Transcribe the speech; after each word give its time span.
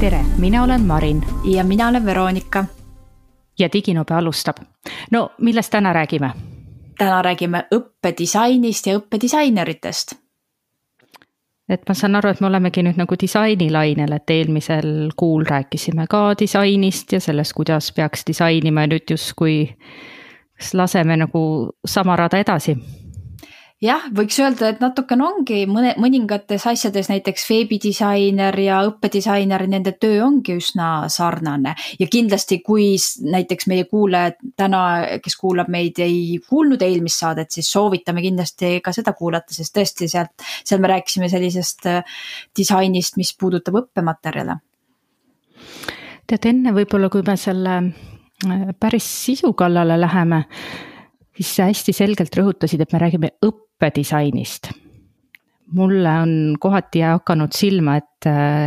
tere, 0.00 0.20
mina 0.38 0.62
olen 0.62 0.80
Marin. 0.80 1.22
ja 1.44 1.64
mina 1.64 1.88
olen 1.88 2.06
Veronika. 2.06 2.64
ja 3.58 3.68
Diginobe 3.72 4.14
alustab. 4.14 4.56
no 5.10 5.32
millest 5.40 5.70
täna 5.70 5.92
räägime? 5.92 6.30
täna 6.98 7.22
räägime 7.22 7.64
õppedisainist 7.74 8.86
ja 8.86 8.98
õppedisaineritest. 8.98 10.14
et 11.68 11.82
ma 11.88 11.94
saan 11.94 12.16
aru, 12.16 12.30
et 12.30 12.40
me 12.40 12.46
olemegi 12.46 12.82
nüüd 12.82 12.96
nagu 12.96 13.14
disainilainel, 13.22 14.12
et 14.12 14.30
eelmisel 14.30 15.10
kuul 15.16 15.44
rääkisime 15.44 16.06
ka 16.08 16.34
disainist 16.40 17.12
ja 17.12 17.20
sellest, 17.20 17.52
kuidas 17.52 17.92
peaks 17.92 18.24
disainima 18.26 18.80
ja 18.80 18.86
nüüd 18.86 19.10
justkui 19.10 19.76
laseme 20.72 21.16
nagu 21.16 21.70
sama 21.84 22.16
rada 22.16 22.38
edasi 22.38 22.76
jah, 23.84 24.04
võiks 24.14 24.36
öelda, 24.42 24.70
et 24.70 24.80
natukene 24.82 25.24
ongi 25.24 25.62
mõne, 25.68 25.94
mõningates 26.00 26.66
asjades 26.68 27.08
näiteks 27.10 27.46
veebidisainer 27.48 28.56
ja 28.60 28.80
õppedisainer, 28.88 29.64
nende 29.72 29.94
töö 30.00 30.20
ongi 30.26 30.58
üsna 30.60 31.08
sarnane. 31.12 31.74
ja 31.98 32.08
kindlasti, 32.10 32.60
kui 32.66 32.92
näiteks 33.24 33.66
meie 33.72 33.86
kuulajad 33.88 34.36
täna, 34.56 34.82
kes 35.24 35.36
kuulab 35.40 35.70
meid, 35.72 35.98
ei 35.98 36.38
kuulnud 36.48 36.82
eelmist 36.82 37.24
saadet, 37.24 37.50
siis 37.50 37.72
soovitame 37.72 38.22
kindlasti 38.22 38.80
ka 38.84 38.92
seda 38.92 39.14
kuulata, 39.16 39.54
sest 39.54 39.76
tõesti 39.76 40.08
sealt, 40.08 40.44
seal 40.64 40.80
me 40.80 40.92
rääkisime 40.92 41.30
sellisest 41.32 41.88
äh, 41.88 42.20
disainist, 42.56 43.16
mis 43.16 43.32
puudutab 43.36 43.80
õppematerjale. 43.80 44.60
tead, 46.26 46.46
enne 46.46 46.76
võib-olla, 46.76 47.08
kui 47.08 47.24
me 47.26 47.36
selle 47.40 47.80
äh, 47.80 48.70
päris 48.78 49.08
sisu 49.24 49.54
kallale 49.56 49.96
läheme 50.00 50.44
siis 51.36 51.56
sa 51.56 51.68
hästi 51.70 51.94
selgelt 51.96 52.36
rõhutasid, 52.36 52.82
et 52.82 52.92
me 52.92 53.02
räägime 53.02 53.34
õppedisainist. 53.46 54.72
mulle 55.70 56.10
on 56.22 56.56
kohati 56.60 57.00
hakanud 57.06 57.52
silma, 57.54 57.96
et, 57.96 58.26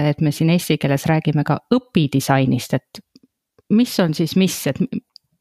et 0.10 0.22
me 0.22 0.32
siin 0.32 0.50
eesti 0.50 0.78
keeles 0.80 1.04
räägime 1.06 1.44
ka 1.44 1.58
õpidisainist, 1.76 2.74
et 2.74 3.02
mis 3.76 4.00
on 4.00 4.14
siis 4.14 4.36
mis, 4.40 4.56
et 4.68 4.80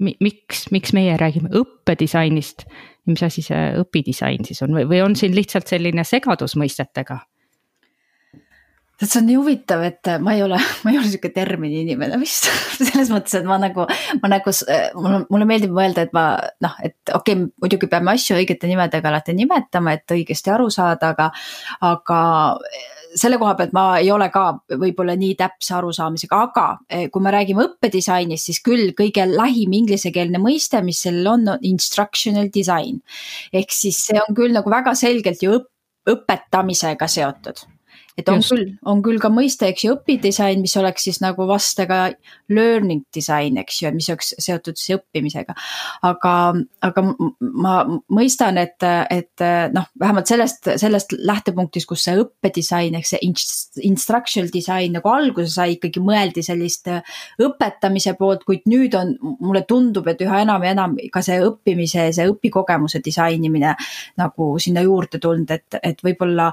miks, 0.02 0.64
miks 0.74 0.92
meie 0.92 1.16
räägime 1.16 1.52
õppedisainist 1.55 2.66
ja 2.66 3.12
mis 3.12 3.22
asi 3.22 3.42
see 3.46 3.62
õpidisain 3.78 4.46
siis 4.46 4.62
on 4.62 4.74
või, 4.74 4.89
või 4.91 5.02
on 5.05 5.16
siin 5.18 5.34
lihtsalt 5.36 5.70
selline 5.70 6.05
segadus 6.05 6.56
mõistetega? 6.58 7.20
See 9.08 9.20
on 9.20 9.27
nii 9.28 9.39
huvitav, 9.39 9.83
et 9.86 10.11
ma 10.22 10.36
ei 10.36 10.45
ole, 10.45 10.58
ma 10.84 10.92
ei 10.92 10.98
ole 11.00 11.11
sihuke 11.11 11.33
termini 11.34 11.83
inimene 11.83 12.19
vist 12.20 12.48
selles 12.78 13.11
mõttes, 13.12 13.34
et 13.41 13.48
ma 13.48 13.58
nagu, 13.62 13.86
ma 14.22 14.33
nagu, 14.33 14.55
mulle, 14.98 15.22
mulle 15.33 15.48
meeldib 15.48 15.75
mõelda, 15.75 16.06
et 16.06 16.17
ma 16.17 16.27
noh, 16.64 16.78
et 16.84 16.98
okei 17.11 17.36
okay,, 17.39 17.50
muidugi 17.62 17.91
peame 17.91 18.14
asju 18.14 18.39
õigete 18.39 18.70
nimedega 18.70 19.12
alati 19.12 19.36
nimetama, 19.36 19.97
et 19.98 20.17
õigesti 20.17 20.53
aru 20.55 20.69
saada, 20.73 21.12
aga, 21.17 21.30
aga 21.89 22.20
selle 23.19 23.36
koha 23.41 23.56
pealt 23.58 23.75
ma 23.77 23.84
ei 24.00 24.08
ole 24.12 24.28
ka 24.33 24.45
võib-olla 24.70 25.17
nii 25.19 25.34
täpse 25.41 25.75
arusaamisega, 25.77 26.39
aga 26.47 27.08
kui 27.12 27.25
me 27.25 27.34
räägime 27.34 27.67
õppedisainist, 27.67 28.48
siis 28.48 28.62
küll 28.64 28.95
kõige 28.98 29.27
lähim 29.28 29.75
inglisekeelne 29.83 30.41
mõiste, 30.42 30.80
mis 30.84 31.03
sellel 31.05 31.28
on, 31.34 31.45
on 31.56 31.67
instructional 31.69 32.48
design. 32.55 33.03
ehk 33.53 33.75
siis 33.75 34.00
see 34.06 34.20
on 34.23 34.36
küll 34.36 34.55
nagu 34.56 34.70
väga 34.73 34.97
selgelt 34.98 35.45
ju 35.45 35.58
õpp, 35.58 35.69
õpetamisega 36.12 37.06
seotud 37.06 37.61
et 38.18 38.28
on 38.28 38.41
Just. 38.41 38.52
küll, 38.52 38.72
on 38.84 39.00
küll 39.05 39.20
ka 39.22 39.30
mõiste, 39.32 39.68
eks 39.72 39.86
ju, 39.86 39.94
õpidisain, 39.96 40.60
mis 40.60 40.74
oleks 40.77 41.06
siis 41.08 41.20
nagu 41.22 41.46
vastega 41.48 42.02
learning 42.52 43.06
design, 43.14 43.56
eks 43.62 43.80
ju, 43.82 43.92
mis 43.96 44.08
oleks 44.12 44.34
seotud 44.42 44.77
siis 44.77 44.98
õppimisega. 44.98 45.55
aga, 46.08 46.34
aga 46.84 47.05
ma 47.40 47.77
mõistan, 48.12 48.60
et, 48.60 48.84
et 49.10 49.46
noh, 49.72 49.88
vähemalt 50.00 50.28
sellest, 50.28 50.68
sellest 50.83 51.16
lähtepunktist, 51.16 51.88
kus 51.88 52.05
see 52.08 52.18
õppedisain 52.20 52.98
ehk 52.98 53.08
see 53.08 53.22
instructional 53.88 54.52
design 54.52 54.98
nagu 54.98 55.08
alguse 55.12 55.55
sai, 55.55 55.78
ikkagi 55.78 56.05
mõeldi 56.05 56.44
sellist 56.44 56.90
õpetamise 57.40 58.16
poolt, 58.20 58.44
kuid 58.48 58.68
nüüd 58.70 58.96
on, 58.98 59.17
mulle 59.40 59.64
tundub, 59.68 60.12
et 60.12 60.20
üha 60.24 60.44
enam 60.44 60.64
ja 60.67 60.77
enam 60.77 61.00
ka 61.12 61.24
see 61.24 61.40
õppimise, 61.42 62.11
see 62.12 62.29
õpikogemuse 62.29 63.00
disainimine 63.05 63.74
nagu 64.20 64.52
sinna 64.61 64.84
juurde 64.84 65.20
tulnud, 65.23 65.50
et, 65.56 65.80
et 65.80 66.05
võib-olla 66.05 66.52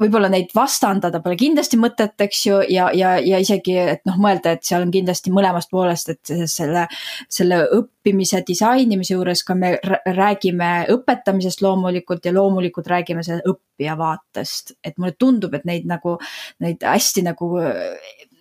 võib-olla 0.00 0.28
neid 0.32 0.50
vastandada 0.54 1.20
pole 1.24 1.36
kindlasti 1.40 1.78
mõtet, 1.80 2.14
eks 2.26 2.42
ju, 2.46 2.58
ja, 2.72 2.88
ja, 2.96 3.14
ja 3.22 3.40
isegi, 3.42 3.76
et 3.96 4.02
noh, 4.08 4.18
mõelda, 4.20 4.56
et 4.56 4.66
seal 4.66 4.84
on 4.84 4.92
kindlasti 4.94 5.32
mõlemast 5.34 5.72
poolest, 5.72 6.12
et 6.12 6.34
selle, 6.50 6.86
selle 7.32 7.62
õppimise 7.78 8.42
disainimise 8.46 9.16
juures 9.16 9.42
ka 9.46 9.56
me 9.58 9.74
räägime 10.18 10.70
õpetamisest 10.92 11.64
loomulikult 11.64 12.28
ja 12.28 12.34
loomulikult 12.36 12.90
räägime 12.92 13.24
selle 13.26 13.44
õppija 13.48 13.96
vaatest. 13.98 14.76
et 14.84 14.98
mulle 14.98 15.16
tundub, 15.18 15.54
et 15.54 15.64
neid 15.64 15.88
nagu, 15.88 16.18
neid 16.60 16.84
hästi 16.84 17.24
nagu, 17.26 17.50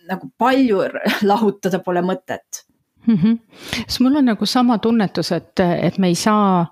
nagu 0.09 0.31
palju 0.37 0.83
lahutada 1.31 1.79
pole 1.79 2.03
mõtet 2.05 2.65
mm. 3.07 3.15
-hmm. 3.15 3.39
siis 3.87 3.99
mul 3.99 4.15
on 4.15 4.25
nagu 4.25 4.45
sama 4.45 4.77
tunnetus, 4.77 5.31
et, 5.31 5.59
et 5.59 5.97
me 5.97 6.07
ei 6.07 6.15
saa 6.15 6.65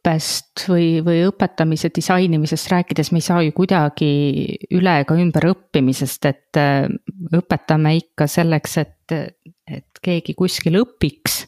õppest 0.00 0.64
või, 0.68 1.00
või 1.04 1.26
õpetamise 1.28 1.90
disainimisest 1.94 2.70
rääkides 2.72 3.12
me 3.12 3.20
ei 3.20 3.24
saa 3.24 3.42
ju 3.44 3.52
kuidagi 3.52 4.56
üle 4.72 5.00
ega 5.02 5.14
ümber 5.14 5.50
õppimisest, 5.52 6.24
et 6.24 6.56
äh, 6.56 6.88
õpetame 7.36 7.96
ikka 7.98 8.26
selleks, 8.26 8.78
et, 8.80 9.12
et 9.68 10.00
keegi 10.02 10.34
kuskil 10.34 10.80
õpiks. 10.80 11.44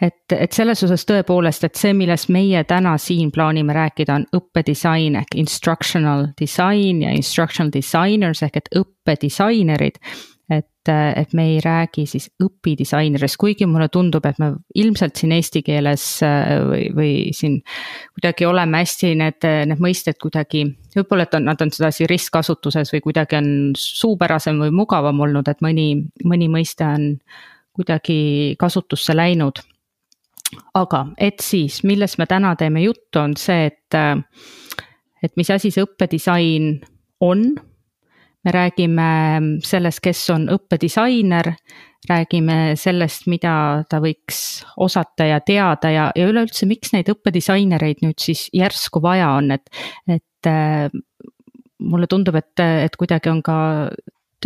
et, 0.00 0.32
et 0.32 0.52
selles 0.52 0.82
osas 0.84 1.04
tõepoolest, 1.04 1.64
et 1.64 1.76
see, 1.76 1.92
millest 1.92 2.28
meie 2.32 2.64
täna 2.64 2.96
siin 2.98 3.30
plaanime 3.30 3.72
rääkida, 3.76 4.14
on 4.14 4.26
õppedisain 4.32 5.16
ehk 5.20 5.36
instructional 5.36 6.30
design 6.40 7.02
ja 7.02 7.12
instructional 7.12 7.72
designers 7.72 8.42
ehk 8.42 8.56
et 8.56 8.72
õppedisainerid 8.76 10.00
et, 10.50 10.88
et 11.16 11.32
me 11.34 11.44
ei 11.50 11.58
räägi 11.62 12.04
siis 12.06 12.28
õpidisainerist, 12.42 13.38
kuigi 13.40 13.66
mulle 13.66 13.88
tundub, 13.92 14.24
et 14.28 14.38
me 14.38 14.52
ilmselt 14.78 15.18
siin 15.18 15.34
eesti 15.34 15.62
keeles 15.66 16.04
või, 16.22 16.84
või 16.94 17.12
siin 17.34 17.58
kuidagi 18.14 18.46
oleme 18.46 18.82
hästi 18.84 19.12
need, 19.18 19.48
need 19.72 19.82
mõisted 19.82 20.20
kuidagi, 20.22 20.62
võib-olla, 20.94 21.26
et 21.26 21.34
on, 21.38 21.48
nad 21.50 21.66
on 21.66 21.74
sedasi 21.74 22.06
ristkasutuses 22.10 22.94
või 22.94 23.02
kuidagi 23.08 23.40
on 23.40 23.50
suupärasem 23.80 24.62
või 24.62 24.74
mugavam 24.74 25.24
olnud, 25.26 25.50
et 25.50 25.64
mõni, 25.66 25.88
mõni 26.24 26.50
mõiste 26.52 26.86
on 26.86 27.08
kuidagi 27.76 28.54
kasutusse 28.58 29.16
läinud. 29.16 29.64
aga 30.78 31.06
et 31.18 31.42
siis, 31.42 31.82
millest 31.84 32.18
me 32.18 32.26
täna 32.30 32.54
teeme 32.56 32.84
juttu, 32.84 33.18
on 33.18 33.34
see, 33.36 33.66
et, 33.66 33.96
et 35.22 35.32
mis 35.36 35.50
asi 35.50 35.72
see 35.74 35.82
õppedisain 35.82 36.76
on 37.20 37.48
me 38.46 38.52
räägime 38.54 39.08
sellest, 39.66 40.00
kes 40.04 40.20
on 40.30 40.46
õppedisainer, 40.54 41.50
räägime 42.06 42.76
sellest, 42.78 43.26
mida 43.26 43.82
ta 43.90 43.98
võiks 44.02 44.62
osata 44.78 45.26
ja 45.26 45.40
teada 45.42 45.90
ja, 45.90 46.04
ja 46.14 46.28
üleüldse, 46.30 46.68
miks 46.70 46.94
neid 46.94 47.10
õppedisainereid 47.10 48.04
nüüd 48.06 48.22
siis 48.22 48.46
järsku 48.54 49.02
vaja 49.02 49.32
on, 49.40 49.50
et, 49.56 49.66
et 50.06 50.50
äh, 50.50 50.86
mulle 51.82 52.06
tundub, 52.06 52.38
et, 52.38 52.54
et 52.62 52.94
kuidagi 52.96 53.32
on 53.34 53.42
ka 53.42 53.56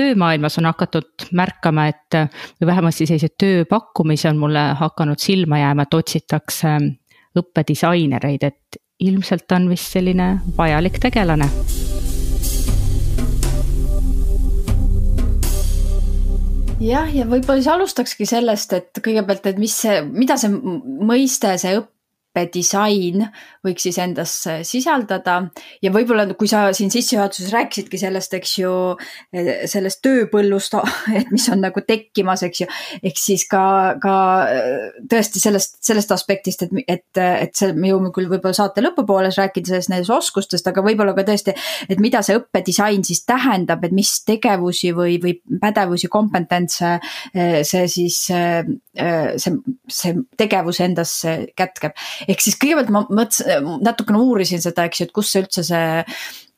töömaailmas 0.00 0.56
on 0.62 0.71
hakatud 0.71 1.28
märkama, 1.37 1.91
et 1.93 2.17
või 2.17 2.71
vähemasti 2.71 3.09
selliseid 3.11 3.37
tööpakkumisi 3.43 4.31
on 4.31 4.41
mulle 4.41 4.62
hakanud 4.81 5.21
silma 5.21 5.61
jääma, 5.61 5.84
et 5.84 5.99
otsitakse 5.99 6.78
õppedisainereid, 7.37 8.49
et 8.49 8.81
ilmselt 9.00 9.53
on 9.56 9.69
vist 9.69 9.93
selline 9.93 10.32
vajalik 10.56 11.03
tegelane 11.03 11.50
jah, 16.80 17.08
ja 17.14 17.26
võib-olla 17.28 17.60
siis 17.60 17.72
alustakski 17.72 18.26
sellest, 18.28 18.74
et 18.76 19.00
kõigepealt, 19.04 19.46
et 19.50 19.60
mis 19.60 19.74
see, 19.84 20.00
mida 20.06 20.36
see 20.41 20.52
mõiste, 20.52 21.52
see 21.60 21.78
õpp 21.80 21.92
disain 22.54 23.24
võiks 23.64 23.84
siis 23.84 23.98
endas 24.00 24.32
sisaldada. 24.66 25.36
Ja 25.82 25.92
võib-olla, 25.92 26.26
kui 26.38 26.49
sa 26.49 26.69
siin 26.76 26.93
sissejuhatuses 26.93 27.52
rääkisidki 27.52 27.99
sellest, 28.00 28.34
eks 28.38 28.52
ju, 28.60 28.72
sellest 29.70 30.00
tööpõllust, 30.05 30.76
et 31.19 31.31
mis 31.34 31.49
on 31.52 31.62
nagu 31.64 31.82
tekkimas, 31.87 32.44
eks 32.46 32.62
ju, 32.62 32.69
ehk 33.02 33.20
siis 33.20 33.46
ka, 33.50 33.62
ka 34.02 34.14
tõesti 35.10 35.43
sellest, 35.43 35.81
sellest 35.84 36.14
aspektist, 36.14 36.64
et, 36.66 36.75
et, 36.87 37.20
et 37.20 37.55
see, 37.56 37.75
me 37.76 37.90
jõuame 37.90 38.12
küll 38.14 38.31
võib-olla 38.31 38.56
saate 38.56 38.84
lõpupooles 38.84 39.40
rääkida 39.40 39.75
sellest 39.75 39.93
nendest 39.93 40.14
oskustest, 40.14 40.70
aga 40.70 40.84
võib-olla 40.87 41.14
ka 41.16 41.26
tõesti, 41.28 41.56
et 41.90 42.02
mida 42.02 42.22
see 42.26 42.38
õppedisain 42.40 43.05
siis 43.06 43.25
tähendab, 43.28 43.84
et 43.84 43.96
mis 43.96 44.14
tegevusi 44.26 44.94
või, 44.96 45.19
või 45.22 45.37
pädevusi, 45.60 46.08
kompetentse 46.10 46.96
see 47.34 47.84
siis, 47.90 48.22
see, 48.31 49.52
see 49.90 50.16
tegevus 50.40 50.81
endas 50.84 51.14
kätkeb 51.58 51.99
ehk 52.28 52.44
siis 52.44 52.58
kõigepealt 52.61 52.93
ma 52.94 53.05
mõtlesin, 53.08 53.69
natukene 53.84 54.20
uurisin 54.22 54.62
seda, 54.62 54.87
eks 54.88 55.02
ju, 55.02 55.08
et 55.08 55.14
kust 55.17 55.34
see 55.34 55.44
üldse 55.44 55.64
see, 55.67 56.05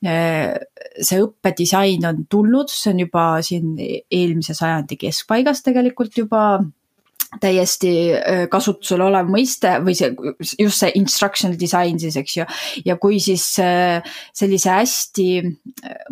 see 0.03 1.23
õppedisain 1.23 2.07
on 2.09 2.23
tulnud, 2.29 2.71
see 2.71 2.93
on 2.93 3.03
juba 3.05 3.25
siin 3.45 3.75
eelmise 3.79 4.55
sajandi 4.57 4.99
keskpaigas 5.05 5.63
tegelikult 5.65 6.17
juba 6.17 6.43
täiesti 7.41 7.93
kasutusel 8.51 9.01
olev 9.05 9.29
mõiste 9.31 9.75
või 9.83 9.95
see 9.97 10.11
just 10.59 10.83
see 10.83 10.91
instructional 10.99 11.57
design 11.59 11.99
siis, 12.01 12.17
eks 12.19 12.37
ju. 12.37 12.45
ja 12.85 12.97
kui 13.01 13.19
siis 13.23 13.45
sellise 13.57 14.69
hästi 14.73 15.27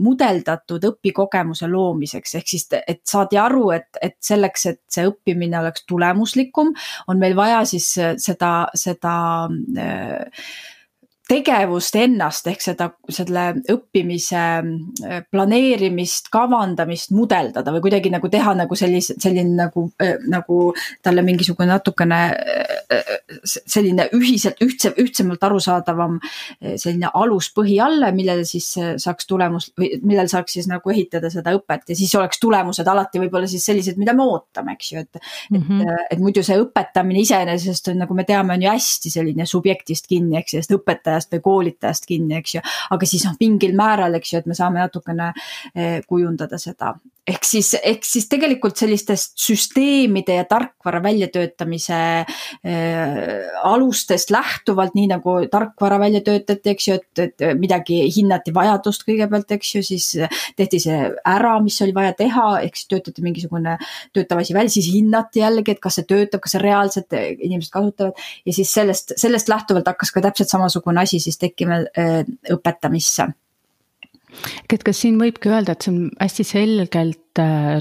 mudeldatud 0.02 0.86
õpikogemuse 0.92 1.70
loomiseks, 1.72 2.36
ehk 2.40 2.52
siis, 2.54 2.68
et 2.80 3.02
saadi 3.08 3.40
aru, 3.42 3.70
et, 3.76 3.90
et 4.02 4.18
selleks, 4.24 4.68
et 4.72 4.82
see 4.92 5.08
õppimine 5.10 5.60
oleks 5.62 5.86
tulemuslikum, 5.90 6.74
on 7.12 7.22
meil 7.22 7.36
vaja 7.38 7.64
siis 7.70 7.88
seda, 8.22 8.52
seda 8.78 9.16
äh, 9.78 10.46
tegevust 11.32 11.96
ennast 12.00 12.48
ehk 12.52 12.64
seda, 12.64 12.88
selle 13.12 13.46
õppimise 13.72 14.42
äh, 14.42 15.22
planeerimist, 15.32 16.28
kavandamist 16.34 17.14
mudeldada 17.16 17.72
või 17.76 17.84
kuidagi 17.86 18.12
nagu 18.12 18.30
teha 18.32 18.54
nagu 18.60 18.78
sellise, 18.78 19.16
selline 19.22 19.56
nagu, 19.56 19.86
äh, 20.04 20.18
nagu 20.32 20.72
talle 21.06 21.24
mingisugune 21.26 21.70
natukene 21.72 22.20
äh, 22.36 23.14
selline 23.46 24.10
ühiselt, 24.18 24.60
ühtse, 24.64 24.92
ühtsemalt 25.00 25.44
arusaadavam 25.48 26.18
selline 26.60 27.10
aluspõhi 27.16 27.78
alla, 27.82 28.12
millele 28.16 28.44
siis 28.48 28.68
saaks 29.02 29.28
tulemus 29.30 29.70
või 29.80 29.94
millel 30.04 30.28
saaks 30.32 30.58
siis 30.58 30.68
nagu 30.70 30.92
ehitada 30.92 31.32
seda 31.32 31.54
õpet 31.56 31.94
ja 31.94 31.98
siis 31.98 32.12
oleks 32.20 32.42
tulemused 32.42 32.88
alati 32.88 33.22
võib-olla 33.22 33.48
siis 33.50 33.64
sellised, 33.70 34.00
mida 34.02 34.14
me 34.18 34.26
ootame, 34.28 34.76
eks 34.76 34.92
ju, 34.92 35.06
et 35.06 35.22
mm. 35.22 35.62
-hmm. 35.62 35.82
et, 35.82 36.12
et 36.16 36.24
muidu 36.24 36.44
see 36.44 36.60
õpetamine 36.60 37.24
iseenesest 37.24 37.92
on, 37.94 38.02
nagu 38.04 38.18
me 38.18 38.28
teame, 38.28 38.58
on 38.58 38.68
ju 38.68 38.74
hästi 38.74 39.14
selline 39.14 39.48
subjektist 39.48 40.12
kinni, 40.12 40.38
eks 40.42 40.58
ju, 40.58 40.64
sest 40.64 40.76
õpetaja 40.76 41.21
õpetajast 41.22 41.36
või 41.36 41.44
koolitajast 41.46 42.08
kinni, 42.10 42.38
eks 42.40 42.56
ju. 42.56 42.62
aga 42.92 43.06
siis 43.06 43.26
noh, 43.26 43.38
mingil 43.40 43.76
määral, 43.78 44.16
eks 44.16 44.34
ju, 44.34 44.42
et 44.42 44.50
me 44.50 44.58
saame 44.58 44.82
natukene 44.82 45.32
eh, 45.76 46.02
kujundada 46.08 46.58
seda 46.58 46.96
ehk 47.30 47.46
siis, 47.46 47.70
ehk 47.78 48.06
siis 48.06 48.26
tegelikult 48.32 48.80
sellistest 48.80 49.36
süsteemide 49.40 50.40
ja 50.40 50.46
tarkvara 50.50 51.02
väljatöötamise 51.04 51.98
äh, 52.26 52.26
alustest 53.68 54.32
lähtuvalt, 54.34 54.96
nii 54.98 55.08
nagu 55.12 55.36
tarkvara 55.52 56.00
välja 56.02 56.24
töötati, 56.26 56.74
eks 56.74 56.88
ju, 56.88 56.98
et, 56.98 57.22
et 57.22 57.60
midagi 57.60 58.02
hinnati 58.16 58.54
vajadust 58.56 59.06
kõigepealt, 59.08 59.54
eks 59.54 59.76
ju, 59.76 59.84
siis 59.86 60.08
tehti 60.58 60.82
see 60.82 60.98
ära, 61.28 61.54
mis 61.64 61.78
oli 61.86 61.96
vaja 61.96 62.16
teha, 62.18 62.48
ehk 62.66 62.80
siis 62.80 62.90
töötati 62.92 63.26
mingisugune 63.26 63.78
töötav 64.16 64.42
asi 64.42 64.58
välja, 64.58 64.74
siis 64.74 64.90
hinnati 64.94 65.44
jällegi, 65.44 65.76
et 65.76 65.84
kas 65.84 66.00
see 66.00 66.10
töötab, 66.10 66.42
kas 66.44 66.56
see 66.58 66.64
reaalselt 66.64 67.14
inimesed 67.14 67.72
kasutavad. 67.74 68.18
ja 68.46 68.56
siis 68.56 68.74
sellest, 68.74 69.16
sellest 69.22 69.52
lähtuvalt 69.52 69.88
hakkas 69.88 70.12
ka 70.12 70.26
täpselt 70.26 70.50
samasugune 70.50 71.06
asi 71.06 71.11
siis 71.20 71.38
tekkima 71.42 71.82
õpetamisse. 72.54 73.28
Et 74.72 74.84
kas 74.84 75.02
siin 75.04 75.18
võibki 75.20 75.52
öelda, 75.52 75.76
et 75.76 75.84
see 75.84 75.92
on 75.92 76.04
hästi 76.22 76.46
selgelt 76.48 77.31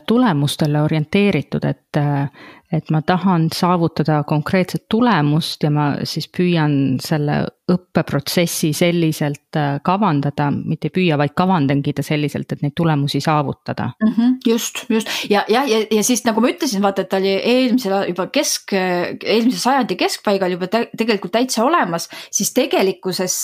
tulemustele 0.06 0.82
orienteeritud, 0.82 1.64
et, 1.64 1.97
äh, 1.97 2.29
et 2.73 2.91
ma 2.91 3.00
tahan 3.02 3.49
saavutada 3.55 4.23
konkreetset 4.23 4.85
tulemust 4.88 5.62
ja 5.67 5.70
ma 5.75 5.87
siis 6.06 6.29
püüan 6.31 7.00
selle 7.02 7.43
õppeprotsessi 7.70 8.70
selliselt 8.75 9.58
äh, 9.58 9.81
kavandada, 9.87 10.49
mitte 10.50 10.88
ei 10.88 10.94
püüa, 10.94 11.19
vaid 11.19 11.35
kavandangi 11.38 11.94
ta 11.97 12.05
selliselt, 12.06 12.52
et 12.52 12.62
neid 12.62 12.75
tulemusi 12.79 13.20
saavutada 13.23 13.91
mm. 14.02 14.12
-hmm, 14.17 14.37
just, 14.47 14.85
just 14.88 15.08
ja, 15.31 15.44
ja, 15.49 15.64
ja, 15.67 15.82
ja 15.91 16.05
siis 16.06 16.25
nagu 16.25 16.41
ma 16.41 16.50
ütlesin, 16.50 16.82
vaata, 16.82 17.03
et 17.03 17.11
ta 17.11 17.19
oli 17.19 17.35
eelmisel 17.35 18.08
juba 18.08 18.26
kesk, 18.26 18.75
eelmise 18.75 19.58
sajandi 19.58 19.96
keskpaigal 19.96 20.55
juba 20.55 20.70
te, 20.70 20.85
tegelikult 20.96 21.32
täitsa 21.32 21.64
olemas, 21.64 22.08
siis 22.31 22.55
tegelikkuses 22.55 23.38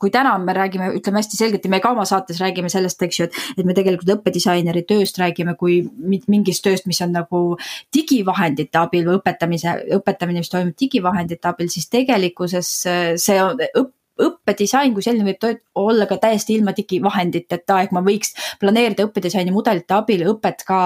kui 0.00 0.10
täna 0.10 0.38
me 0.38 0.54
räägime, 0.54 0.90
ütleme 0.98 1.18
hästi 1.18 1.36
selgelt 1.36 1.64
ja 1.64 1.70
me 1.70 1.80
ka 1.80 1.92
oma 1.94 2.04
saates 2.08 2.40
räägime 2.40 2.70
sellest, 2.72 3.02
eks 3.02 3.20
ju, 3.20 3.26
et, 3.26 3.38
et 3.58 3.66
me 3.66 3.74
tegelikult 3.76 4.14
õppedisaineri 4.18 4.84
tööst 5.00 5.20
räägime 5.20 5.56
kui 5.60 5.80
mingist 6.30 6.64
tööst, 6.66 6.88
mis 6.90 7.00
on 7.04 7.16
nagu 7.16 7.44
digivahendite 7.94 8.80
abil 8.80 9.08
või 9.08 9.18
õpetamise, 9.20 9.78
õpetamine, 9.98 10.44
mis 10.44 10.52
toimub 10.52 10.76
digivahendite 10.78 11.50
abil, 11.50 11.72
siis 11.72 11.88
tegelikkuses 11.90 12.74
see 13.20 13.40
on 13.42 13.58
õpp 13.70 13.94
õppedisain 14.26 14.94
kui 14.94 15.04
selline 15.04 15.26
võib 15.26 15.60
olla 15.80 16.06
ka 16.10 16.18
täiesti 16.20 16.56
ilma 16.58 16.74
digivahenditeta, 16.76 17.80
ehk 17.84 17.94
ma 17.96 18.02
võiks 18.04 18.34
planeerida 18.60 19.06
õppedisaini 19.08 19.52
mudelite 19.54 19.96
abil 19.96 20.24
õpet 20.30 20.64
ka 20.68 20.80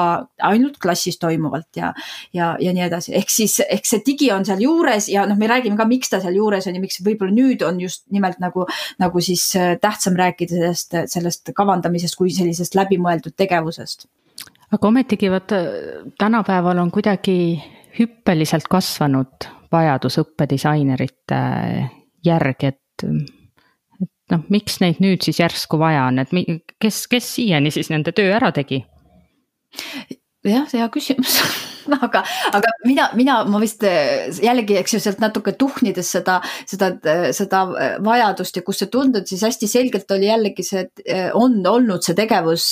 ainult 0.50 0.78
klassis 0.82 1.18
toimuvalt 1.22 1.80
ja, 1.80 1.92
ja, 2.36 2.54
ja 2.60 2.74
nii 2.76 2.86
edasi, 2.86 3.14
ehk 3.18 3.32
siis, 3.32 3.58
ehk 3.64 3.88
see 3.88 4.02
digi 4.06 4.30
on 4.34 4.46
seal 4.46 4.62
juures 4.64 5.08
ja 5.12 5.26
noh, 5.28 5.38
me 5.40 5.50
räägime 5.50 5.78
ka, 5.80 5.88
miks 5.90 6.12
ta 6.12 6.20
seal 6.24 6.38
juures 6.38 6.68
on 6.70 6.78
ja 6.78 6.82
miks 6.82 7.00
võib-olla 7.04 7.34
nüüd 7.34 7.64
on 7.66 7.80
just 7.82 8.04
nimelt 8.14 8.40
nagu, 8.42 8.66
nagu 9.02 9.24
siis 9.24 9.46
äh, 9.58 9.74
tähtsam 9.82 10.18
rääkida 10.20 10.58
sellest, 10.58 10.98
sellest 11.12 11.54
kavandamisest 11.56 12.18
kui 12.18 12.32
sellisest 12.34 12.76
läbimõeldud 12.78 13.36
tegevusest. 13.36 14.08
aga 14.74 14.88
ometigi 14.88 15.30
vaata 15.30 15.60
tänapäeval 16.18 16.78
on 16.82 16.90
kuidagi 16.94 17.36
hüppeliselt 17.98 18.66
kasvanud 18.70 19.48
vajadus 19.72 20.18
õppedisainerite 20.22 21.40
järgi, 22.24 22.72
et, 22.72 22.80
et 23.02 24.10
noh, 24.32 24.46
miks 24.52 24.80
neid 24.82 25.02
nüüd 25.04 25.24
siis 25.24 25.40
järsku 25.42 25.78
vaja 25.80 26.08
on, 26.10 26.22
et 26.22 26.32
kes, 26.82 27.04
kes 27.10 27.34
siiani 27.36 27.72
siis 27.74 27.90
nende 27.92 28.14
töö 28.16 28.32
ära 28.36 28.52
tegi? 28.54 28.84
jah, 30.44 30.66
hea 30.70 30.88
küsimus 30.92 31.38
aga, 32.06 32.22
aga 32.54 32.72
mina, 32.84 33.08
mina, 33.18 33.36
ma 33.48 33.60
vist 33.62 33.84
jällegi, 33.84 34.78
eks 34.80 34.96
ju, 34.96 35.00
sealt 35.02 35.22
natuke 35.22 35.54
tuhnides 35.60 36.10
seda, 36.16 36.38
seda, 36.68 36.92
seda 37.36 37.64
vajadust 38.04 38.60
ja 38.60 38.64
kust 38.66 38.84
see 38.84 38.92
tundub, 38.92 39.26
siis 39.28 39.44
hästi 39.44 39.68
selgelt 39.70 40.16
oli 40.16 40.30
jällegi 40.30 40.66
see, 40.66 40.84
on 41.36 41.58
olnud 41.68 42.04
see 42.04 42.16
tegevus 42.16 42.68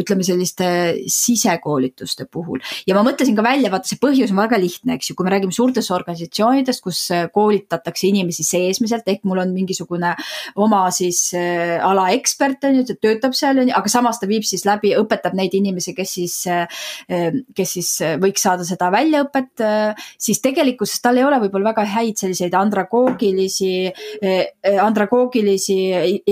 ütleme 0.00 0.24
selliste 0.26 0.68
sisekoolituste 1.10 2.26
puhul. 2.30 2.60
ja 2.86 2.96
ma 2.96 3.04
mõtlesin 3.06 3.36
ka 3.36 3.44
välja, 3.44 3.70
vaata 3.72 3.90
see 3.90 4.00
põhjus 4.02 4.32
on 4.32 4.40
väga 4.42 4.58
lihtne, 4.60 4.96
eks 4.96 5.10
ju, 5.10 5.16
kui 5.18 5.26
me 5.26 5.32
räägime 5.34 5.54
suurtest 5.54 5.92
organisatsioonidest, 5.94 6.82
kus 6.84 7.02
äh, 7.14 7.26
koolitatakse 7.32 8.08
inimesi 8.08 8.46
seesmiselt, 8.46 9.08
ehk 9.08 9.26
mul 9.28 9.42
on 9.42 9.54
mingisugune 9.54 10.14
oma 10.62 10.84
siis 10.94 11.24
äh, 11.38 11.78
ala 11.84 12.08
ekspert 12.16 12.68
on 12.68 12.80
ju, 12.80 12.86
ta 12.88 12.98
töötab 13.00 13.36
seal 13.38 13.62
on 13.62 13.70
ju, 13.70 13.76
aga 13.78 13.92
samas 13.92 14.20
ta 14.20 14.30
viib 14.30 14.46
siis 14.48 14.66
läbi, 14.68 14.94
õpetab 14.98 15.36
neid 15.38 15.54
inimesi, 15.58 15.96
kes 15.96 16.16
siis 16.18 16.38
äh,, 16.50 16.82
äh 17.08 17.30
kes 17.56 17.74
siis 17.78 17.90
äh, 18.04 18.16
võiks 18.20 18.44
saada 18.44 18.64
seda 18.66 18.90
väljaõpet 18.92 19.62
äh,, 19.64 20.06
siis 20.20 20.40
tegelikkuses 20.44 21.02
tal 21.04 21.18
ei 21.18 21.26
ole 21.26 21.40
võib-olla 21.42 21.72
väga 21.72 21.86
häid 21.96 22.20
selliseid 22.20 22.54
andragoogilisi 22.56 23.74
äh,, 23.90 24.78
andragoogilisi 24.82 25.78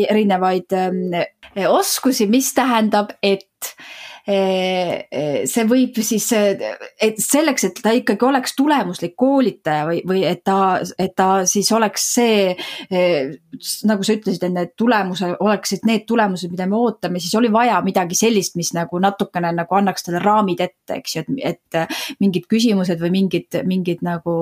erinevaid 0.06 0.76
äh, 0.76 1.68
oskusi, 1.68 2.26
mis 2.30 2.52
tähendab, 2.54 3.14
et 3.22 3.50
Eh, 4.30 5.06
eh, 5.10 5.36
see 5.48 5.64
võib 5.66 5.96
siis, 6.04 6.26
et 6.36 7.20
selleks, 7.22 7.64
et 7.66 7.78
ta 7.82 7.92
ikkagi 7.96 8.26
oleks 8.28 8.52
tulemuslik 8.54 9.14
koolitaja 9.18 9.86
või, 9.88 10.02
või 10.06 10.24
et 10.28 10.42
ta, 10.44 10.78
et 11.00 11.14
ta 11.16 11.46
siis 11.48 11.70
oleks 11.74 12.04
see, 12.14 12.52
nagu 13.88 14.06
sa 14.06 14.14
ütlesid, 14.14 14.44
et 14.44 14.54
need 14.54 14.74
tulemused 14.78 15.40
oleksid 15.40 15.86
need 15.88 16.05
tulemused, 16.08 16.52
mida 16.52 16.69
me 16.69 16.76
ootame, 16.79 17.22
siis 17.22 17.34
oli 17.40 17.50
vaja 17.52 17.81
midagi 17.84 18.19
sellist, 18.19 18.58
mis 18.60 18.74
nagu 18.76 19.00
natukene 19.02 19.55
nagu 19.56 19.79
annaks 19.79 20.06
talle 20.06 20.20
raamid 20.22 20.60
ette, 20.67 21.00
eks 21.00 21.17
ju, 21.17 21.24
et, 21.40 21.64
et 21.81 22.20
mingid 22.20 22.46
küsimused 22.50 23.00
või 23.00 23.14
mingid, 23.17 23.62
mingid 23.67 24.05
nagu 24.06 24.36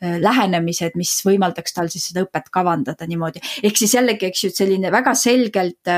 lähenemised, 0.00 0.96
mis 0.98 1.14
võimaldaks 1.26 1.76
tal 1.76 1.92
siis 1.92 2.08
seda 2.10 2.24
õpet 2.24 2.48
kavandada 2.52 3.06
niimoodi. 3.06 3.44
ehk 3.62 3.78
siis 3.78 3.94
jällegi, 4.00 4.32
eks 4.32 4.44
ju, 4.44 4.52
et 4.52 4.64
selline 4.64 4.92
väga 4.94 5.14
selgelt 5.18 5.94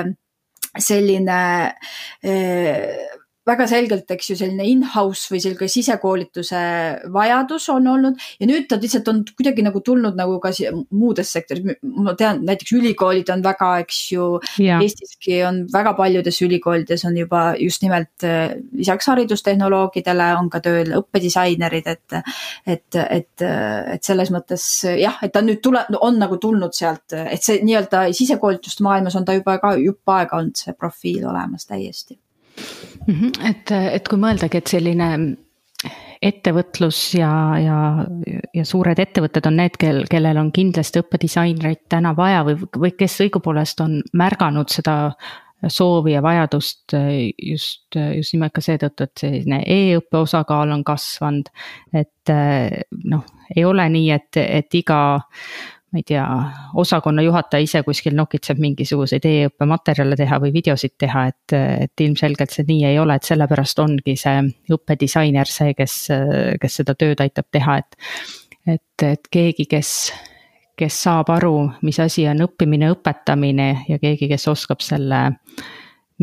selline 0.76 1.74
äh, 2.22 2.96
väga 3.48 3.66
selgelt, 3.68 4.08
eks 4.10 4.30
ju, 4.30 4.36
selline 4.38 4.64
in-house 4.68 5.28
või 5.32 5.40
selline 5.44 5.68
sisekoolituse 5.70 6.60
vajadus 7.12 7.68
on 7.74 7.88
olnud 7.92 8.26
ja 8.40 8.48
nüüd 8.48 8.66
ta 8.70 8.78
lihtsalt 8.80 9.08
on 9.12 9.20
kuidagi 9.28 9.64
nagu 9.66 9.82
tulnud 9.84 10.16
nagu 10.16 10.38
ka 10.40 10.52
muudes 10.96 11.32
sektoris. 11.36 11.76
ma 11.82 12.14
tean, 12.18 12.40
näiteks 12.46 12.72
ülikoolid 12.78 13.30
on 13.34 13.44
väga, 13.44 13.70
eks 13.84 14.00
ju, 14.14 14.28
Eestiski 14.64 15.42
on 15.44 15.64
väga 15.72 15.94
paljudes 15.98 16.40
ülikoolides 16.44 17.04
on 17.08 17.18
juba 17.20 17.44
just 17.60 17.84
nimelt 17.84 18.24
äh, 18.24 18.56
lisaks 18.72 19.10
haridustehnoloogidele 19.12 20.30
on 20.38 20.48
ka 20.50 20.62
tööl 20.64 20.94
õppedisainerid, 20.98 21.92
et, 21.92 22.18
et, 22.66 23.00
et, 23.04 23.44
et 23.44 24.04
selles 24.04 24.32
mõttes 24.32 24.66
jah, 24.88 25.20
et 25.22 25.32
ta 25.34 25.44
nüüd 25.44 25.60
tule-, 25.64 25.84
on 26.00 26.18
nagu 26.20 26.40
tulnud 26.40 26.74
sealt, 26.76 27.12
et 27.12 27.44
see 27.44 27.60
nii-öelda 27.64 28.06
sisekoolituste 28.16 28.84
maailmas 28.86 29.16
on 29.20 29.28
ta 29.28 29.36
juba 29.36 29.58
ka 29.62 29.76
jupp 29.80 30.16
aega 30.16 30.40
olnud 30.40 30.64
see 30.64 30.76
profiil 30.78 31.26
olemas 31.28 31.68
täiesti. 31.68 32.18
Et, 33.50 33.70
et 33.70 34.08
kui 34.08 34.20
mõeldagi, 34.20 34.60
et 34.60 34.74
selline 34.76 35.08
ettevõtlus 36.24 36.98
ja, 37.18 37.30
ja, 37.60 37.78
ja 38.56 38.64
suured 38.64 39.00
ettevõtted 39.02 39.44
on 39.50 39.58
need, 39.60 39.76
kel, 39.80 40.04
kellel 40.10 40.40
on 40.40 40.50
kindlasti 40.54 41.02
õppedisainereid 41.02 41.84
täna 41.92 42.14
vaja 42.16 42.44
või, 42.46 42.56
või 42.80 42.92
kes 42.96 43.18
õigupoolest 43.26 43.82
on 43.84 43.98
märganud 44.16 44.72
seda 44.72 44.96
soovi 45.68 46.12
ja 46.12 46.22
vajadust 46.24 46.92
just, 46.92 47.96
just 47.96 48.34
nimelt 48.34 48.54
ka 48.56 48.64
seetõttu, 48.64 49.06
et 49.06 49.20
selline 49.20 49.60
e-õppe 49.64 50.20
osakaal 50.20 50.72
on 50.74 50.84
kasvanud. 50.84 51.48
et 51.92 52.32
noh, 53.04 53.24
ei 53.56 53.64
ole 53.64 53.88
nii, 53.92 54.10
et, 54.12 54.40
et 54.40 54.76
iga 54.80 54.98
ma 55.94 55.98
ei 55.98 56.02
tea, 56.02 56.26
osakonna 56.74 57.22
juhataja 57.22 57.62
ise 57.62 57.82
kuskil 57.86 58.16
nokitseb 58.18 58.58
mingisuguseid 58.58 59.26
e-õppematerjale 59.30 60.16
teha 60.18 60.40
või 60.42 60.50
videosid 60.56 60.96
teha, 60.98 61.28
et, 61.30 61.54
et 61.54 62.02
ilmselgelt 62.02 62.50
see 62.50 62.66
nii 62.66 62.88
ei 62.88 62.98
ole, 62.98 63.14
et 63.14 63.28
sellepärast 63.28 63.78
ongi 63.78 64.16
see 64.18 64.40
õppedisainer 64.74 65.50
see, 65.50 65.70
kes, 65.78 65.94
kes 66.60 66.80
seda 66.80 66.96
tööd 66.98 67.22
aitab 67.22 67.46
teha, 67.54 67.78
et. 67.84 67.94
et, 68.66 69.06
et 69.06 69.30
keegi, 69.30 69.68
kes, 69.70 69.92
kes 70.74 70.98
saab 71.06 71.30
aru, 71.30 71.54
mis 71.86 72.02
asi 72.02 72.26
on 72.26 72.42
õppimine, 72.48 72.90
õpetamine 72.96 73.68
ja 73.86 74.00
keegi, 74.02 74.26
kes 74.34 74.48
oskab 74.50 74.82
selle 74.82 75.22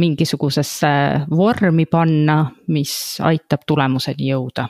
mingisugusesse 0.01 0.91
vormi 1.31 1.87
panna, 1.87 2.43
mis 2.75 2.93
aitab 3.23 3.63
tulemuseni 3.67 4.33
jõuda 4.33 4.67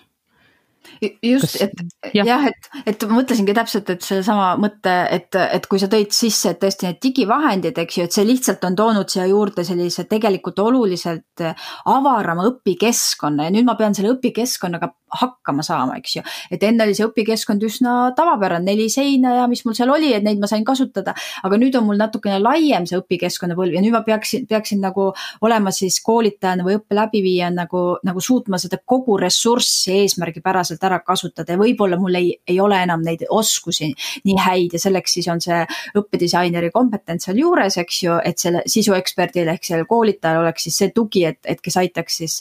just, 1.22 1.58
et 1.62 1.72
jah. 2.14 2.26
ja,, 2.26 2.38
et, 2.50 2.70
et 2.88 3.06
ma 3.08 3.20
mõtlesingi 3.20 3.56
täpselt, 3.58 3.90
et 3.94 4.06
sellesama 4.06 4.54
mõtte, 4.62 4.94
et, 5.14 5.38
et 5.42 5.68
kui 5.70 5.82
sa 5.82 5.90
tõid 5.92 6.14
sisse, 6.16 6.54
et 6.54 6.62
tõesti 6.62 6.88
need 6.88 7.02
digivahendid, 7.04 7.78
eks 7.84 8.00
ju, 8.00 8.08
et 8.08 8.18
see 8.18 8.28
lihtsalt 8.28 8.66
on 8.68 8.78
toonud 8.78 9.12
siia 9.12 9.28
juurde 9.30 9.66
sellise 9.68 10.08
tegelikult 10.10 10.60
oluliselt 10.64 11.46
avarama 11.90 12.48
õpikeskkonna. 12.52 13.48
Ja 13.48 13.56
nüüd 13.56 13.68
ma 13.68 13.78
pean 13.80 13.98
selle 13.98 14.16
õpikeskkonnaga 14.16 14.92
hakkama 15.12 15.64
saama, 15.66 15.98
eks 16.00 16.16
ju. 16.16 16.24
et 16.52 16.64
enne 16.64 16.86
oli 16.86 16.96
see 16.98 17.08
õpikeskkond 17.08 17.64
üsna 17.68 17.96
tavapärane, 18.18 18.66
neli 18.72 18.88
seina 18.90 19.36
ja 19.42 19.48
mis 19.52 19.64
mul 19.66 19.76
seal 19.78 19.92
oli, 19.94 20.14
et 20.16 20.24
neid 20.24 20.40
ma 20.42 20.50
sain 20.50 20.66
kasutada. 20.68 21.14
aga 21.44 21.60
nüüd 21.60 21.76
on 21.80 21.88
mul 21.88 22.00
natukene 22.00 22.40
laiem 22.42 22.88
see 22.90 23.00
õpikeskkonna 23.00 23.58
põlv 23.58 23.78
ja 23.78 23.84
nüüd 23.84 23.96
ma 23.96 24.04
peaksin, 24.08 24.48
peaksin 24.50 24.82
nagu 24.84 25.12
olema 25.42 25.74
siis 25.76 26.00
koolitajana 26.06 26.66
või 26.68 26.78
õppe 26.80 26.98
läbiviijana 26.98 27.64
nagu, 27.64 27.84
nagu 28.08 28.24
suutma 28.24 28.60
seda 28.62 28.80
kogu 28.86 29.18
ressurssi 29.22 29.98
eesmärgipäraselt 30.02 30.84
ära 30.88 31.02
kasutada 31.06 31.56
ja 31.56 31.60
võib-olla 31.62 32.00
mul 32.02 32.16
ei, 32.20 32.32
ei 32.48 32.60
ole 32.64 32.80
enam 32.82 33.04
neid 33.06 33.26
oskusi 33.30 33.92
nii 34.26 34.38
häid 34.40 34.78
ja 34.78 34.82
selleks 34.82 35.18
siis 35.18 35.28
on 35.32 35.42
see 35.44 35.60
õppedisaineri 35.98 36.72
kompetents 36.74 37.28
seal 37.28 37.42
juures, 37.42 37.78
eks 37.82 38.02
ju, 38.06 38.18
et 38.26 38.40
selle 38.42 38.64
sisueksperdil 38.70 39.52
ehk 39.54 39.68
sellel 39.68 39.88
koolitajal 39.90 40.42
oleks 40.44 40.68
siis 40.68 40.80
see 40.82 40.94
tugi, 40.96 41.26
et, 41.30 41.40
et 41.50 41.62
kes 41.62 41.78
aitaks 41.82 42.20
siis 42.22 42.38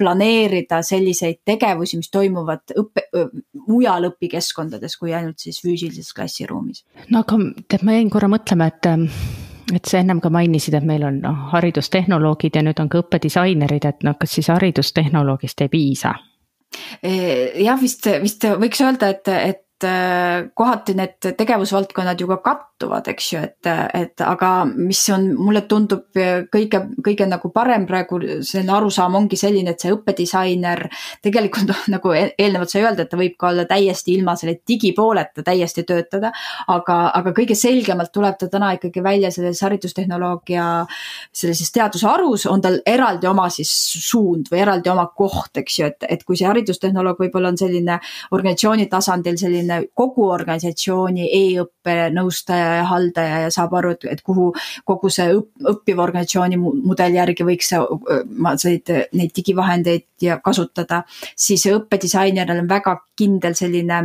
planeerida 0.00 0.80
selliseid 0.86 1.42
tegevusi, 1.46 1.98
mis 2.00 2.10
toimuvad 2.14 2.74
õppe, 2.80 3.06
mujal 3.66 4.10
õpikeskkondades 4.10 4.98
kui 5.00 5.14
ainult 5.14 5.42
siis 5.42 5.60
füüsilises 5.64 6.14
klassiruumis. 6.16 6.84
no 7.10 7.24
aga 7.24 7.40
tead, 7.68 7.86
ma 7.86 7.98
jäin 7.98 8.12
korra 8.12 8.30
mõtlema, 8.32 8.70
et 8.70 8.92
et 9.72 9.88
sa 9.88 9.98
ennem 10.02 10.20
ka 10.20 10.30
mainisid, 10.32 10.76
et 10.76 10.84
meil 10.84 11.06
on 11.08 11.22
noh, 11.24 11.48
haridustehnoloogid 11.54 12.58
ja 12.58 12.62
nüüd 12.66 12.80
on 12.82 12.90
ka 12.92 13.00
õppedisainerid, 13.00 13.88
et 13.88 14.06
noh, 14.06 14.16
kas 14.20 14.36
siis 14.38 14.52
haridustehnoloogist 14.52 15.64
ei 15.64 15.72
piisa? 15.72 16.14
jah, 17.04 17.78
vist, 17.80 18.08
vist 18.22 18.44
võiks 18.58 18.80
öelda, 18.82 19.12
et, 19.14 19.28
et 19.30 19.63
kohati 20.54 20.94
need 20.94 21.34
tegevusvaldkonnad 21.36 22.20
ju 22.20 22.28
ka 22.28 22.36
kattuvad, 22.44 23.08
eks 23.10 23.32
ju, 23.32 23.40
et, 23.42 23.68
et 23.94 24.22
aga 24.22 24.50
mis 24.64 25.00
on, 25.12 25.26
mulle 25.34 25.64
tundub 25.68 26.14
kõige, 26.52 26.80
kõige 27.04 27.26
nagu 27.28 27.50
parem 27.54 27.86
praegu 27.86 28.20
selline 28.46 28.72
arusaam 28.76 29.18
ongi 29.18 29.36
selline, 29.36 29.74
et 29.74 29.82
see 29.82 29.92
õppedisainer 29.94 30.84
tegelikult 31.24 31.68
noh, 31.68 31.82
nagu 31.96 32.12
e-, 32.16 32.30
eelnevalt 32.38 32.72
sai 32.72 32.84
öelda, 32.84 33.04
et 33.04 33.10
ta 33.12 33.18
võib 33.20 33.34
ka 33.40 33.50
olla 33.50 33.66
täiesti 33.68 34.14
ilma 34.14 34.36
selle 34.38 34.60
digipooleta 34.68 35.44
täiesti 35.44 35.84
töötada. 35.88 36.32
aga, 36.68 36.98
aga 37.18 37.34
kõige 37.36 37.56
selgemalt 37.58 38.12
tuleb 38.12 38.38
ta 38.38 38.48
täna 38.48 38.72
ikkagi 38.78 39.02
välja 39.02 39.30
selles 39.34 39.60
haridustehnoloogia 39.62 40.68
sellises 41.32 41.72
teadusharus, 41.74 42.46
on 42.46 42.62
tal 42.64 42.78
eraldi 42.86 43.26
oma 43.26 43.48
siis 43.50 43.70
suund 44.06 44.48
või 44.52 44.62
eraldi 44.64 44.90
oma 44.92 45.06
koht, 45.16 45.56
eks 45.60 45.78
ju, 45.78 45.90
et, 45.92 46.08
et 46.08 46.24
kui 46.24 46.38
see 46.38 46.48
haridustehnoloog 46.48 47.20
võib-olla 47.20 47.52
on 47.52 47.58
selline 47.60 47.98
organisatsiooni 48.30 48.88
tasandil 48.90 49.36
selline 49.40 49.63
selline 49.64 49.88
kogu 49.96 50.28
organisatsiooni 50.30 51.28
e-õppe 51.32 52.10
nõustaja 52.14 52.80
ja 52.80 52.88
haldaja 52.90 53.38
ja 53.44 53.52
saab 53.54 53.74
aru, 53.78 53.94
et, 53.94 54.04
et 54.10 54.22
kuhu 54.22 54.52
kogu 54.84 55.10
see 55.10 55.32
õppiva 55.34 56.04
organisatsiooni 56.04 56.58
mudeli 56.58 57.18
järgi 57.18 57.46
võiks 57.46 57.72
neid, 58.64 58.92
neid 59.12 59.32
digivahendeid 59.36 60.06
ja 60.22 60.38
kasutada, 60.44 61.04
siis 61.36 61.66
õppedisaineril 61.70 62.64
on 62.64 62.68
väga 62.68 62.98
kindel 63.16 63.56
selline 63.58 64.04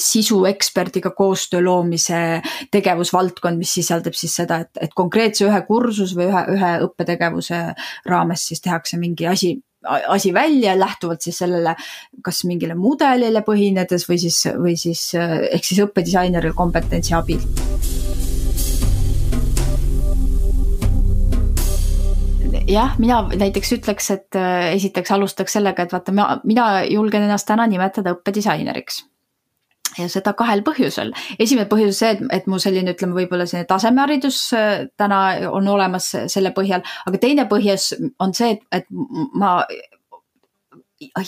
sisueksperdiga 0.00 1.10
koostöö 1.12 1.60
loomise 1.60 2.40
tegevusvaldkond, 2.72 3.58
mis 3.60 3.74
sisaldab 3.76 4.16
siis 4.16 4.38
seda, 4.40 4.62
et, 4.64 4.70
et 4.80 4.94
konkreetse 4.96 5.44
ühe 5.44 5.58
kursus 5.68 6.14
või 6.16 6.30
ühe, 6.30 6.44
ühe 6.54 6.70
õppetegevuse 6.86 7.58
raames 8.08 8.46
siis 8.48 8.64
tehakse 8.64 8.96
mingi 8.96 9.28
asi 9.28 9.58
asi 9.84 10.32
välja 10.34 10.74
lähtuvalt 10.78 11.22
siis 11.22 11.38
sellele, 11.38 11.76
kas 12.24 12.42
mingile 12.48 12.74
mudelile 12.74 13.44
põhinedes 13.46 14.08
või 14.08 14.18
siis, 14.18 14.42
või 14.58 14.76
siis 14.80 15.12
ehk 15.14 15.64
siis 15.64 15.84
õppedisaineri 15.86 16.52
kompetentsi 16.56 17.14
abil. 17.14 17.44
jah, 22.68 22.96
mina 23.00 23.22
näiteks 23.32 23.72
ütleks, 23.78 24.10
et 24.14 24.36
äh, 24.36 24.72
esiteks 24.74 25.12
alustaks 25.14 25.56
sellega, 25.56 25.84
et 25.84 25.94
vaata, 25.94 26.12
mina 26.44 26.66
julgen 26.84 27.24
ennast 27.24 27.48
täna 27.48 27.66
nimetada 27.70 28.12
õppedisaineriks 28.16 29.06
ja 29.98 30.08
seda 30.12 30.34
kahel 30.38 30.62
põhjusel. 30.66 31.12
esimene 31.38 31.68
põhjus 31.70 32.00
see, 32.02 32.14
et, 32.16 32.24
et 32.40 32.48
mu 32.50 32.60
selline, 32.62 32.94
ütleme, 32.96 33.16
võib-olla 33.18 33.46
selline 33.48 33.68
tasemeharidus 33.70 34.40
äh, 34.56 34.72
täna 34.96 35.22
on 35.50 35.68
olemas 35.68 36.10
selle 36.26 36.54
põhjal, 36.56 36.84
aga 37.06 37.22
teine 37.22 37.48
põhjus 37.50 37.92
on 38.18 38.34
see, 38.36 38.56
et, 38.56 38.66
et 38.82 38.90
ma 39.38 39.58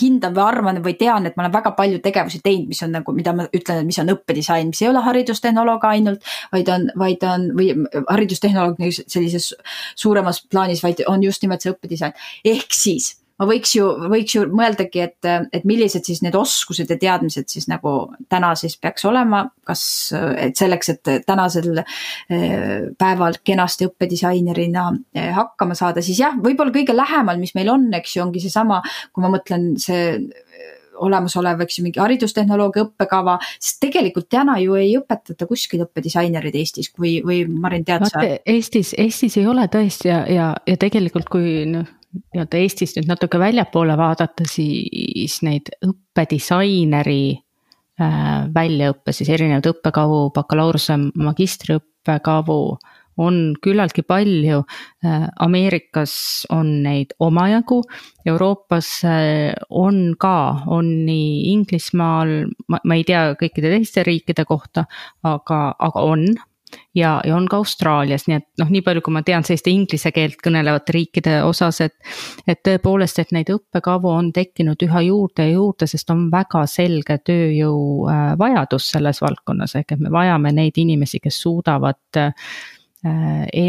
hindan 0.01 0.33
või 0.35 0.43
arvan 0.43 0.81
või 0.83 0.95
tean, 0.99 1.25
et 1.25 1.37
ma 1.37 1.45
olen 1.45 1.53
väga 1.53 1.71
palju 1.77 2.01
tegevusi 2.03 2.41
teinud, 2.43 2.67
mis 2.71 2.81
on 2.83 2.91
nagu, 2.97 3.13
mida 3.15 3.33
ma 3.35 3.45
ütlen, 3.55 3.81
et 3.81 3.87
mis 3.87 3.99
on 4.03 4.11
õppedisain, 4.11 4.67
mis 4.71 4.81
ei 4.83 4.89
ole 4.89 5.03
haridustehnoloog 5.05 5.85
ainult, 5.87 6.27
vaid 6.51 6.71
on, 6.73 6.89
vaid 6.99 7.23
on 7.27 7.47
või 7.55 7.71
haridustehnoloog 8.09 8.81
sellises 8.99 9.53
suuremas 9.95 10.43
plaanis, 10.51 10.83
vaid 10.83 11.05
on 11.07 11.23
just 11.23 11.43
nimelt 11.45 11.63
see 11.63 11.71
õppedisain. 11.71 12.17
ehk 12.51 12.75
siis 12.75 13.13
ma 13.41 13.47
võiks 13.49 13.73
ju, 13.73 13.87
võiks 14.11 14.35
ju 14.35 14.43
mõeldagi, 14.53 15.01
et, 15.01 15.29
et 15.49 15.63
millised 15.67 16.05
siis 16.05 16.21
need 16.21 16.35
oskused 16.37 16.91
ja 16.93 16.97
teadmised 17.01 17.49
siis 17.49 17.65
nagu 17.71 18.11
täna 18.29 18.53
siis 18.59 18.77
peaks 18.77 19.05
olema, 19.09 19.43
kas, 19.67 19.83
et 20.37 20.59
selleks, 20.59 20.91
et 20.93 21.11
tänasel 21.25 21.81
eh, 21.81 22.91
päeval 22.99 23.39
kenasti 23.43 23.89
õppedisainerina 23.89 24.85
eh, 25.17 25.31
hakkama 25.33 25.77
saada, 25.77 26.05
siis 26.05 26.21
jah, 26.21 26.37
võib-olla 26.37 26.73
kõige 26.75 26.95
lähemal, 26.95 27.41
mis 27.41 27.55
meil 27.57 27.71
on, 27.73 27.89
eks 27.97 28.17
ju, 28.17 28.27
ongi 28.27 28.43
seesama, 28.43 28.83
kui 29.11 29.25
ma 29.25 29.31
mõtlen, 29.33 29.71
see 29.81 30.03
eh, 30.19 30.67
olemasolev, 31.01 31.63
eks 31.65 31.79
ju, 31.79 31.85
mingi 31.87 32.01
haridustehnoloogia 32.03 32.83
õppekava, 32.85 33.39
sest 33.57 33.79
tegelikult 33.81 34.27
täna 34.29 34.59
ju 34.61 34.75
ei 34.77 34.91
õpetata 34.99 35.47
kuskil 35.49 35.81
õppedisainerid 35.87 36.59
Eestis, 36.61 36.91
kui, 36.93 37.15
või 37.25 37.41
Marin, 37.49 37.87
tead 37.87 38.05
sa? 38.11 38.21
Eestis, 38.45 38.93
Eestis 39.01 39.39
ei 39.41 39.47
ole 39.49 39.65
tõesti 39.71 40.11
ja, 40.11 40.19
ja, 40.29 40.51
ja 40.69 40.77
tegelikult 40.77 41.31
kui 41.33 41.63
noh 41.71 41.89
nii-öelda 42.11 42.59
Eestist 42.59 42.97
nüüd 42.99 43.09
natuke 43.11 43.39
väljapoole 43.39 43.95
vaadata, 43.99 44.45
siis 44.49 45.39
neid 45.45 45.71
õppedisaineri 45.87 47.23
äh, 47.35 48.31
väljaõppe, 48.53 49.15
siis 49.15 49.31
erinevaid 49.31 49.69
õppekavu, 49.71 50.25
bakalaureuse, 50.35 50.97
magistriõppekavu 51.15 52.61
on 53.21 53.39
küllaltki 53.63 54.03
palju. 54.07 54.61
Äh, 55.05 55.27
Ameerikas 55.43 56.45
on 56.53 56.81
neid 56.85 57.15
omajagu, 57.19 57.81
Euroopas 58.25 58.91
äh, 59.07 59.51
on 59.69 60.15
ka, 60.19 60.63
on 60.67 60.91
nii 61.07 61.51
Inglismaal, 61.53 62.35
ma, 62.71 62.81
ei 62.95 63.05
tea 63.07 63.31
kõikide 63.39 63.73
teiste 63.75 64.05
riikide 64.07 64.45
kohta, 64.49 64.85
aga, 65.27 65.63
aga 65.79 66.07
on 66.07 66.27
ja, 66.95 67.21
ja 67.25 67.35
on 67.35 67.47
ka 67.49 67.59
Austraalias, 67.61 68.27
nii 68.27 68.37
et 68.39 68.47
noh, 68.61 68.69
nii 68.71 68.83
palju, 68.85 69.03
kui 69.05 69.15
ma 69.15 69.23
tean 69.25 69.45
selliste 69.47 69.71
inglise 69.73 70.11
keelt 70.15 70.39
kõnelevate 70.43 70.95
riikide 70.95 71.37
osas, 71.47 71.81
et. 71.85 71.95
et 72.47 72.61
tõepoolest, 72.63 73.19
et 73.21 73.31
neid 73.35 73.49
õppekavu 73.53 74.11
on 74.11 74.31
tekkinud 74.35 74.81
üha 74.85 75.03
juurde 75.07 75.47
ja 75.47 75.55
juurde, 75.55 75.87
sest 75.89 76.09
on 76.13 76.27
väga 76.31 76.65
selge 76.69 77.17
tööjõu 77.25 78.07
äh, 78.11 78.77
selles 78.81 79.21
valdkonnas, 79.21 79.75
ehk 79.75 79.95
et 79.95 79.99
me 80.03 80.11
vajame 80.13 80.51
neid 80.55 80.77
inimesi, 80.77 81.19
kes 81.19 81.41
suudavad 81.41 82.17
äh, 82.17 82.33
e. 83.53 83.67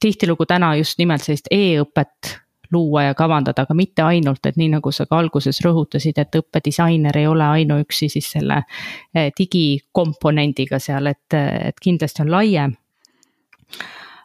tihtilugu 0.00 0.46
täna 0.46 0.74
just 0.76 0.98
nimelt 0.98 1.24
sellist 1.24 1.48
e-õpet 1.50 2.43
luua 2.74 3.08
ja 3.08 3.16
kavandada, 3.18 3.64
aga 3.64 3.76
mitte 3.78 4.04
ainult, 4.04 4.44
et 4.46 4.58
nii 4.60 4.74
nagu 4.76 4.92
sa 4.92 5.06
ka 5.06 5.18
alguses 5.22 5.62
rõhutasid, 5.64 6.18
et 6.20 6.40
õppedisainer 6.40 7.18
ei 7.22 7.28
ole 7.30 7.46
ainuüksi 7.60 8.10
siis 8.12 8.32
selle 8.36 8.62
eh, 9.14 9.30
digikomponendiga 9.38 10.82
seal, 10.82 11.12
et, 11.14 11.38
et 11.38 11.80
kindlasti 11.82 12.26
on 12.26 12.34
laiem 12.34 12.74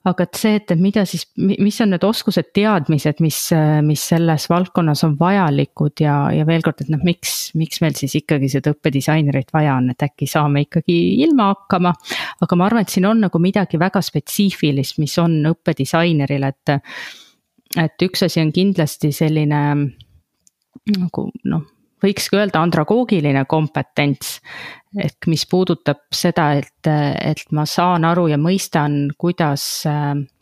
aga 0.07 0.25
et 0.25 0.39
see, 0.39 0.57
et, 0.59 0.71
mida 0.79 1.03
siis, 1.07 1.25
mis 1.37 1.77
on 1.83 1.91
need 1.93 2.03
oskused, 2.07 2.51
teadmised, 2.55 3.19
mis, 3.23 3.39
mis 3.85 4.03
selles 4.11 4.47
valdkonnas 4.51 5.03
on 5.07 5.15
vajalikud 5.19 6.03
ja, 6.03 6.15
ja 6.33 6.45
veel 6.47 6.63
kord, 6.65 6.83
et 6.83 6.91
noh, 6.93 7.01
miks, 7.05 7.51
miks 7.59 7.81
meil 7.83 7.97
siis 7.99 8.15
ikkagi 8.21 8.49
seda 8.51 8.73
õppedisainerit 8.75 9.51
vaja 9.55 9.75
on, 9.79 9.91
et 9.93 10.07
äkki 10.07 10.29
saame 10.29 10.65
ikkagi 10.67 10.99
ilma 11.25 11.51
hakkama. 11.53 11.93
aga 12.45 12.59
ma 12.59 12.69
arvan, 12.69 12.87
et 12.87 12.95
siin 12.95 13.09
on 13.09 13.25
nagu 13.27 13.41
midagi 13.43 13.81
väga 13.81 14.01
spetsiifilist, 14.05 14.99
mis 15.03 15.17
on 15.21 15.41
õppedisaineril, 15.51 16.47
et 16.47 16.75
et 17.77 18.05
üks 18.05 18.23
asi 18.25 18.41
on 18.41 18.53
kindlasti 18.55 19.11
selline 19.13 19.61
nagu 20.89 21.25
noh, 21.45 21.65
võikski 22.03 22.39
öelda 22.39 22.63
andragoogiline 22.63 23.43
kompetents. 23.49 24.39
ehk 24.97 25.27
mis 25.29 25.43
puudutab 25.45 25.99
seda, 26.15 26.47
et, 26.57 26.87
et 26.89 27.43
ma 27.53 27.65
saan 27.69 28.07
aru 28.09 28.25
ja 28.31 28.39
mõistan, 28.41 29.11
kuidas, 29.17 29.83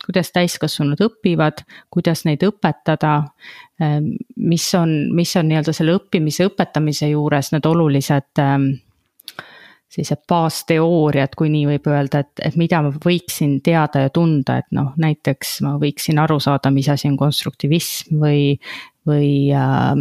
kuidas 0.05 0.31
täiskasvanud 0.31 1.01
õpivad, 1.03 1.65
kuidas 1.91 2.23
neid 2.25 2.45
õpetada. 2.47 3.23
mis 4.37 4.73
on, 4.75 4.93
mis 5.15 5.35
on 5.35 5.49
nii-öelda 5.49 5.73
selle 5.73 5.97
õppimise, 5.97 6.47
õpetamise 6.47 7.09
juures 7.09 7.51
need 7.51 7.65
olulised 7.65 8.45
sellised 9.87 10.25
baasteooriad, 10.27 11.35
kui 11.37 11.49
nii 11.53 11.65
võib 11.69 11.87
öelda, 11.89 12.21
et, 12.25 12.43
et 12.43 12.55
mida 12.59 12.81
ma 12.83 12.91
võiksin 12.91 13.59
teada 13.63 14.03
ja 14.05 14.13
tunda, 14.13 14.59
et 14.61 14.67
noh, 14.75 14.91
näiteks 14.99 15.61
ma 15.65 15.77
võiksin 15.79 16.19
aru 16.19 16.39
saada, 16.43 16.71
mis 16.75 16.89
asi 16.91 17.07
on 17.07 17.15
konstruktivism 17.19 18.19
või, 18.19 18.41
või 19.07 19.29
äh, 19.55 19.93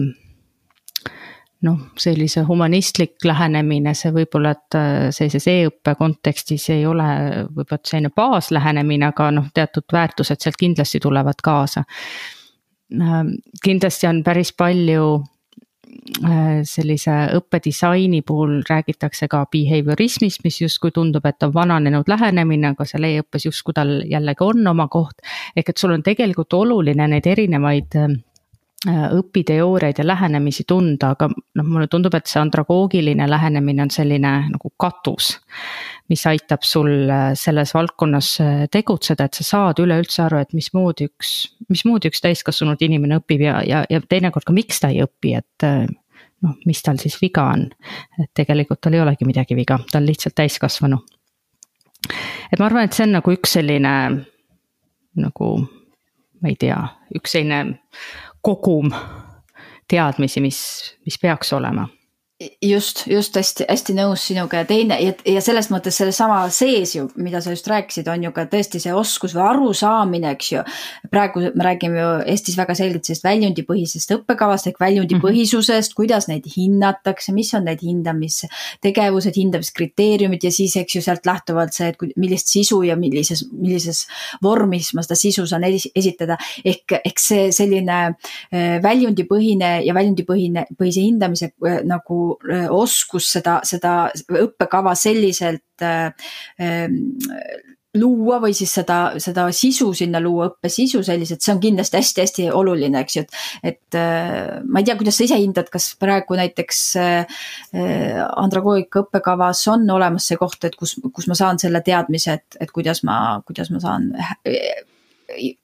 noh, 1.66 1.78
sellise 1.98 2.42
humanistlik 2.48 3.22
lähenemine, 3.24 3.94
see 3.94 4.12
võib-olla, 4.14 4.56
et 4.56 4.78
äh, 4.78 4.96
sellises 5.14 5.46
e-õppe 5.50 5.94
kontekstis 5.98 6.68
ei 6.74 6.82
ole 6.86 7.06
võib-olla 7.46 7.80
selline 7.86 8.12
baaslähenemine, 8.16 9.12
aga 9.12 9.30
noh, 9.38 9.48
teatud 9.54 9.86
väärtused 9.92 10.42
sealt 10.42 10.58
kindlasti 10.60 11.00
tulevad 11.02 11.40
kaasa. 11.44 11.86
Ähm, 12.92 13.36
kindlasti 13.64 14.10
on 14.10 14.22
päris 14.26 14.52
palju 14.54 15.06
sellise 16.66 17.14
õppedisaini 17.36 18.22
puhul 18.26 18.60
räägitakse 18.68 19.28
ka 19.28 19.44
behaviorismist, 19.52 20.42
mis 20.44 20.60
justkui 20.60 20.90
tundub, 20.94 21.26
et 21.26 21.42
on 21.42 21.54
vananenud 21.54 22.08
lähenemine, 22.08 22.72
aga 22.74 22.86
seal 22.88 23.08
e-õppes 23.08 23.48
justkui 23.48 23.76
tal 23.76 23.98
jällegi 24.10 24.44
on 24.44 24.66
oma 24.66 24.88
koht. 24.88 25.20
ehk 25.56 25.68
et 25.68 25.76
sul 25.78 25.94
on 25.96 26.02
tegelikult 26.02 26.52
oluline 26.54 27.08
neid 27.08 27.26
erinevaid 27.26 27.98
äh, 28.00 28.16
Äh, 28.86 29.06
õpiteooriaid 29.18 29.98
ja 29.98 30.04
lähenemisi 30.06 30.62
tunda, 30.68 31.08
aga 31.16 31.26
noh, 31.32 31.64
mulle 31.66 31.88
tundub, 31.90 32.14
et 32.14 32.28
see 32.30 32.38
andragoogiline 32.38 33.24
lähenemine 33.26 33.82
on 33.82 33.90
selline 33.90 34.32
nagu 34.52 34.70
katus. 34.78 35.30
Mis 36.08 36.22
aitab 36.30 36.62
sul 36.62 37.10
äh, 37.10 37.32
selles 37.34 37.74
valdkonnas 37.74 38.30
äh, 38.40 38.64
tegutseda, 38.72 39.26
et 39.26 39.38
sa 39.38 39.46
saad 39.46 39.82
üleüldse 39.82 40.22
aru, 40.26 40.40
et 40.42 40.54
mismoodi 40.56 41.08
üks, 41.10 41.32
mismoodi 41.72 42.12
üks 42.12 42.22
täiskasvanud 42.24 42.82
inimene 42.86 43.20
õpib 43.20 43.46
ja, 43.46 43.60
ja, 43.66 43.84
ja 43.90 44.02
teinekord 44.02 44.46
ka, 44.46 44.54
miks 44.56 44.82
ta 44.82 44.92
ei 44.94 45.02
õpi, 45.04 45.34
et 45.40 45.66
noh, 45.66 46.54
mis 46.68 46.82
tal 46.84 47.00
siis 47.02 47.18
viga 47.22 47.48
on. 47.54 47.66
et 48.22 48.30
tegelikult 48.36 48.80
tal 48.84 48.94
ei 48.94 49.02
olegi 49.02 49.28
midagi 49.28 49.58
viga, 49.58 49.80
ta 49.90 49.98
on 49.98 50.06
lihtsalt 50.06 50.36
täiskasvanu. 50.38 51.00
et 52.52 52.58
ma 52.58 52.68
arvan, 52.68 52.86
et 52.86 52.96
see 52.96 53.06
on 53.08 53.16
nagu 53.18 53.34
üks 53.34 53.56
selline 53.58 53.96
nagu 55.16 55.50
ma 56.42 56.52
ei 56.52 56.56
tea, 56.60 56.78
üks 57.16 57.34
selline 57.34 57.80
kogum 58.44 58.92
teadmisi, 59.90 60.42
mis, 60.44 60.60
mis 61.06 61.18
peaks 61.22 61.52
olema 61.56 61.86
just, 62.60 63.06
just 63.08 63.36
hästi-hästi 63.38 63.94
nõus 63.96 64.26
sinuga 64.28 64.60
ja 64.60 64.66
teine 64.68 64.98
ja, 65.00 65.12
ja 65.24 65.40
selles 65.40 65.70
mõttes 65.72 65.96
sellesama 65.96 66.42
sees 66.52 66.92
ju, 66.92 67.06
mida 67.16 67.40
sa 67.40 67.54
just 67.54 67.68
rääkisid, 67.70 68.08
on 68.12 68.26
ju 68.26 68.32
ka 68.36 68.44
tõesti 68.52 68.80
see 68.82 68.92
oskus 68.92 69.32
või 69.32 69.46
arusaamine, 69.46 70.34
eks 70.36 70.50
ju. 70.52 70.64
praegu 71.12 71.46
me 71.46 71.64
räägime 71.64 72.02
ju 72.02 72.10
Eestis 72.34 72.58
väga 72.58 72.76
selgelt 72.76 73.08
sellest 73.08 73.24
väljundipõhisest 73.24 74.12
õppekavast 74.18 74.68
ehk 74.68 74.80
väljundipõhisusest 74.82 75.72
mm, 75.72 75.92
-hmm. 75.92 75.96
kuidas 75.96 76.28
neid 76.28 76.50
hinnatakse, 76.56 77.32
mis 77.32 77.54
on 77.56 77.64
need 77.70 77.80
hindamistegevused, 77.80 79.40
hindamiskriteeriumid 79.40 80.44
ja 80.44 80.52
siis, 80.52 80.76
eks 80.76 80.98
ju, 80.98 81.02
sealt 81.08 81.24
lähtuvalt 81.26 81.72
see, 81.72 81.88
et 81.88 82.20
millist 82.20 82.52
sisu 82.52 82.82
ja 82.84 82.98
millises, 83.00 83.46
millises 83.52 84.04
vormis 84.42 84.92
ma 84.92 85.06
seda 85.06 85.16
sisu 85.16 85.46
saan 85.46 85.64
esitada. 85.64 86.36
ehk, 86.64 87.00
ehk 87.00 87.18
see 87.18 87.48
selline 87.52 87.98
äh, 88.12 88.76
väljundipõhine 88.82 89.80
ja 89.86 89.94
väljundipõhine, 89.94 90.66
põhise 90.76 91.00
hindamise 91.00 91.52
äh, 91.64 91.80
nagu 91.84 92.25
oskus 92.74 93.30
seda, 93.36 93.60
seda 93.66 93.94
õppekava 94.42 94.94
selliselt 94.98 95.84
äh, 95.84 96.10
ähm, 96.62 97.00
luua 97.96 98.36
või 98.42 98.52
siis 98.56 98.74
seda, 98.76 98.98
seda 99.22 99.46
sisu 99.56 99.88
sinna 99.96 100.20
luua, 100.20 100.50
õppesisu 100.50 101.00
selliselt, 101.06 101.40
see 101.40 101.54
on 101.54 101.60
kindlasti 101.62 101.96
hästi-hästi 101.96 102.48
oluline, 102.52 103.00
eks 103.00 103.16
ju, 103.16 103.22
et. 103.24 103.38
et 103.72 103.98
äh, 104.00 104.58
ma 104.64 104.82
ei 104.82 104.88
tea, 104.88 104.98
kuidas 105.00 105.16
sa 105.16 105.24
ise 105.24 105.38
hindad, 105.40 105.70
kas 105.72 105.92
praegu 106.00 106.36
näiteks 106.36 106.82
andragoogika 107.76 109.06
õppekavas 109.06 109.62
on 109.72 109.88
olemas 109.96 110.28
see 110.28 110.36
koht, 110.40 110.68
et 110.68 110.76
kus, 110.76 110.98
kus 111.14 111.30
ma 111.30 111.38
saan 111.38 111.62
selle 111.62 111.80
teadmise, 111.86 112.36
et, 112.36 112.60
et 112.60 112.74
kuidas 112.74 113.00
ma, 113.08 113.40
kuidas 113.48 113.72
ma 113.72 113.80
saan 113.80 114.12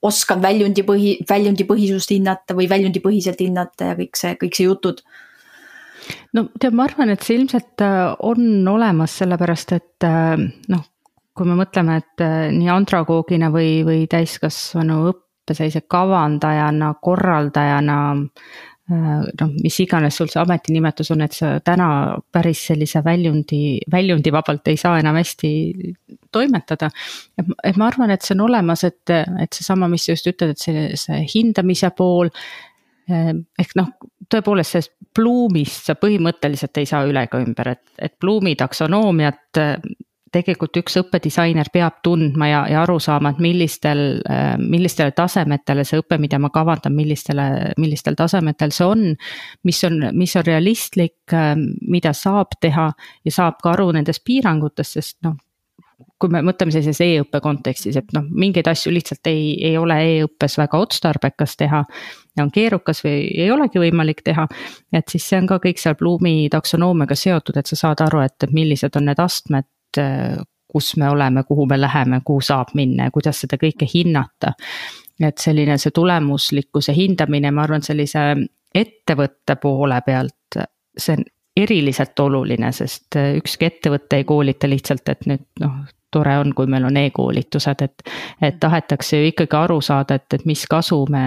oskan 0.02 0.42
väljundipõhi, 0.42 1.16
väljundipõhisust 1.28 2.10
hinnata 2.15 2.56
või 2.58 2.69
väljundipõhiselt 2.71 3.41
hinnata 3.43 3.93
ja 3.93 3.99
kõik 3.99 4.19
see, 4.19 4.34
kõik 4.41 4.58
see 4.58 4.67
jutud 4.67 5.02
no 6.36 6.47
tead, 6.60 6.75
ma 6.76 6.86
arvan, 6.88 7.12
et 7.12 7.25
see 7.25 7.38
ilmselt 7.41 7.84
äh, 7.84 8.15
on 8.26 8.69
olemas, 8.73 9.19
sellepärast 9.23 9.76
et 9.76 10.08
äh, 10.08 10.34
noh, 10.73 10.88
kui 11.32 11.49
me 11.49 11.56
mõtleme, 11.58 12.00
et 12.02 12.25
äh, 12.25 12.49
nii 12.54 12.71
andragoogina 12.73 13.52
või, 13.54 13.80
või 13.86 14.04
täiskasvanu 14.10 15.04
õppe 15.12 15.56
sellise 15.56 15.84
kavandajana, 15.91 16.93
korraldajana 17.02 17.97
noh, 18.93 19.52
mis 19.62 19.76
iganes 19.80 20.17
sul 20.19 20.28
see 20.28 20.41
ametinimetus 20.43 21.12
on, 21.15 21.23
et 21.25 21.32
sa 21.32 21.52
täna 21.65 21.86
päris 22.34 22.65
sellise 22.67 23.00
väljundi, 23.06 23.78
väljundivabalt 23.88 24.69
ei 24.69 24.76
saa 24.76 24.99
enam 25.00 25.17
hästi 25.17 25.52
toimetada. 26.34 26.91
et, 27.38 27.54
et 27.71 27.78
ma 27.80 27.86
arvan, 27.88 28.10
et 28.12 28.26
see 28.26 28.34
on 28.36 28.43
olemas, 28.49 28.82
et, 28.84 29.15
et 29.15 29.54
seesama, 29.54 29.88
mis 29.88 30.04
sa 30.04 30.12
just 30.12 30.28
ütled, 30.28 30.52
et 30.52 30.67
see, 30.67 30.84
see 30.99 31.23
hindamise 31.30 31.88
pool 31.97 32.28
ehk 33.08 33.75
noh, 33.78 33.88
tõepoolest 34.30 34.76
sellest 34.76 34.93
Bloomist 35.14 35.90
sa 35.90 35.96
põhimõtteliselt 35.98 36.80
ei 36.80 36.88
saa 36.88 37.04
üle 37.08 37.26
ega 37.26 37.42
ümber, 37.42 37.75
et, 37.75 37.84
et 37.98 38.14
Bloomi 38.20 38.54
taksonoomiat 38.58 39.60
ehm, 39.60 39.92
tegelikult 40.32 40.78
üks 40.80 40.96
õppedisainer 41.02 41.68
peab 41.72 41.98
tundma 42.04 42.48
ja, 42.48 42.62
ja 42.72 42.80
aru 42.86 42.96
saama, 43.02 43.34
et 43.34 43.42
millistel, 43.44 44.22
ehm, 44.25 44.64
millistele 44.72 45.12
tasemetele 45.16 45.84
see 45.84 46.00
õpe, 46.00 46.18
mida 46.22 46.40
ma 46.40 46.48
kavandan, 46.54 46.96
millistele, 46.96 47.46
millistel 47.78 48.16
tasemetel 48.18 48.72
see 48.72 48.88
on. 48.88 49.06
mis 49.68 49.84
on, 49.84 50.08
mis 50.16 50.36
on 50.36 50.46
realistlik, 50.48 51.36
mida 51.88 52.12
saab 52.16 52.56
teha 52.60 52.90
ja 53.25 53.32
saab 53.32 53.60
ka 53.62 53.75
aru 53.76 53.90
nendest 53.92 54.25
piirangutest, 54.25 55.00
sest 55.00 55.18
noh 55.28 55.36
kui 56.22 56.30
me 56.30 56.42
mõtleme 56.46 56.72
sellises 56.75 57.00
e-õppe 57.02 57.40
kontekstis, 57.42 57.96
et 57.98 58.12
noh, 58.14 58.26
mingeid 58.26 58.68
asju 58.70 58.92
lihtsalt 58.94 59.26
ei, 59.30 59.56
ei 59.66 59.76
ole 59.78 59.96
e-õppes 60.06 60.58
väga 60.60 60.78
otstarbekas 60.84 61.56
teha. 61.58 61.82
Ja 62.36 62.45
on 62.45 62.50
keerukas 62.50 63.02
või 63.04 63.26
ei 63.45 63.50
olegi 63.50 63.80
võimalik 63.82 64.23
teha. 64.25 64.47
et 64.92 65.08
siis 65.08 65.28
see 65.28 65.38
on 65.42 65.47
ka 65.47 65.60
kõik 65.62 65.80
seal 65.80 65.99
Bloomi 65.99 66.49
taksonoomiaga 66.50 67.14
seotud, 67.14 67.56
et 67.56 67.66
sa 67.66 67.76
saad 67.76 68.00
aru, 68.00 68.25
et 68.25 68.49
millised 68.52 68.97
on 68.97 69.10
need 69.10 69.21
astmed 69.21 69.68
kus 70.73 70.97
me 70.97 71.08
oleme, 71.08 71.42
kuhu 71.45 71.66
me 71.66 71.80
läheme, 71.80 72.21
kuhu 72.25 72.40
saab 72.40 72.73
minna 72.75 73.08
ja 73.08 73.10
kuidas 73.10 73.42
seda 73.45 73.58
kõike 73.60 73.88
hinnata. 73.95 74.54
et 75.23 75.38
selline 75.38 75.76
see 75.78 75.92
tulemuslikkuse 75.95 76.95
hindamine, 76.97 77.50
ma 77.54 77.62
arvan, 77.62 77.82
sellise 77.84 78.23
ettevõtte 78.75 79.54
poole 79.60 80.00
pealt, 80.06 80.56
see 80.99 81.14
on 81.18 81.25
eriliselt 81.56 82.21
oluline, 82.21 82.73
sest 82.73 83.18
ükski 83.21 83.68
ettevõte 83.68 84.18
ei 84.18 84.25
koolita 84.25 84.71
lihtsalt, 84.71 85.12
et 85.12 85.28
nüüd 85.28 85.45
noh, 85.60 85.76
tore 86.10 86.38
on, 86.40 86.54
kui 86.56 86.66
meil 86.66 86.88
on 86.88 86.97
e-koolitused, 86.97 87.84
et, 87.84 88.02
et 88.42 88.58
tahetakse 88.60 89.21
ju 89.21 89.30
ikkagi 89.30 89.58
aru 89.60 89.80
saada, 89.84 90.16
et, 90.18 90.26
et 90.40 90.49
mis 90.49 90.64
kasu 90.66 91.04
me 91.12 91.25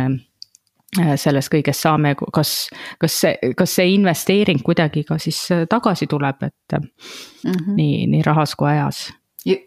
äh, 0.99 1.13
sellest 1.19 1.51
kõigest 1.53 1.85
saame, 1.85 2.15
kas, 2.33 2.55
kas 3.01 3.19
see, 3.23 3.53
kas 3.57 3.75
see 3.79 3.93
investeering 3.95 4.63
kuidagi 4.65 5.05
ka 5.07 5.19
siis 5.21 5.39
äh, 5.53 5.65
tagasi 5.69 6.07
tuleb, 6.11 6.43
et 6.43 6.79
mm 6.79 7.51
-hmm. 7.51 7.75
nii, 7.75 8.07
nii 8.07 8.25
rahas 8.25 8.55
kui 8.55 8.69
ajas 8.69 9.07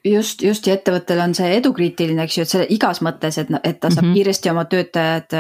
just, 0.05 0.43
just 0.43 0.67
ja 0.67 0.75
ettevõttel 0.75 1.21
on 1.23 1.35
see 1.35 1.57
edukriitiline, 1.57 2.23
eks 2.23 2.39
ju, 2.39 2.43
et 2.43 2.51
see 2.51 2.67
igas 2.75 3.01
mõttes, 3.03 3.39
et, 3.39 3.51
et 3.63 3.81
ta 3.81 3.91
saab 3.91 4.05
mm 4.05 4.11
-hmm. 4.11 4.15
kiiresti 4.15 4.51
oma 4.51 4.65
töötajad 4.65 5.37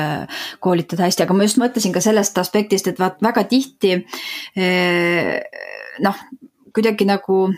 koolitada 0.60 1.02
hästi, 1.02 1.22
aga 1.22 1.34
ma 1.34 1.42
just 1.42 1.58
mõtlesin 1.58 1.92
ka 1.92 2.00
sellest 2.00 2.38
aspektist, 2.38 2.86
et 2.86 2.98
vaat 2.98 3.22
väga 3.22 3.44
tihti 3.44 4.06
noh, 5.98 6.14
kuidagi 6.72 7.04
nagu 7.04 7.48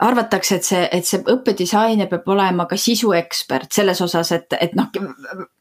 arvatakse, 0.00 0.56
et 0.56 0.64
see, 0.64 0.82
et 0.96 1.06
see 1.06 1.20
õppedisainer 1.28 2.08
peab 2.10 2.28
olema 2.32 2.66
ka 2.70 2.78
sisuekspert 2.80 3.72
selles 3.76 4.00
osas, 4.04 4.32
et, 4.36 4.56
et 4.60 4.76
noh, 4.78 4.88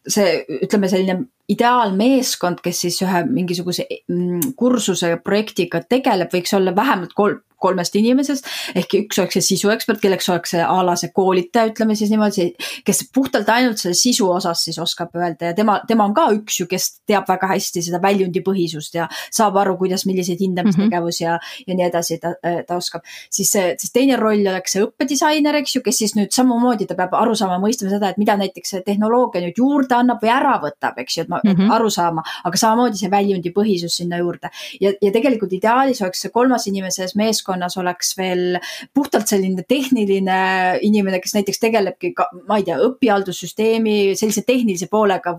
see 0.09 0.61
ütleme, 0.63 0.89
selline 0.91 1.19
ideaalmeeskond, 1.49 2.61
kes 2.63 2.83
siis 2.85 2.99
ühe 3.05 3.23
mingisuguse 3.29 3.85
mm, 3.89 4.53
kursuse 4.59 5.15
projektiga 5.25 5.81
tegeleb, 5.89 6.31
võiks 6.33 6.53
olla 6.57 6.75
vähemalt 6.75 7.15
kolm, 7.17 7.41
kolmest 7.59 7.95
inimesest. 7.99 8.47
ehk 8.77 8.95
üks 9.01 9.19
oleks 9.21 9.37
see 9.37 9.45
sisuekspert, 9.49 9.99
kelleks 10.01 10.29
oleks 10.31 10.53
see 10.55 10.63
a 10.63 10.77
la 10.85 10.95
see 10.99 11.11
koolitaja, 11.15 11.71
ütleme 11.73 11.95
siis 11.99 12.11
niimoodi, 12.13 12.49
kes 12.87 13.03
puhtalt 13.15 13.49
ainult 13.51 13.81
selle 13.81 13.97
sisu 13.99 14.29
osas 14.31 14.63
siis 14.67 14.79
oskab 14.81 15.15
öelda 15.19 15.51
ja 15.51 15.57
tema, 15.57 15.79
tema 15.87 16.07
on 16.07 16.15
ka 16.15 16.29
üks 16.37 16.61
ju, 16.61 16.69
kes 16.71 16.87
teab 17.09 17.27
väga 17.29 17.49
hästi 17.51 17.83
seda 17.89 18.01
väljundipõhisust 18.03 18.95
ja 18.95 19.09
saab 19.27 19.59
aru, 19.59 19.75
kuidas, 19.81 20.05
milliseid 20.09 20.39
hindamistegevusi 20.43 21.25
mm 21.25 21.29
-hmm. 21.29 21.49
ja, 21.65 21.67
ja 21.67 21.79
nii 21.79 21.87
edasi 21.89 22.19
ta, 22.23 22.33
ta 22.67 22.77
oskab. 22.77 23.03
siis, 23.29 23.51
siis 23.51 23.91
teine 23.91 24.15
roll 24.15 24.47
oleks 24.47 24.77
see 24.77 24.85
õppedisainer, 24.85 25.59
eks 25.59 25.75
ju, 25.75 25.83
kes 25.83 25.97
siis 26.03 26.15
nüüd 26.15 26.31
samamoodi 26.35 26.87
ta 26.87 26.95
peab 26.95 27.13
aru 27.13 27.35
saama, 27.35 27.59
mõistma 27.59 27.89
seda, 27.89 28.09
et 28.09 28.17
mida 28.17 28.37
näiteks 28.37 28.75
see 28.75 28.85
tehnoloogia 28.85 29.43
nüüd 29.43 29.59
juurde 29.59 29.95
annab 30.01 30.23
või 30.23 30.31
ära 30.33 30.55
võtab, 30.63 30.97
eks 31.03 31.17
ju, 31.17 31.25
et 31.25 31.31
ma 31.31 31.41
mm, 31.43 31.55
-hmm. 31.55 31.73
aru 31.75 31.89
saama, 31.93 32.23
aga 32.43 32.57
samamoodi 32.57 33.01
see 33.01 33.11
väljundipõhisus 33.11 33.99
sinna 34.01 34.17
juurde. 34.21 34.49
ja, 34.81 34.93
ja 35.01 35.11
tegelikult 35.11 35.53
ideaalis 35.53 36.01
oleks 36.01 36.21
see 36.25 36.33
kolmas 36.33 36.67
inimene 36.67 36.91
selles 36.91 37.15
meeskonnas 37.15 37.77
oleks 37.77 38.15
veel 38.17 38.59
puhtalt 38.93 39.27
selline 39.27 39.63
tehniline 39.67 40.39
inimene, 40.81 41.19
kes 41.19 41.35
näiteks 41.37 41.59
tegelebki 41.59 42.13
ma 42.47 42.59
ei 42.59 42.65
tea, 42.67 42.77
õpihaldussüsteemi 42.83 44.15
sellise 44.19 44.43
tehnilise 44.47 44.89
poolega, 44.91 45.35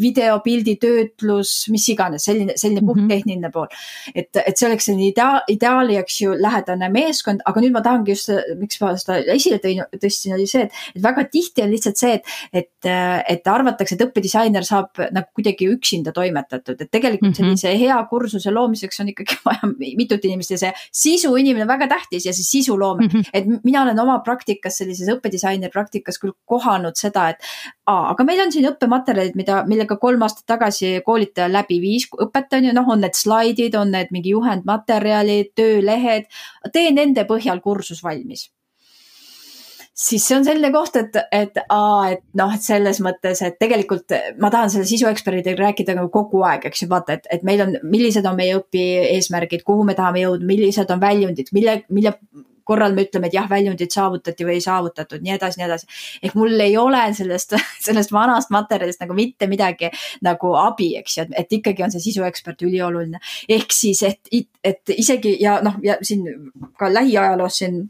video, 0.00 0.38
pildi 0.44 0.76
töötlus, 0.82 1.52
mis 1.72 1.86
iganes, 1.92 2.26
selline, 2.28 2.56
selline 2.56 2.80
mm 2.80 2.88
-hmm. 2.88 3.08
puhttehniline 3.08 3.50
pool. 3.50 3.66
et, 4.14 4.28
et 4.36 4.56
see 4.56 4.68
oleks 4.68 4.88
selline 4.88 5.08
idea, 5.08 5.42
ideaali, 5.48 5.96
eks 5.96 6.20
ju, 6.20 6.34
lähedane 6.38 6.88
meeskond, 6.92 7.42
aga 7.44 7.60
nüüd 7.60 7.72
ma 7.72 7.82
tahangi 7.84 8.14
just, 8.14 8.30
miks 8.58 8.80
ma 8.80 8.94
seda 8.96 9.18
esile 9.34 9.58
tõin, 9.62 9.82
tõstsin, 9.96 10.34
oli 10.36 10.46
see, 10.50 10.66
et, 10.66 10.80
et 10.96 11.02
väga 11.02 11.24
tihti 11.32 11.64
on 11.64 11.72
lihtsalt 11.72 12.00
see, 12.00 12.14
et, 12.18 12.24
et, 12.52 12.90
et 13.34 13.52
arvatakse, 13.54 13.96
et 14.02 14.08
õppedisainer 14.08 14.66
saab 14.66 14.98
nagu 15.14 15.28
kuidagi 15.36 15.68
üksinda 15.70 16.12
toimetatud, 16.14 16.80
et 16.80 16.90
tegelikult 16.92 17.32
mhm. 17.32 17.54
sellise 17.56 17.74
hea 17.78 17.98
kursuse 18.10 18.52
loomiseks 18.52 19.02
on 19.02 19.12
ikkagi 19.12 19.38
vaja 19.48 19.70
mitut 19.80 20.24
inimest 20.28 20.54
ja 20.54 20.60
see 20.60 20.72
sisu 21.02 21.34
inimene 21.40 21.66
on 21.66 21.72
väga 21.72 21.88
tähtis 21.92 22.26
ja 22.28 22.34
see 22.36 22.46
sisu 22.46 22.78
loomine 22.78 23.08
mm, 23.08 23.20
-hmm. 23.20 23.30
et 23.32 23.64
mina 23.64 23.82
olen 23.82 24.00
oma 24.00 24.18
praktikas, 24.24 24.78
sellises 24.78 25.08
õppedisaineri 25.16 25.72
praktikas 25.72 26.18
küll 26.22 26.34
kohanud 26.46 26.98
seda, 26.98 27.28
et 27.32 27.42
aa, 27.86 28.12
aga 28.12 28.24
meil 28.24 28.40
on 28.46 28.52
siin 28.52 28.68
õppematerjalid, 28.70 29.36
mida, 29.38 29.62
millega 29.68 29.96
kolm 29.96 30.22
aastat 30.22 30.46
tagasi 30.46 30.94
koolitaja 31.06 31.50
läbi 31.52 31.80
viis 31.80 32.08
õpet 32.12 32.58
on 32.58 32.70
ju, 32.70 32.72
noh, 32.76 32.88
on 32.88 33.04
need 33.04 33.18
slaidid, 33.18 33.76
on 33.78 33.92
need 33.94 34.10
mingi 34.14 34.34
juhendmaterjalid, 34.34 35.52
töölehed, 35.58 36.28
tee 36.72 36.90
nende 36.90 37.24
põhjal 37.28 37.60
kursus 37.60 38.02
valmis 38.04 38.50
siis 40.02 40.24
see 40.26 40.36
on 40.36 40.46
selline 40.46 40.72
koht, 40.74 40.96
et, 40.98 41.18
et 41.34 41.58
aa, 41.62 42.12
et 42.14 42.22
noh, 42.38 42.52
et 42.54 42.64
selles 42.64 43.00
mõttes, 43.04 43.42
et 43.46 43.58
tegelikult 43.60 44.14
ma 44.42 44.50
tahan 44.52 44.72
selle 44.72 44.88
sisueksperdidega 44.90 45.62
rääkida 45.62 45.96
nagu 45.98 46.10
kogu 46.12 46.42
aeg, 46.48 46.66
eks 46.70 46.84
ju, 46.84 46.90
vaata, 46.92 47.18
et, 47.18 47.28
et 47.36 47.44
meil 47.46 47.62
on, 47.64 47.76
millised 47.88 48.26
on 48.28 48.38
meie 48.38 48.56
õpi 48.58 48.86
eesmärgid, 49.12 49.66
kuhu 49.66 49.86
me 49.88 49.96
tahame 49.98 50.24
jõuda, 50.24 50.48
millised 50.48 50.90
on 50.92 51.02
väljundid, 51.02 51.52
mille, 51.54 51.82
mille 51.92 52.16
korral 52.64 52.94
me 52.94 53.04
ütleme, 53.06 53.28
et 53.28 53.36
jah, 53.36 53.46
väljundid 53.50 53.92
saavutati 53.94 54.46
või 54.46 54.56
ei 54.58 54.64
saavutatud, 54.64 55.22
nii 55.22 55.34
edasi, 55.34 55.58
nii 55.60 55.66
edasi. 55.66 55.88
ehk 56.22 56.36
mul 56.38 56.60
ei 56.62 56.76
ole 56.78 57.02
sellest, 57.16 57.56
sellest 57.86 58.12
vanast 58.14 58.52
materjalist 58.54 59.02
nagu 59.02 59.16
mitte 59.18 59.48
midagi 59.50 59.90
nagu 60.22 60.54
abi, 60.58 60.92
eks 61.00 61.18
ju, 61.18 61.26
et 61.38 61.58
ikkagi 61.58 61.86
on 61.86 61.94
see 61.94 62.06
sisuekspert 62.08 62.62
ülioluline. 62.66 63.22
ehk 63.48 63.74
siis, 63.74 64.02
et, 64.06 64.30
et 64.64 64.94
isegi 64.96 65.36
ja 65.42 65.58
noh, 65.64 65.78
ja 65.82 65.98
siin 66.02 66.26
ka 66.78 66.90
lähiajaloos 66.92 67.62
siin 67.62 67.82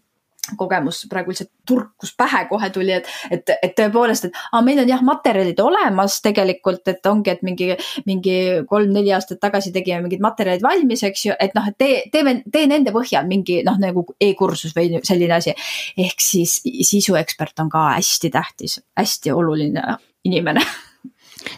kogemus 0.58 1.04
praegu 1.10 1.30
lihtsalt 1.30 1.50
turkus 1.66 2.12
pähe 2.18 2.44
kohe 2.50 2.68
tuli, 2.74 2.92
et, 2.96 3.08
et, 3.30 3.52
et 3.62 3.74
tõepoolest, 3.78 4.26
et 4.26 4.38
aa, 4.50 4.62
meil 4.66 4.80
on 4.82 4.90
jah, 4.90 5.02
materjalid 5.06 5.60
olemas 5.62 6.18
tegelikult, 6.24 6.82
et 6.90 7.06
ongi, 7.06 7.30
et 7.30 7.44
mingi, 7.46 7.68
mingi 8.08 8.36
kolm-neli 8.68 9.14
aastat 9.14 9.40
tagasi 9.42 9.72
tegime 9.74 10.02
mingid 10.06 10.24
materjalid 10.24 10.64
valmis, 10.64 11.04
eks 11.06 11.26
ju, 11.28 11.36
et 11.38 11.54
noh, 11.58 11.68
et 11.70 11.78
tee, 11.78 12.00
teeme, 12.12 12.40
tee 12.52 12.66
nende 12.70 12.94
põhjal 12.94 13.28
mingi 13.30 13.60
noh, 13.66 13.78
nagu 13.82 14.04
e-kursus 14.20 14.74
või 14.76 14.98
selline 15.06 15.38
asi. 15.38 15.54
ehk 16.02 16.22
siis 16.22 16.58
sisuekspert 16.88 17.62
on 17.62 17.70
ka 17.72 17.92
hästi 17.96 18.32
tähtis, 18.34 18.80
hästi 18.98 19.34
oluline 19.34 19.96
inimene 20.26 20.64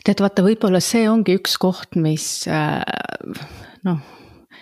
tead, 0.05 0.21
vaata, 0.21 0.45
võib-olla 0.45 0.81
see 0.85 1.09
ongi 1.09 1.39
üks 1.39 1.57
koht, 1.61 1.97
mis 2.01 2.45
äh, 2.53 2.85
noh 3.89 4.05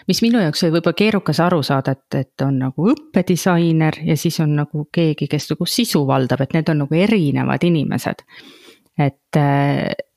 mis 0.08 0.22
minu 0.24 0.40
jaoks 0.42 0.64
oli 0.64 0.76
võib-olla 0.76 0.98
keerukas 0.98 1.40
aru 1.40 1.62
saada, 1.66 1.96
et, 1.96 2.18
et 2.18 2.44
on 2.46 2.58
nagu 2.64 2.88
õppedisainer 2.92 4.02
ja 4.06 4.16
siis 4.16 4.40
on 4.44 4.56
nagu 4.62 4.86
keegi, 4.92 5.28
kes 5.30 5.50
nagu 5.52 5.66
sisu 5.68 6.04
valdab, 6.08 6.44
et 6.44 6.56
need 6.56 6.72
on 6.72 6.84
nagu 6.84 6.98
erinevad 6.98 7.64
inimesed. 7.68 8.24
et, 8.98 9.40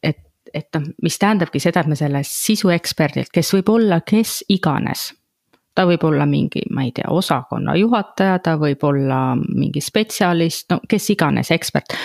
et, 0.03 0.23
et 0.53 0.67
noh, 0.77 0.87
mis 1.03 1.19
tähendabki 1.19 1.59
seda, 1.59 1.83
et 1.83 1.91
me 1.91 1.99
selle 1.99 2.23
sisueksperdilt, 2.27 3.31
kes 3.33 3.53
võib 3.57 3.69
olla 3.77 4.01
kes 4.05 4.41
iganes 4.49 5.11
ta 5.75 5.83
võib 5.87 6.05
olla 6.07 6.25
mingi, 6.25 6.63
ma 6.71 6.85
ei 6.87 6.93
tea, 6.95 7.09
osakonna 7.11 7.75
juhataja, 7.75 8.39
ta 8.39 8.55
võib 8.59 8.83
olla 8.87 9.19
mingi 9.35 9.83
spetsialist, 9.83 10.69
no 10.71 10.79
kes 10.87 11.09
iganes, 11.11 11.51
ekspert. 11.51 11.95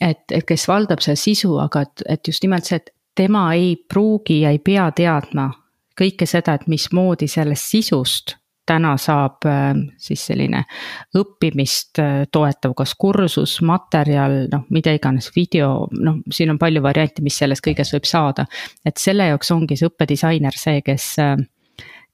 et, 0.00 0.24
et 0.32 0.46
kes 0.48 0.64
valdab 0.68 1.04
seda 1.04 1.16
sisu, 1.20 1.58
aga 1.60 1.84
et, 1.84 2.04
et 2.16 2.32
just 2.32 2.42
nimelt 2.42 2.64
see, 2.64 2.80
et 2.80 2.90
tema 3.14 3.46
ei 3.54 3.76
pruugi 3.76 4.40
ja 4.40 4.54
ei 4.54 4.58
pea 4.58 4.88
teadma 4.96 5.50
kõike 5.98 6.26
seda, 6.26 6.54
et 6.54 6.66
mismoodi 6.70 7.28
sellest 7.30 7.70
sisust 7.70 8.36
täna 8.66 8.94
saab 9.00 9.44
äh, 9.48 9.72
siis 10.00 10.24
selline 10.30 10.64
õppimist 11.18 12.00
äh, 12.02 12.24
toetav, 12.32 12.74
kas 12.78 12.94
kursus, 12.98 13.58
materjal, 13.66 14.44
noh, 14.52 14.64
mida 14.74 14.94
iganes, 14.96 15.30
video, 15.36 15.88
noh, 15.92 16.22
siin 16.32 16.54
on 16.54 16.60
palju 16.60 16.82
variante, 16.84 17.24
mis 17.24 17.36
sellest 17.40 17.64
kõigest 17.64 17.96
võib 17.96 18.08
saada. 18.08 18.46
et 18.84 19.00
selle 19.00 19.28
jaoks 19.32 19.52
ongi 19.54 19.76
see 19.76 19.90
õppedisainer 19.90 20.56
see, 20.56 20.80
kes, 20.86 21.10
äh, 21.20 21.36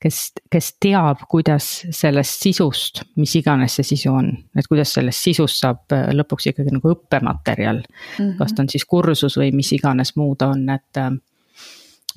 kes, 0.02 0.20
kes 0.50 0.72
teab, 0.82 1.22
kuidas 1.30 1.70
sellest 1.94 2.42
sisust, 2.42 3.04
mis 3.20 3.36
iganes 3.38 3.78
see 3.78 3.92
sisu 3.92 4.14
on, 4.16 4.32
et 4.58 4.66
kuidas 4.66 4.96
sellest 4.98 5.30
sisust 5.30 5.62
saab 5.62 5.94
lõpuks 6.16 6.50
ikkagi 6.50 6.74
nagu 6.74 6.96
õppematerjal 6.96 7.84
mm. 7.84 8.14
-hmm. 8.18 8.36
kas 8.42 8.56
ta 8.56 8.64
on 8.64 8.72
siis 8.72 8.88
kursus 8.90 9.38
või 9.38 9.52
mis 9.54 9.70
iganes 9.76 10.16
muu 10.18 10.34
ta 10.34 10.50
on, 10.56 10.66
et 10.74 11.04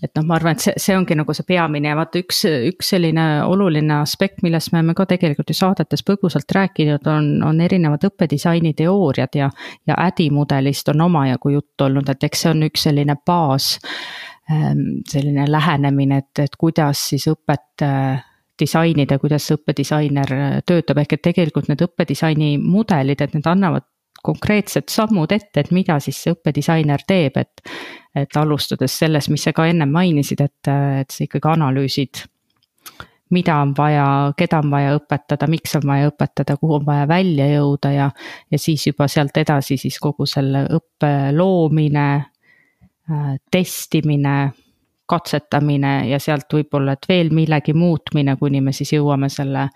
et 0.03 0.11
noh, 0.17 0.25
ma 0.27 0.35
arvan, 0.37 0.57
et 0.57 0.63
see, 0.65 0.73
see 0.81 0.95
ongi 0.97 1.15
nagu 1.17 1.35
see 1.35 1.45
peamine 1.47 1.91
ja 1.91 1.97
vaata 1.97 2.19
üks, 2.19 2.43
üks 2.69 2.91
selline 2.93 3.25
oluline 3.47 4.01
aspekt, 4.01 4.41
millest 4.43 4.73
me 4.73 4.81
oleme 4.81 4.95
ka 4.97 5.05
tegelikult 5.13 5.53
ju 5.53 5.57
saadetes 5.57 6.03
põgusalt 6.07 6.51
rääkinud, 6.57 7.07
on, 7.11 7.29
on 7.45 7.61
erinevad 7.63 8.03
õppedisaini 8.09 8.73
teooriad 8.77 9.39
ja. 9.39 9.49
ja 9.87 9.97
Ädi 10.07 10.29
mudelist 10.33 10.91
on 10.91 11.05
omajagu 11.07 11.55
juttu 11.55 11.87
olnud, 11.87 12.11
et 12.11 12.27
eks 12.27 12.45
see 12.45 12.51
on 12.51 12.67
üks 12.67 12.87
selline 12.89 13.15
baas. 13.25 13.77
Ähm, 14.51 14.99
selline 15.07 15.45
lähenemine, 15.47 16.17
et, 16.19 16.39
et 16.43 16.55
kuidas 16.59 16.99
siis 17.13 17.29
õpet 17.31 17.85
äh, 17.87 18.19
disainida, 18.59 19.15
kuidas 19.21 19.47
õppedisainer 19.55 20.33
töötab, 20.67 20.99
ehk 20.99 21.15
et 21.15 21.23
tegelikult 21.29 21.69
need 21.71 21.81
õppedisaini 21.85 22.57
mudelid, 22.59 23.23
et 23.23 23.37
need 23.37 23.47
annavad 23.47 23.87
konkreetsed 24.23 24.89
sammud 24.91 25.31
ette, 25.31 25.61
et 25.61 25.71
mida 25.75 25.99
siis 26.03 26.19
see 26.23 26.33
õppedisainer 26.35 27.03
teeb, 27.07 27.37
et. 27.37 27.73
et 28.15 28.37
alustades 28.37 28.93
sellest, 28.93 29.31
mis 29.33 29.41
sa 29.41 29.51
ka 29.57 29.65
ennem 29.65 29.89
mainisid, 29.89 30.41
et, 30.45 30.69
et 31.01 31.09
sa 31.11 31.23
ikkagi 31.25 31.49
analüüsid. 31.49 32.23
mida 33.33 33.55
on 33.61 33.71
vaja, 33.73 34.33
keda 34.37 34.59
on 34.61 34.69
vaja 34.69 34.91
õpetada, 34.93 35.47
miks 35.49 35.73
on 35.75 35.87
vaja 35.89 36.11
õpetada, 36.11 36.53
kuhu 36.61 36.75
on 36.75 36.85
vaja 36.85 37.07
välja 37.09 37.47
jõuda 37.49 37.91
ja. 37.91 38.11
ja 38.51 38.59
siis 38.59 38.85
juba 38.87 39.07
sealt 39.07 39.37
edasi 39.37 39.77
siis 39.77 39.97
kogu 39.99 40.25
selle 40.29 40.67
õppe 40.69 41.31
loomine, 41.33 42.05
äh, 43.09 43.33
testimine 43.51 44.51
katsetamine 45.09 46.07
ja 46.09 46.19
sealt 46.19 46.53
võib-olla, 46.53 46.93
et 46.93 47.09
veel 47.09 47.33
millegi 47.33 47.73
muutmine, 47.73 48.37
kuni 48.39 48.61
me 48.61 48.71
siis 48.71 48.93
jõuame 48.93 49.29
selle 49.29 49.67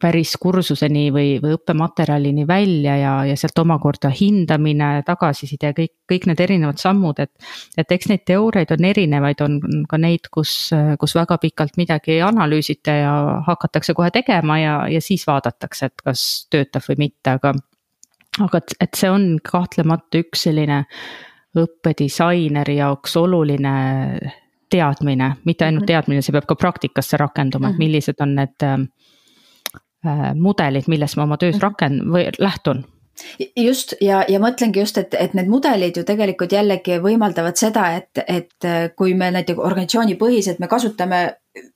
päris 0.00 0.34
kursuseni 0.40 1.06
või, 1.14 1.36
või 1.42 1.54
õppematerjalini 1.54 2.46
välja 2.48 2.96
ja, 2.98 3.12
ja 3.28 3.36
sealt 3.38 3.58
omakorda 3.62 4.10
hindamine, 4.14 4.88
tagasiside, 5.06 5.70
kõik, 5.76 5.92
kõik 6.10 6.26
need 6.30 6.40
erinevad 6.42 6.80
sammud, 6.82 7.20
et. 7.22 7.30
et 7.78 7.94
eks 7.94 8.10
neid 8.10 8.24
teooriaid 8.26 8.74
on 8.74 8.88
erinevaid, 8.90 9.44
on 9.44 9.58
ka 9.90 9.98
neid, 10.00 10.28
kus, 10.34 10.72
kus 11.00 11.14
väga 11.14 11.38
pikalt 11.42 11.78
midagi 11.80 12.16
ei 12.16 12.24
analüüsita 12.26 12.96
ja 12.98 13.12
hakatakse 13.46 13.94
kohe 13.94 14.10
tegema 14.14 14.58
ja, 14.58 14.74
ja 14.90 15.02
siis 15.04 15.26
vaadatakse, 15.30 15.90
et 15.90 16.04
kas 16.04 16.24
töötab 16.50 16.86
või 16.88 17.06
mitte, 17.06 17.36
aga. 17.38 17.54
aga 18.42 18.62
et, 18.62 18.76
et 18.80 18.98
see 18.98 19.10
on 19.10 19.36
kahtlemata 19.44 20.24
üks 20.24 20.48
selline 20.48 20.84
õppedisaineri 21.54 22.80
jaoks 22.80 23.14
oluline 23.16 23.76
teadmine, 24.74 25.36
mitte 25.46 25.68
ainult 25.68 25.84
mhm. 25.84 25.92
teadmine, 25.92 26.22
see 26.24 26.34
peab 26.34 26.50
ka 26.50 26.58
praktikasse 26.58 27.20
rakenduma, 27.20 27.70
et 27.70 27.78
mhm. 27.78 27.84
millised 27.84 28.22
on 28.24 28.34
need 28.40 28.68
mudelid, 30.38 30.88
millest 30.88 31.16
ma 31.16 31.28
oma 31.28 31.38
töös 31.40 31.56
mhm. 31.56 31.64
raken- 31.64 32.02
või 32.10 32.26
lähtun 32.38 32.84
just 33.56 33.94
ja, 34.02 34.24
ja 34.28 34.40
mõtlengi 34.42 34.80
just, 34.82 34.98
et, 34.98 35.14
et 35.14 35.34
need 35.38 35.46
mudelid 35.46 35.96
ju 35.96 36.02
tegelikult 36.06 36.52
jällegi 36.52 36.98
võimaldavad 37.02 37.54
seda, 37.56 37.84
et, 37.94 38.18
et 38.26 38.68
kui 38.98 39.14
me 39.14 39.30
näiteks 39.30 39.62
organisatsioonipõhiselt 39.62 40.58
me 40.58 40.68
kasutame 40.68 41.20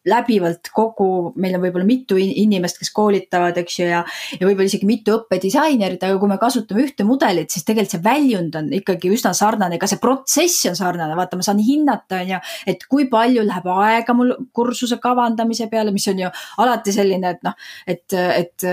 läbivalt 0.09 0.71
kogu, 0.75 1.33
meil 1.39 1.55
on 1.55 1.63
võib-olla 1.63 1.87
mitu 1.87 2.17
inimest, 2.19 2.81
kes 2.81 2.91
koolitavad, 2.95 3.59
eks 3.61 3.79
ju, 3.79 3.87
ja. 3.87 4.01
ja 4.35 4.47
võib-olla 4.47 4.67
isegi 4.71 4.89
mitu 4.89 5.15
õppedisainerit, 5.15 6.03
aga 6.03 6.19
kui 6.19 6.31
me 6.31 6.39
kasutame 6.41 6.83
ühte 6.83 7.07
mudelit, 7.07 7.53
siis 7.55 7.67
tegelikult 7.67 7.95
see 7.95 8.05
väljund 8.05 8.59
on 8.59 8.73
ikkagi 8.81 9.13
üsna 9.15 9.33
sarnane, 9.39 9.79
ka 9.79 9.89
see 9.91 10.01
protsess 10.03 10.67
on 10.71 10.79
sarnane, 10.79 11.15
vaata, 11.19 11.39
ma 11.39 11.47
saan 11.47 11.63
hinnata, 11.63 12.23
on 12.25 12.35
ju. 12.35 12.43
et 12.75 12.85
kui 12.91 13.07
palju 13.13 13.47
läheb 13.47 13.71
aega 13.77 14.19
mul 14.19 14.35
kursuse 14.57 14.99
kavandamise 15.03 15.71
peale, 15.71 15.95
mis 15.95 16.09
on 16.11 16.25
ju 16.25 16.33
alati 16.65 16.95
selline, 16.99 17.35
et 17.37 17.47
noh, 17.47 17.57
et, 17.87 18.19
et 18.19 18.69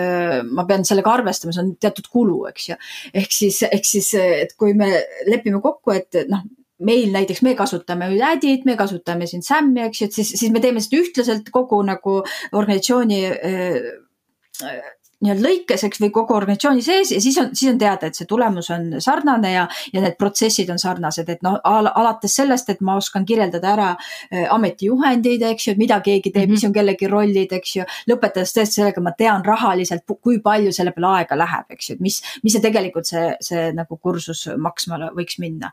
ma 0.50 0.66
pean 0.66 0.86
sellega 0.88 1.14
arvestama, 1.20 1.54
see 1.54 1.68
on 1.68 1.74
teatud 1.78 2.10
kulu, 2.12 2.44
eks 2.50 2.70
ju. 2.72 2.82
ehk 3.14 3.40
siis, 3.44 3.62
ehk 3.70 3.86
siis, 3.88 4.14
et 4.18 4.58
kui 4.58 4.74
me 4.78 4.90
lepime 5.30 5.62
kokku, 5.62 5.94
et 5.96 6.26
noh 6.32 6.46
meil 6.84 7.12
näiteks, 7.14 7.42
me 7.46 7.56
kasutame 7.56 8.10
Adit, 8.26 8.66
me 8.66 8.76
kasutame 8.80 9.28
siin 9.30 9.44
SAM-i, 9.46 9.86
eks 9.88 10.02
ju, 10.02 10.10
et 10.10 10.18
siis, 10.20 10.34
siis 10.42 10.52
me 10.52 10.62
teeme 10.64 10.84
seda 10.84 11.02
ühtlaselt 11.02 11.52
kogu 11.54 11.80
nagu 11.88 12.18
organisatsiooni 12.52 13.22
äh, 13.32 14.82
nii-öelda 15.26 15.46
lõikes, 15.46 15.86
eks, 15.88 16.02
või 16.04 16.12
kogu 16.16 16.36
organisatsiooni 16.38 16.84
sees 16.86 17.12
ja 17.16 17.22
siis 17.24 17.38
on, 17.42 17.52
siis 17.56 17.72
on 17.74 17.80
teada, 17.82 18.10
et 18.10 18.18
see 18.18 18.28
tulemus 18.30 18.70
on 18.74 18.88
sarnane 19.04 19.52
ja, 19.52 19.66
ja 19.94 20.04
need 20.04 20.18
protsessid 20.20 20.70
on 20.74 20.82
sarnased, 20.82 21.30
et 21.32 21.44
noh 21.46 21.58
al, 21.64 21.90
alates 21.92 22.36
sellest, 22.40 22.70
et 22.74 22.82
ma 22.86 22.98
oskan 23.00 23.26
kirjeldada 23.28 23.72
ära 23.74 23.90
äh, 23.96 24.46
ametijuhendeid, 24.54 25.44
eks 25.52 25.68
ju, 25.68 25.76
et 25.76 25.82
mida 25.82 26.00
keegi 26.06 26.32
teeb 26.32 26.46
mm, 26.46 26.52
-hmm. 26.52 26.60
mis 26.60 26.68
on 26.70 26.76
kellegi 26.76 27.10
rollid, 27.12 27.56
eks 27.60 27.76
ju. 27.76 27.88
lõpetades 28.12 28.54
tõesti 28.56 28.82
sellega, 28.82 29.02
ma 29.02 29.16
tean 29.18 29.46
rahaliselt, 29.46 30.06
kui 30.22 30.40
palju 30.44 30.74
selle 30.76 30.94
peale 30.96 31.12
aega 31.20 31.38
läheb, 31.38 31.72
eks 31.76 31.90
ju, 31.90 31.98
et 31.98 32.02
mis, 32.02 32.22
mis 32.44 32.56
see 32.56 32.64
tegelikult 32.64 33.10
see, 33.10 33.26
see 33.42 33.70
nagu 33.76 33.98
kursus 33.98 34.46
maksma 34.58 35.00
võiks 35.16 35.40
minna. 35.40 35.72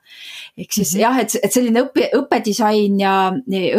ehk 0.57 0.73
siis 0.73 0.95
mm 0.95 0.99
-hmm. 0.99 1.03
jah, 1.03 1.19
et, 1.19 1.37
et 1.43 1.53
selline 1.53 1.85
õpi, 1.87 2.09
õppedisain 2.19 3.01
ja 3.01 3.15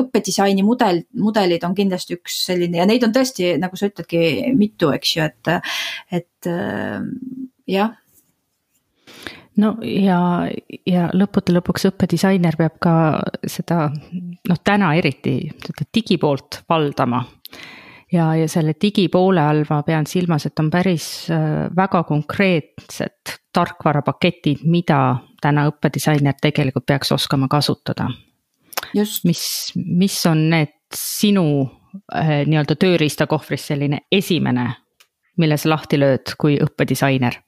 õppedisaini 0.01 0.63
mudel, 0.63 1.03
mudelid 1.13 1.63
on 1.63 1.75
kindlasti 1.75 2.17
üks 2.17 2.45
selline 2.45 2.77
ja 2.77 2.85
neid 2.85 3.03
on 3.03 3.13
tõesti, 3.13 3.57
nagu 3.59 3.77
sa 3.79 3.89
ütledki, 3.89 4.53
mitu, 4.57 4.91
eks 4.91 5.15
ju, 5.15 5.23
et 5.23 5.62
et 6.11 6.49
äh, 6.49 7.01
jah 7.67 7.93
no 9.61 9.75
ja, 9.85 10.19
ja 10.87 11.07
lõppude 11.13 11.53
lõpuks 11.57 11.87
õppedisainer 11.91 12.57
peab 12.59 12.79
ka 12.81 12.95
seda 13.49 13.87
noh, 13.91 14.59
täna 14.65 14.93
eriti 14.97 15.37
seda 15.51 15.87
digipoolt 15.93 16.63
valdama. 16.69 17.23
ja, 18.11 18.33
ja 18.37 18.47
selle 18.49 18.75
digipoole 18.81 19.41
all 19.41 19.63
ma 19.69 19.81
pean 19.83 20.07
silmas, 20.09 20.47
et 20.47 20.59
on 20.59 20.71
päris 20.73 21.29
äh, 21.31 21.69
väga 21.75 22.03
konkreetsed 22.09 23.37
tarkvarapaketid, 23.53 24.63
mida 24.65 25.17
täna 25.41 25.67
õppedisainer 25.69 26.39
tegelikult 26.41 26.85
peaks 26.85 27.11
oskama 27.11 27.47
kasutada. 27.47 28.09
mis, 28.93 29.73
mis 29.75 30.25
on 30.25 30.49
need 30.49 30.79
sinu 30.93 31.45
äh, 32.15 32.41
nii-öelda 32.47 32.75
tööriistakohvris 32.79 33.67
selline 33.67 34.05
esimene 34.11 34.71
mille 35.37 35.57
sa 35.57 35.69
lahti 35.73 35.99
lööd 35.99 36.35
kui 36.37 36.59
õppedisainer? 36.61 37.39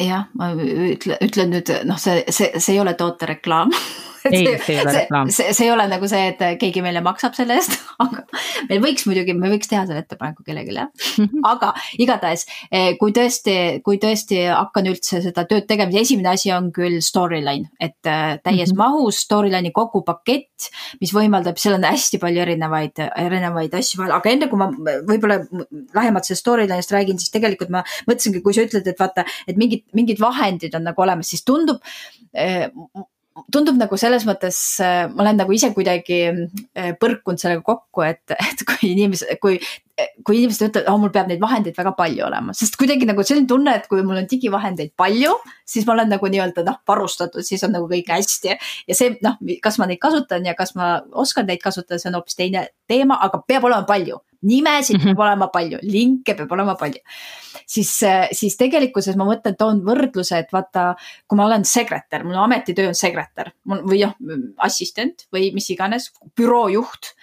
jah, 0.00 0.26
ma 0.34 0.50
ütle, 0.58 1.18
ütlen 1.22 1.52
nüüd 1.54 1.70
noh, 1.86 1.98
see, 2.00 2.24
see, 2.28 2.50
see 2.58 2.74
ei 2.74 2.80
ole 2.82 2.96
tootereklaam 2.98 3.70
ei, 4.32 4.46
see 4.64 4.74
ei 4.74 4.80
ole 4.80 4.92
reklaam. 4.96 5.30
see, 5.30 5.52
see 5.56 5.66
ei 5.66 5.72
ole 5.74 5.84
nagu 5.90 6.08
see, 6.08 6.30
et 6.32 6.42
keegi 6.60 6.82
meile 6.84 7.02
maksab 7.04 7.36
selle 7.36 7.58
eest, 7.58 7.76
aga 8.04 8.24
meil 8.70 8.80
võiks 8.84 9.04
muidugi, 9.08 9.36
me 9.36 9.50
võiks 9.52 9.68
teha 9.70 9.84
selle 9.88 10.00
ettepaneku 10.04 10.46
kellelegi 10.46 10.76
jah 10.76 10.88
aga 11.52 11.72
igatahes, 12.00 12.46
eh, 12.70 12.94
kui 13.00 13.14
tõesti, 13.16 13.56
kui 13.84 14.00
tõesti 14.02 14.40
hakkan 14.48 14.88
üldse 14.90 15.20
seda 15.24 15.44
tööd 15.50 15.68
tegema, 15.68 15.92
siis 15.92 16.08
esimene 16.08 16.32
asi 16.32 16.52
on 16.56 16.70
küll 16.74 17.00
storyline, 17.04 17.70
et 17.78 18.00
eh, 18.08 18.38
täies 18.40 18.72
mm 18.72 18.74
-hmm. 18.74 18.80
mahus 18.80 19.20
storyline'i 19.26 19.74
kogu 19.76 20.04
pakett, 20.06 20.70
mis 21.00 21.14
võimaldab, 21.14 21.60
seal 21.60 21.78
on 21.78 21.88
hästi 21.88 22.20
palju 22.22 22.44
erinevaid, 22.46 23.04
erinevaid 23.26 23.74
asju 23.74 24.00
vahel, 24.00 24.16
aga 24.18 24.30
enne 24.30 24.48
kui 24.48 24.58
ma 24.60 24.70
võib-olla 24.72 25.40
lähemalt 25.94 26.24
sellest 26.24 26.46
storyline'ist 26.46 26.92
räägin, 26.96 27.18
siis 27.20 27.34
tegelikult 27.34 27.70
ma 27.70 27.84
mõtlesingi, 28.08 28.42
kui 28.42 28.54
sa 28.54 28.64
ütled, 28.64 28.86
et 28.88 29.00
vaata, 29.00 29.24
et 29.48 29.56
mingid, 29.60 29.84
mingid 29.92 30.20
vahendid 30.20 30.74
on 30.74 30.88
nagu 30.88 31.02
olemas, 31.02 31.28
siis 31.28 31.44
tundub 31.44 31.82
eh, 32.32 32.70
tundub 33.52 33.78
nagu 33.78 33.98
selles 33.98 34.26
mõttes, 34.28 34.58
äh, 34.82 35.04
ma 35.10 35.24
olen 35.24 35.40
nagu 35.42 35.54
ise 35.54 35.72
kuidagi 35.74 36.20
äh, 36.30 36.92
põrkunud 37.00 37.40
sellega 37.40 37.64
kokku, 37.66 38.04
et, 38.06 38.22
et 38.34 38.64
kui 38.68 38.92
inimesed, 38.92 39.38
kui, 39.42 39.58
kui 40.26 40.40
inimesed 40.40 40.68
ütlevad, 40.68 40.88
oh 40.90 40.98
mul 40.98 41.12
peab 41.14 41.28
neid 41.30 41.42
vahendeid 41.42 41.76
väga 41.78 41.92
palju 41.94 42.24
olema, 42.26 42.54
sest 42.56 42.74
kuidagi 42.80 43.06
nagu 43.06 43.22
selline 43.26 43.46
tunne, 43.50 43.76
et 43.78 43.86
kui 43.90 44.02
mul 44.02 44.18
on 44.18 44.26
digivahendeid 44.30 44.90
palju, 44.98 45.36
siis 45.70 45.86
ma 45.86 45.94
olen 45.94 46.10
nagu 46.10 46.30
nii-öelda 46.30 46.64
noh, 46.66 46.80
varustatud, 46.88 47.46
siis 47.46 47.62
on 47.66 47.76
nagu 47.76 47.86
kõik 47.90 48.10
hästi. 48.10 48.56
ja 48.90 48.98
see 48.98 49.14
noh, 49.22 49.38
kas 49.62 49.78
ma 49.78 49.86
neid 49.90 50.02
kasutan 50.02 50.46
ja 50.48 50.56
kas 50.58 50.74
ma 50.78 50.96
oskan 51.12 51.46
neid 51.46 51.62
kasutada, 51.62 52.00
see 52.02 52.10
on 52.10 52.18
hoopis 52.18 52.38
teine 52.40 52.66
teema, 52.90 53.20
aga 53.22 53.42
peab 53.46 53.70
olema 53.70 53.86
palju 53.86 54.18
nimesid 54.44 54.98
mm 54.98 55.00
-hmm. 55.00 55.14
peab 55.14 55.24
olema 55.26 55.48
palju, 55.48 55.78
linke 55.82 56.34
peab 56.34 56.52
olema 56.52 56.74
palju. 56.74 57.00
siis, 57.66 58.00
siis 58.32 58.56
tegelikkuses 58.56 59.16
ma 59.16 59.24
mõtlen, 59.24 59.54
toon 59.56 59.80
võrdluse, 59.86 60.38
et 60.38 60.52
vaata, 60.52 60.94
kui 61.28 61.36
ma 61.36 61.46
olen 61.46 61.64
sekretär, 61.64 62.24
mul 62.24 62.36
ametitöö 62.36 62.88
on 62.88 62.94
sekretär 62.94 63.52
või 63.64 64.02
noh, 64.02 64.14
assistent 64.58 65.26
või 65.32 65.52
mis 65.54 65.70
iganes, 65.70 66.12
büroojuht 66.36 67.14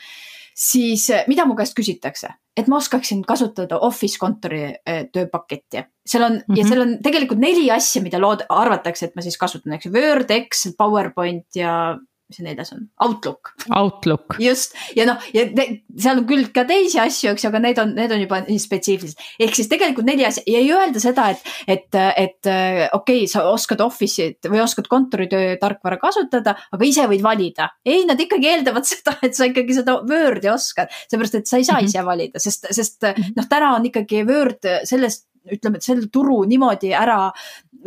siis 0.58 1.10
äh, 1.10 1.26
mida 1.28 1.46
mu 1.46 1.56
käest 1.56 1.76
küsitakse, 1.78 2.34
et 2.58 2.68
ma 2.72 2.78
oskaksin 2.82 3.24
kasutada 3.28 3.80
Office 3.86 4.20
kontori 4.20 4.64
äh, 4.68 5.06
tööpaketti. 5.14 5.86
seal 6.06 6.24
on 6.24 6.34
mm 6.34 6.44
-hmm. 6.48 6.58
ja 6.58 6.68
seal 6.68 6.82
on 6.82 6.98
tegelikult 7.04 7.40
neli 7.40 7.72
asja, 7.72 8.02
mida 8.02 8.18
lood-, 8.20 8.46
arvatakse, 8.50 9.06
et 9.06 9.16
ma 9.16 9.22
siis 9.22 9.38
kasutan, 9.38 9.74
eks 9.74 9.86
ju, 9.86 9.92
Word, 9.92 10.32
Excel, 10.32 10.74
PowerPoint 10.78 11.56
ja 11.56 11.98
mis 12.32 12.40
see 12.40 12.46
neljas 12.46 12.72
on, 12.76 12.86
Outlook. 13.04 13.52
Outlook. 13.76 14.38
just 14.40 14.76
ja 14.96 15.06
noh, 15.10 15.20
ja 15.36 15.46
te, 15.52 15.68
seal 16.00 16.22
on 16.22 16.28
küll 16.30 16.48
ka 16.56 16.64
teisi 16.70 17.00
asju, 17.04 17.34
eks 17.34 17.46
ju, 17.46 17.52
aga 17.52 17.62
need 17.64 17.82
on, 17.84 17.94
need 17.98 18.14
on 18.16 18.24
juba 18.24 18.42
nii 18.46 18.62
spetsiifilised. 18.62 19.22
ehk 19.44 19.58
siis 19.58 19.70
tegelikult 19.72 20.08
neli 20.08 20.26
asja 20.28 20.44
ja 20.48 20.62
ei 20.64 20.72
öelda 20.76 21.04
seda, 21.04 21.30
et, 21.36 21.52
et, 21.68 22.00
et 22.00 22.52
okei 22.96 23.24
okay,, 23.26 23.30
sa 23.32 23.46
oskad 23.52 23.84
Office'it 23.84 24.50
või 24.52 24.64
oskad 24.64 24.88
kontoritöö 24.92 25.58
tarkvara 25.62 26.00
kasutada, 26.02 26.56
aga 26.72 26.88
ise 26.88 27.08
võid 27.12 27.26
valida. 27.26 27.72
ei, 27.86 28.06
nad 28.10 28.20
ikkagi 28.20 28.54
eeldavad 28.54 28.88
seda, 28.92 29.18
et 29.26 29.38
sa 29.38 29.50
ikkagi 29.50 29.82
seda 29.82 30.00
Wordi 30.08 30.52
oskad, 30.52 30.94
seepärast 31.12 31.42
et 31.42 31.52
sa 31.52 31.60
ei 31.60 31.68
saa 31.68 31.82
-hmm. 31.82 31.92
ise 31.92 32.06
valida, 32.06 32.40
sest, 32.40 32.72
sest 32.72 33.04
mhm. 33.04 33.36
noh, 33.36 33.50
täna 33.52 33.76
on 33.76 33.92
ikkagi 33.92 34.24
Word 34.28 34.72
sellest 34.88 35.28
ütleme, 35.50 35.80
et 35.80 35.86
selle 35.86 36.08
turu 36.14 36.44
niimoodi 36.50 36.92
ära 36.94 37.32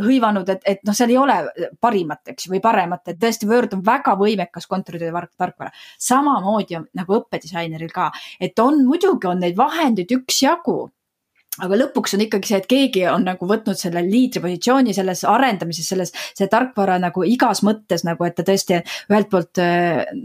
hõivanud, 0.00 0.48
et, 0.54 0.64
et 0.66 0.82
noh, 0.86 0.96
seal 0.96 1.12
ei 1.12 1.18
ole 1.20 1.36
parimat, 1.80 2.22
eks 2.32 2.46
ju, 2.46 2.54
või 2.54 2.62
paremat, 2.64 3.04
et 3.12 3.20
tõesti 3.20 3.48
Word 3.50 3.76
on 3.76 3.84
väga 3.86 4.16
võimekas 4.20 4.66
kontoritöö 4.70 5.12
tarkvara. 5.38 5.70
samamoodi 5.98 6.80
on 6.80 6.88
nagu 6.94 7.20
õppedisaineril 7.20 7.92
ka, 7.94 8.10
et 8.40 8.58
on, 8.58 8.84
muidugi 8.86 9.30
on 9.30 9.40
neid 9.40 9.56
vahendeid 9.56 10.12
üksjagu 10.18 10.78
aga 11.62 11.76
lõpuks 11.78 12.16
on 12.16 12.24
ikkagi 12.24 12.50
see, 12.50 12.58
et 12.58 12.66
keegi 12.70 13.04
on 13.10 13.24
nagu 13.28 13.46
võtnud 13.46 13.78
selle 13.78 14.02
liidripositsiooni 14.06 14.94
selles 14.96 15.22
arendamises, 15.28 15.86
selles, 15.90 16.10
see 16.34 16.48
tarkvara 16.50 16.96
nagu 17.02 17.24
igas 17.28 17.62
mõttes 17.66 18.02
nagu, 18.06 18.26
et 18.26 18.34
ta 18.38 18.46
tõesti 18.46 18.80
ühelt 19.12 19.30
poolt 19.30 19.62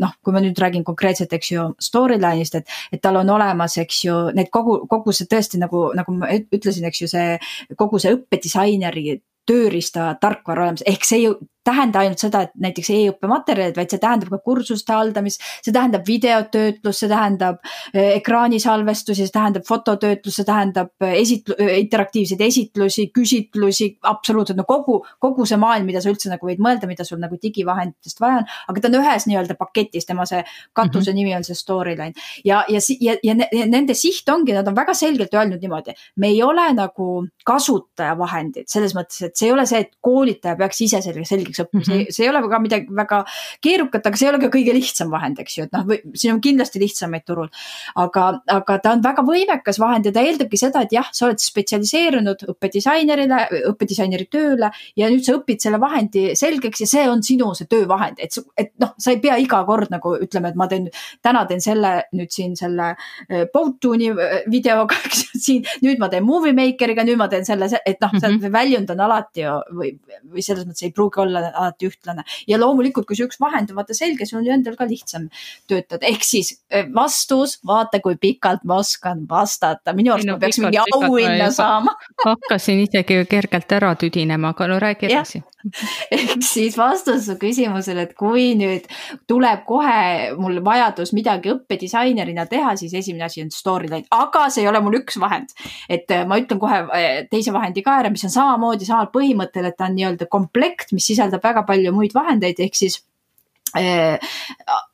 noh, 0.01 0.15
kui 0.25 0.35
ma 0.35 0.41
nüüd 0.43 0.57
räägin 0.59 0.85
konkreetselt, 0.87 1.33
eks 1.37 1.51
ju, 1.53 1.67
storyline'ist, 1.89 2.57
et, 2.61 2.77
et 2.95 3.03
tal 3.03 3.21
on 3.21 3.29
olemas, 3.35 3.77
eks 3.81 4.03
ju, 4.07 4.17
need 4.37 4.49
kogu, 4.53 4.81
kogu 4.89 5.13
see 5.15 5.29
tõesti 5.29 5.61
nagu, 5.61 5.89
nagu 5.97 6.17
ma 6.17 6.31
ütlesin, 6.39 6.89
eks 6.89 7.05
ju, 7.05 7.11
see 7.13 7.75
kogu 7.77 8.01
see 8.01 8.15
õppedisaineri 8.17 9.19
tööriista 9.47 10.11
tarkvara 10.21 10.67
olemas, 10.67 10.83
ehk 10.87 11.05
see 11.07 11.23
ju 11.23 11.35
tähenda 11.69 12.03
ainult 12.03 12.21
seda, 12.21 12.43
et 12.47 12.53
näiteks 12.61 12.89
e-õppematerjalid, 12.95 13.77
vaid 13.77 13.93
see 13.93 14.01
tähendab 14.01 14.33
ka 14.33 14.41
kursuste 14.45 14.95
haldamist, 14.95 15.43
see 15.65 15.75
tähendab 15.75 16.05
videotöötlust, 16.07 17.03
see 17.03 17.11
tähendab 17.11 17.59
äh, 17.61 18.15
ekraanisalvestusi, 18.17 19.27
see 19.27 19.35
tähendab 19.35 19.67
fototöötlust, 19.67 20.41
see 20.41 20.47
tähendab 20.47 20.91
äh, 21.05 21.15
esitlu-, 21.21 21.57
äh, 21.61 21.75
interaktiivseid 21.83 22.41
esitlusi, 22.45 23.09
küsitlusi, 23.15 23.91
absoluutselt 24.09 24.59
no 24.59 24.65
kogu, 24.69 24.99
kogu 25.21 25.47
see 25.49 25.59
maailm, 25.61 25.87
mida 25.89 26.01
sa 26.03 26.11
üldse 26.13 26.31
nagu 26.31 26.49
võid 26.49 26.61
mõelda, 26.63 26.89
mida 26.89 27.05
sul 27.07 27.21
nagu 27.21 27.37
digivahenditest 27.41 28.21
vaja 28.23 28.41
on, 28.41 28.49
aga 28.71 28.83
ta 28.83 28.91
on 28.91 28.99
ühes 29.01 29.27
nii-öelda 29.29 29.57
paketis, 29.59 30.07
tema 30.09 30.25
see 30.29 30.41
katuse 30.73 31.11
mm 31.11 31.13
-hmm. 31.13 31.19
nimi 31.19 31.35
on 31.35 31.47
see 31.47 31.57
storyline. 31.57 32.13
ja, 32.45 32.63
ja, 32.69 32.79
ja, 32.99 33.15
ja, 33.23 33.35
ja 33.51 33.65
nende 33.69 33.93
siht 33.93 34.29
ongi, 34.29 34.53
nad 34.53 34.67
on 34.67 34.75
väga 34.75 34.93
selgelt 34.93 35.33
öelnud 35.33 35.61
niimoodi, 35.61 35.93
me 36.17 36.27
ei 36.33 36.43
ole 36.43 36.67
nagu 36.73 37.09
kasutajavahendid 37.45 38.67
selles 38.67 38.95
mõttes, 38.95 39.21
et 39.25 39.35
see 39.35 39.49
ei 39.49 39.53
ole 39.53 39.65
see, 39.69 39.79
et 39.85 39.95
koolitaja 40.01 40.55
peaks 40.59 40.81
ise 40.85 41.01
selgeks 41.03 41.58
õppima 41.63 41.81
mm, 41.81 41.87
-hmm. 41.87 42.05
see, 42.09 42.15
see 42.15 42.25
ei 42.25 42.31
ole 42.31 42.41
ka 42.49 42.59
midagi 42.63 42.95
väga 42.95 43.21
keerukat, 43.61 44.05
aga 44.05 44.19
see 44.19 44.27
ei 44.27 44.33
ole 44.33 44.41
ka 44.43 44.51
kõige 44.53 44.75
lihtsam 44.75 45.11
vahend, 45.11 45.39
eks 45.39 45.57
ju, 45.57 45.67
et 45.67 45.75
noh, 45.75 45.85
siin 46.13 46.33
on 46.35 46.41
kindlasti 46.41 46.81
lihtsamaid 46.81 47.25
turul. 47.25 47.49
aga, 47.95 48.25
aga 48.47 48.77
ta 48.83 48.93
on 48.95 49.03
väga 49.03 49.23
võimekas 49.25 49.79
vahend 49.79 50.05
ja 50.05 50.11
ta 50.15 50.23
eeldabki 50.25 50.57
seda, 50.57 50.83
et 50.85 50.93
jah, 50.95 51.07
sa 51.11 51.27
oled 51.27 51.41
spetsialiseerunud 51.41 52.45
õppedisainerile, 52.53 53.41
õppedisaineri 53.71 54.27
tööle 54.31 54.71
ja 54.95 55.09
nüüd 55.09 55.25
sa 55.25 55.35
õpid 55.37 55.61
selle 55.63 55.79
vahendi 55.81 56.35
selgeks 56.39 56.83
ja 56.85 56.89
see 56.89 57.05
on 57.09 57.23
sinu 57.25 57.51
see 57.57 57.69
töövahend, 57.69 58.19
et, 58.23 58.35
et 58.57 58.73
noh, 58.81 58.93
sa 58.97 59.13
ei 59.13 59.21
pea 59.23 59.37
iga 59.41 59.61
kord 59.67 59.91
nagu 59.93 60.15
ütlema, 60.19 60.51
et 60.51 60.59
ma 60.59 60.67
teen, 60.71 60.89
täna 61.25 61.45
teen 61.49 61.63
selle 61.63 61.93
nüüd 62.15 62.31
siin 62.33 62.55
selle 62.59 62.91
äh, 62.93 63.45
Powtooni 63.53 64.11
äh, 64.13 64.35
videoga, 64.51 64.97
eks 65.07 65.25
ju, 65.25 65.41
siin 65.47 65.67
nüüd 65.85 66.01
ma 66.01 66.09
teen 66.11 66.25
Movie 66.27 66.55
Makeriga, 66.57 67.05
nüüd 67.07 67.19
ma 67.19 67.29
teen 67.31 67.47
selle, 67.47 67.69
et 67.85 67.99
noh 68.01 68.13
mm 68.13 68.19
-hmm., 68.19 68.41
see 68.43 68.53
väljund 68.53 68.93
on 68.95 69.05
alati 69.07 69.45
ju 69.45 69.55
või, 69.79 69.93
või 70.23 70.45
selles 70.45 70.67
mõttes 70.67 70.87
ei 70.87 70.93
pruugi 70.95 71.23
olla 71.23 71.38
alati 71.39 71.89
ühtlane. 71.89 72.23
ja 72.47 72.59
loomulikult, 72.59 73.07
kui 73.07 73.17
see 73.17 73.27
üks 73.29 73.39
vahend 73.41 73.71
on 73.71 73.79
vaata 73.79 73.95
selge, 73.97 74.27
sul 74.27 74.41
on 74.41 74.47
ju 74.47 74.53
endal 74.53 74.77
ka 74.79 74.87
lihtsam 74.89 75.29
töötada, 75.69 76.05
ehk 76.09 76.25
siis 76.25 76.53
eh, 76.69 76.87
vastus, 76.95 77.57
vaata 77.65 78.01
kui 78.03 78.17
pikalt 78.21 78.65
ma 78.69 78.79
oskan 78.83 79.25
vastata, 79.29 79.93
minu 79.97 80.13
arust 80.15 80.29
no, 80.29 80.37
ma 80.37 80.43
peaks 80.43 80.61
mingi 80.63 80.81
auhinna 80.83 81.51
saama. 81.55 81.95
Hakkasin 82.27 82.83
isegi 82.85 83.21
kergelt 83.29 83.77
ära 83.79 83.93
tüdinema, 83.99 84.53
aga 84.55 84.67
no 84.71 84.79
räägi 84.81 85.09
edasi. 85.09 85.43
ehk 86.15 86.43
siis 86.45 86.77
vastus 86.79 87.25
su 87.27 87.35
küsimusele, 87.39 88.07
et 88.07 88.15
kui 88.17 88.53
nüüd 88.59 88.87
tuleb 89.29 89.65
kohe 89.67 90.31
mul 90.39 90.61
vajadus 90.65 91.11
midagi 91.17 91.51
õppedisainerina 91.53 92.45
teha, 92.49 92.75
siis 92.79 92.95
esimene 92.95 93.27
asi 93.27 93.43
on 93.43 93.51
storyline, 93.53 94.07
aga 94.15 94.47
see 94.49 94.63
ei 94.63 94.71
ole 94.71 94.81
mul 94.85 94.99
üks 95.01 95.19
vahend. 95.21 95.51
et 95.89 96.09
eh, 96.11 96.25
ma 96.29 96.39
ütlen 96.39 96.61
kohe 96.61 96.81
eh, 96.95 97.09
teise 97.31 97.53
vahendi 97.55 97.83
ka 97.85 97.99
ära, 98.03 98.13
mis 98.13 98.23
on 98.27 98.33
samamoodi 98.33 98.87
samal 98.87 99.11
põhimõttel, 99.13 99.69
et 99.69 99.77
ta 99.77 99.89
on 99.89 99.97
nii-öelda 99.97 100.29
komplekt, 100.31 100.93
mis 100.95 101.07
sisaldab 101.11 101.43
väga 101.43 101.65
palju 101.67 101.93
muid 101.95 102.15
vahendeid, 102.15 102.59
ehk 102.63 102.77
siis 102.79 103.01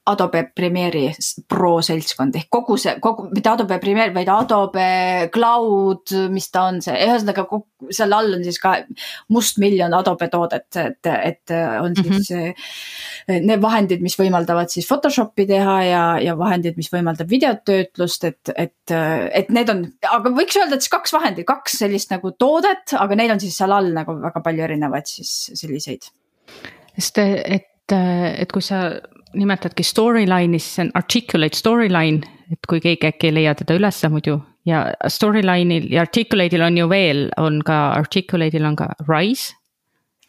Adobe 0.05 0.43
Premiere'i 0.53 1.09
Pro 1.49 1.79
seltskond 1.85 2.35
ehk 2.37 2.49
kogu 2.53 2.75
see, 2.77 2.93
kogu, 3.01 3.25
mitte 3.31 3.49
Adobe 3.49 3.77
Premiere, 3.81 4.13
vaid 4.13 4.29
Adobe 4.29 5.29
Cloud, 5.33 6.13
mis 6.33 6.49
ta 6.53 6.67
on, 6.69 6.81
see, 6.83 6.93
ühesõnaga 7.07 7.45
seal 7.95 8.13
all 8.13 8.37
on 8.37 8.45
siis 8.45 8.59
ka 8.61 8.75
mustmiljon 9.33 9.93
Adobe 9.97 10.27
toodet, 10.29 10.67
et, 10.81 11.11
et 11.15 11.55
on 11.81 11.95
siis 11.97 12.29
mm 12.31 12.53
-hmm. 12.53 13.45
need 13.49 13.61
vahendid, 13.61 14.05
mis 14.05 14.17
võimaldavad 14.19 14.69
siis 14.69 14.87
Photoshopi 14.87 15.47
teha 15.49 15.77
ja, 15.83 16.05
ja 16.21 16.37
vahendid, 16.37 16.77
mis 16.77 16.91
võimaldab 16.93 17.29
videotöötlust, 17.29 18.23
et, 18.23 18.53
et, 18.55 18.95
et 19.33 19.49
need 19.49 19.69
on, 19.69 19.85
aga 20.11 20.29
võiks 20.29 20.57
öelda, 20.59 20.75
et 20.75 20.85
siis 20.85 20.93
kaks 20.93 21.13
vahendit, 21.13 21.47
kaks 21.47 21.79
sellist 21.81 22.11
nagu 22.13 22.31
toodet, 22.31 22.93
aga 22.93 23.15
neil 23.15 23.31
on 23.31 23.39
siis 23.39 23.57
seal 23.57 23.71
all 23.71 23.93
nagu 23.93 24.19
väga 24.21 24.41
palju 24.41 24.67
erinevaid 24.69 25.07
siis 25.09 25.51
selliseid. 25.53 26.11
sest 26.95 27.17
et 27.17 27.71
et, 27.85 27.95
et 28.41 28.51
kui 28.51 28.63
sa 28.63 28.87
nimetadki 29.35 29.83
storyline'i, 29.83 30.59
siis 30.59 30.77
see 30.77 30.85
on 30.85 30.91
articulate 30.97 31.57
storyline, 31.59 32.35
et 32.51 32.69
kui 32.69 32.81
keegi 32.83 33.09
äkki 33.09 33.29
ei 33.29 33.35
leia 33.39 33.55
teda 33.57 33.77
ülesse 33.77 34.09
muidu 34.13 34.39
ja 34.65 34.85
storyline'il 35.11 35.89
ja 35.93 36.05
articulate'il 36.05 36.63
on 36.65 36.77
ju 36.77 36.89
veel, 36.89 37.27
on 37.41 37.61
ka 37.65 37.79
articulate'il 37.99 38.65
on 38.65 38.77
ka 38.79 38.89
rise. 39.09 39.53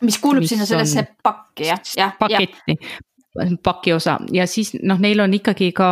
mis 0.02 0.18
kuulub 0.20 0.44
mis 0.44 0.52
sinna 0.52 0.66
sellesse 0.68 1.06
pakki 1.24 1.70
jah, 1.70 1.80
jah. 1.96 2.16
paketti, 2.18 2.76
paki 3.64 3.94
osa 3.96 4.18
ja 4.32 4.44
siis 4.46 4.74
noh, 4.82 5.00
neil 5.00 5.20
on 5.24 5.32
ikkagi 5.34 5.70
ka, 5.76 5.88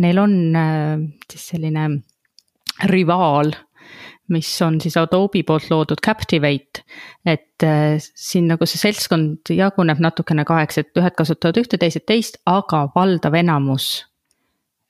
neil 0.00 0.22
on 0.22 0.56
äh, 0.56 1.04
siis 1.28 1.50
selline 1.52 1.88
rivaal 2.88 3.52
mis 4.28 4.50
on 4.62 4.78
siis 4.80 4.96
Adobe 4.96 5.42
poolt 5.46 5.68
loodud 5.70 6.00
Captivate. 6.04 6.84
et 7.26 7.62
äh, 7.62 7.98
siin 7.98 8.48
nagu 8.50 8.66
see 8.66 8.78
seltskond 8.80 9.50
jaguneb 9.50 10.00
natukene 10.02 10.44
kaheks, 10.44 10.78
et 10.78 10.96
ühed 10.98 11.16
kasutavad 11.18 11.58
ühte, 11.62 11.78
teised 11.78 12.06
teist, 12.06 12.38
aga 12.46 12.88
valdav 12.94 13.34
enamus. 13.34 14.06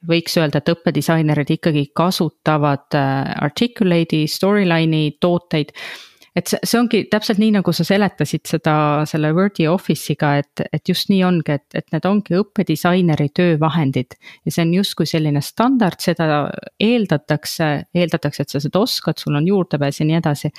võiks 0.09 0.35
öelda, 0.37 0.59
et 0.59 0.71
õppedisainerid 0.73 1.51
ikkagi 1.57 1.89
kasutavad 1.95 2.95
äh, 2.99 3.35
Articulate'i, 3.47 4.27
Storyline'i 4.27 5.17
tooteid 5.21 5.71
et 6.37 6.49
see, 6.49 6.61
see 6.65 6.79
ongi 6.81 7.03
täpselt 7.13 7.41
nii, 7.43 7.53
nagu 7.59 7.75
sa 7.77 7.85
seletasid 7.87 8.49
seda 8.49 8.75
selle 9.09 9.33
Wordi 9.37 9.67
Office'iga, 9.69 10.33
et, 10.41 10.65
et 10.73 10.89
just 10.89 11.11
nii 11.13 11.21
ongi, 11.29 11.59
et, 11.59 11.67
et 11.77 11.87
need 11.93 12.09
ongi 12.09 12.39
õppedisaineri 12.41 13.29
töövahendid. 13.37 14.17
ja 14.47 14.55
see 14.55 14.65
on 14.65 14.75
justkui 14.79 15.09
selline 15.09 15.43
standard, 15.45 16.01
seda 16.01 16.47
eeldatakse, 16.81 17.71
eeldatakse, 17.95 18.47
et 18.47 18.57
sa 18.57 18.63
seda 18.65 18.83
oskad, 18.83 19.21
sul 19.21 19.37
on 19.39 19.49
juurdepääs 19.49 20.01
ja 20.01 20.09
nii 20.09 20.21
edasi. 20.23 20.53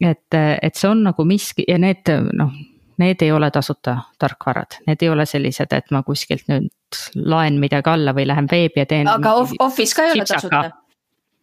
et, 0.00 0.28
et 0.38 0.74
see 0.74 0.88
on 0.88 1.04
nagu 1.04 1.24
miski 1.28 1.66
ja 1.68 1.78
need 1.80 2.08
noh, 2.32 2.54
need 3.02 3.22
ei 3.24 3.32
ole 3.32 3.50
tasuta 3.52 3.98
tarkvarad, 4.20 4.80
need 4.86 5.02
ei 5.04 5.10
ole 5.12 5.26
sellised, 5.28 5.72
et 5.76 5.90
ma 5.92 6.02
kuskilt 6.06 6.48
nüüd 6.48 6.70
laen 7.16 7.58
midagi 7.60 7.90
alla 7.90 8.14
või 8.16 8.24
lähen 8.28 8.48
veebi 8.50 8.80
ja 8.80 8.88
teen. 8.88 9.08
aga 9.08 9.34
Office 9.60 9.96
ka 9.96 10.08
ei 10.08 10.16
ole 10.16 10.24
tasuta? 10.28 10.70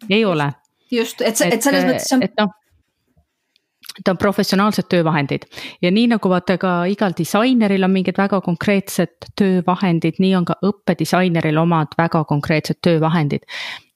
ei 0.09 0.25
ole. 0.25 0.49
just, 0.91 1.21
et, 1.21 1.37
et 1.45 1.61
selles 1.61 1.85
mõttes 1.85 2.17
on. 2.17 2.25
et 2.25 2.33
noh 2.39 2.55
ta 4.03 4.11
on 4.11 4.17
professionaalsed 4.17 4.87
töövahendid 4.89 5.45
ja 5.81 5.91
nii 5.91 6.07
nagu 6.13 6.29
vaata 6.29 6.57
ka 6.61 6.73
igal 6.91 7.13
disaineril 7.17 7.83
on 7.83 7.91
mingid 7.91 8.17
väga 8.17 8.41
konkreetsed 8.45 9.29
töövahendid, 9.39 10.19
nii 10.19 10.35
on 10.37 10.47
ka 10.47 10.55
õppedisaineril 10.65 11.57
omad 11.61 11.95
väga 11.97 12.23
konkreetsed 12.29 12.79
töövahendid. 12.85 13.45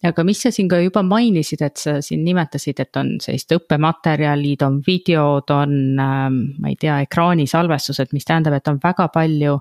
aga 0.03 0.23
mis 0.23 0.41
sa 0.41 0.51
siin 0.51 0.67
ka 0.67 0.81
juba 0.83 1.03
mainisid, 1.03 1.61
et 1.61 1.77
sa 1.77 2.01
siin 2.01 2.23
nimetasid, 2.25 2.79
et 2.79 2.97
on 2.99 3.15
sellised 3.23 3.55
õppematerjalid, 3.55 4.65
on 4.65 4.81
videod, 4.87 5.51
on 5.55 5.99
ähm, 5.99 6.39
ma 6.59 6.73
ei 6.73 6.75
tea, 6.79 6.99
ekraanisalvestused, 7.05 8.11
mis 8.11 8.27
tähendab, 8.27 8.57
et 8.57 8.67
on 8.67 8.81
väga 8.83 9.07
palju 9.13 9.59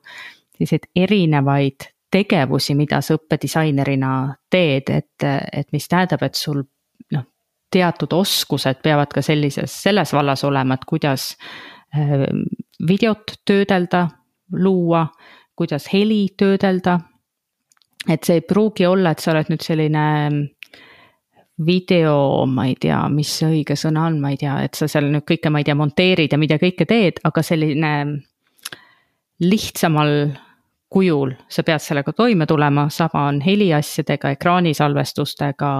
selliseid 0.57 0.89
erinevaid 0.97 1.87
tegevusi, 2.13 2.75
mida 2.75 3.01
sa 3.01 3.17
õppedisainerina 3.17 4.13
teed, 4.51 4.91
et, 4.91 5.27
et 5.53 5.69
mis 5.73 5.89
tähendab, 5.89 6.27
et 6.27 6.35
sul 6.35 6.65
teatud 7.73 8.13
oskused 8.17 8.83
peavad 8.85 9.13
ka 9.15 9.23
sellises, 9.25 9.75
selles 9.85 10.13
vallas 10.13 10.45
olema, 10.45 10.77
et 10.77 10.85
kuidas 10.89 11.33
äh, 11.97 12.27
videot 12.89 13.39
töödelda, 13.49 14.07
luua, 14.53 15.07
kuidas 15.57 15.89
heli 15.93 16.27
töödelda. 16.37 17.01
et 18.11 18.25
see 18.27 18.41
ei 18.41 18.43
pruugi 18.43 18.87
olla, 18.87 19.13
et 19.13 19.21
sa 19.23 19.31
oled 19.31 19.47
nüüd 19.53 19.63
selline 19.63 20.05
video, 21.67 22.47
ma 22.51 22.65
ei 22.67 22.75
tea, 22.81 22.99
mis 23.13 23.31
see 23.39 23.47
õige 23.47 23.77
sõna 23.79 24.09
on, 24.09 24.17
ma 24.21 24.33
ei 24.33 24.41
tea, 24.41 24.57
et 24.67 24.75
sa 24.75 24.89
seal 24.91 25.07
nüüd 25.13 25.23
kõike, 25.29 25.53
ma 25.55 25.61
ei 25.63 25.69
tea, 25.69 25.77
monteerid 25.79 26.33
ja 26.35 26.39
mida 26.41 26.59
kõike 26.59 26.87
teed, 26.89 27.21
aga 27.29 27.45
selline 27.47 27.93
lihtsamal 29.43 30.33
kujul 30.93 31.33
sa 31.49 31.65
pead 31.67 31.83
sellega 31.83 32.13
toime 32.13 32.47
tulema, 32.47 32.89
sama 32.91 33.27
on 33.31 33.41
heliasjadega, 33.45 34.35
ekraanisalvestustega, 34.37 35.73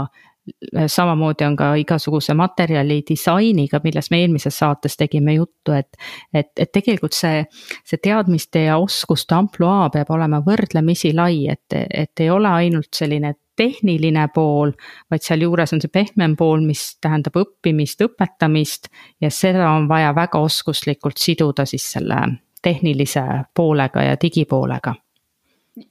samamoodi 0.87 1.45
on 1.45 1.57
ka 1.57 1.75
igasuguse 1.79 2.35
materjali 2.35 3.03
disainiga, 3.09 3.81
millest 3.85 4.11
me 4.11 4.23
eelmises 4.23 4.59
saates 4.59 4.97
tegime 4.97 5.35
juttu, 5.35 5.73
et. 5.73 5.97
et, 6.35 6.51
et 6.59 6.73
tegelikult 6.73 7.15
see, 7.15 7.45
see 7.85 8.01
teadmiste 8.03 8.65
ja 8.67 8.79
oskuste 8.83 9.35
ampluaa 9.35 9.91
peab 9.95 10.11
olema 10.11 10.43
võrdlemisi 10.45 11.13
lai, 11.15 11.47
et, 11.53 11.79
et 11.91 12.25
ei 12.25 12.31
ole 12.31 12.49
ainult 12.49 12.91
selline 12.95 13.35
tehniline 13.57 14.27
pool, 14.35 14.73
vaid 15.11 15.23
sealjuures 15.23 15.75
on 15.77 15.83
see 15.83 15.93
pehmem 15.93 16.35
pool, 16.37 16.65
mis 16.65 16.97
tähendab 17.01 17.37
õppimist, 17.43 18.03
õpetamist. 18.07 18.89
ja 19.21 19.31
seda 19.31 19.71
on 19.77 19.89
vaja 19.89 20.15
väga 20.17 20.41
oskuslikult 20.41 21.21
siduda 21.21 21.67
siis 21.69 21.91
selle 21.93 22.19
tehnilise 22.63 23.23
poolega 23.55 24.03
ja 24.03 24.17
digipoolega 24.23 24.95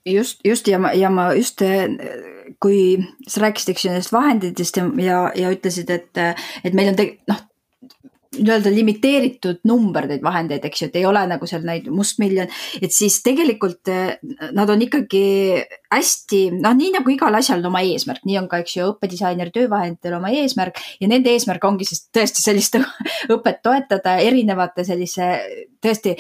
just, 0.06 0.42
just 0.46 0.68
ja 0.68 0.80
ma, 0.80 0.94
ja 0.98 1.10
ma 1.14 1.32
just, 1.38 1.64
kui 2.62 2.82
sa 3.28 3.46
rääkisid, 3.46 3.74
eks 3.74 3.86
ju, 3.86 3.94
nendest 3.94 4.14
vahenditest 4.14 4.78
ja, 4.78 4.90
ja, 5.02 5.22
ja 5.36 5.54
ütlesid, 5.54 5.90
et, 5.94 6.22
et 6.64 6.78
meil 6.78 6.92
on 6.94 7.00
te-, 7.00 7.16
noh, 7.32 7.40
nii-öelda 8.32 8.72
limiteeritud 8.72 9.60
number 9.68 10.06
neid 10.08 10.22
vahendeid, 10.24 10.64
eks 10.64 10.82
ju, 10.82 10.88
et 10.88 10.96
ei 11.02 11.04
ole 11.08 11.20
nagu 11.28 11.48
seal 11.50 11.66
neid 11.68 11.90
mustmiljon, 11.92 12.48
et 12.80 12.94
siis 12.96 13.18
tegelikult 13.26 13.92
nad 14.56 14.72
on 14.72 14.86
ikkagi 14.86 15.24
hästi, 15.92 16.40
noh, 16.62 16.78
nii 16.78 16.94
nagu 16.96 17.12
igal 17.12 17.36
asjal 17.36 17.60
on 17.60 17.68
oma 17.74 17.82
eesmärk, 17.84 18.24
nii 18.28 18.40
on 18.40 18.48
ka, 18.52 18.62
eks 18.64 18.78
ju, 18.78 18.88
õppedisaineri 18.94 19.52
töövahenditel 19.58 20.16
oma 20.16 20.32
eesmärk 20.32 20.80
ja 21.04 21.12
nende 21.12 21.34
eesmärk 21.34 21.68
ongi 21.68 21.90
siis 21.90 22.06
tõesti 22.16 22.46
sellist 22.46 22.80
õpet 23.36 23.60
toetada 23.68 24.16
erinevate 24.24 24.88
sellise 24.88 25.34
tõesti 25.84 26.16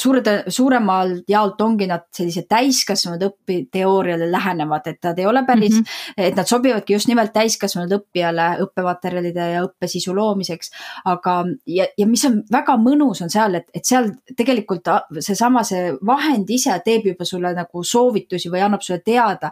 suure, 0.00 0.22
suuremal 0.48 1.12
jaolt 1.28 1.60
ongi 1.60 1.86
nad 1.90 2.06
sellised 2.14 2.48
täiskasvanud 2.50 3.22
õpiteooriale 3.28 4.30
lähenevad, 4.30 4.86
et 4.90 5.04
nad 5.04 5.18
ei 5.18 5.26
ole 5.26 5.42
päris 5.46 5.74
mm, 5.74 5.84
-hmm. 5.84 6.26
et 6.26 6.36
nad 6.36 6.48
sobivadki 6.48 6.92
just 6.96 7.08
nimelt 7.08 7.32
täiskasvanud 7.32 7.92
õppijale 7.98 8.48
õppematerjalide 8.64 9.50
ja 9.54 9.64
õppesisu 9.66 10.14
loomiseks. 10.16 10.70
aga, 11.04 11.44
ja, 11.66 11.86
ja 11.98 12.06
mis 12.06 12.24
on 12.24 12.42
väga 12.52 12.76
mõnus, 12.76 13.22
on 13.22 13.30
seal, 13.30 13.54
et, 13.54 13.68
et 13.74 13.84
seal 13.84 14.10
tegelikult 14.36 14.88
seesama, 15.18 15.62
see 15.64 15.92
vahend 16.06 16.50
ise 16.50 16.74
teeb 16.84 17.06
juba 17.06 17.24
sulle 17.24 17.52
nagu 17.54 17.84
soovitusi 17.84 18.50
või 18.50 18.64
annab 18.64 18.82
sulle 18.82 19.00
teada, 19.04 19.50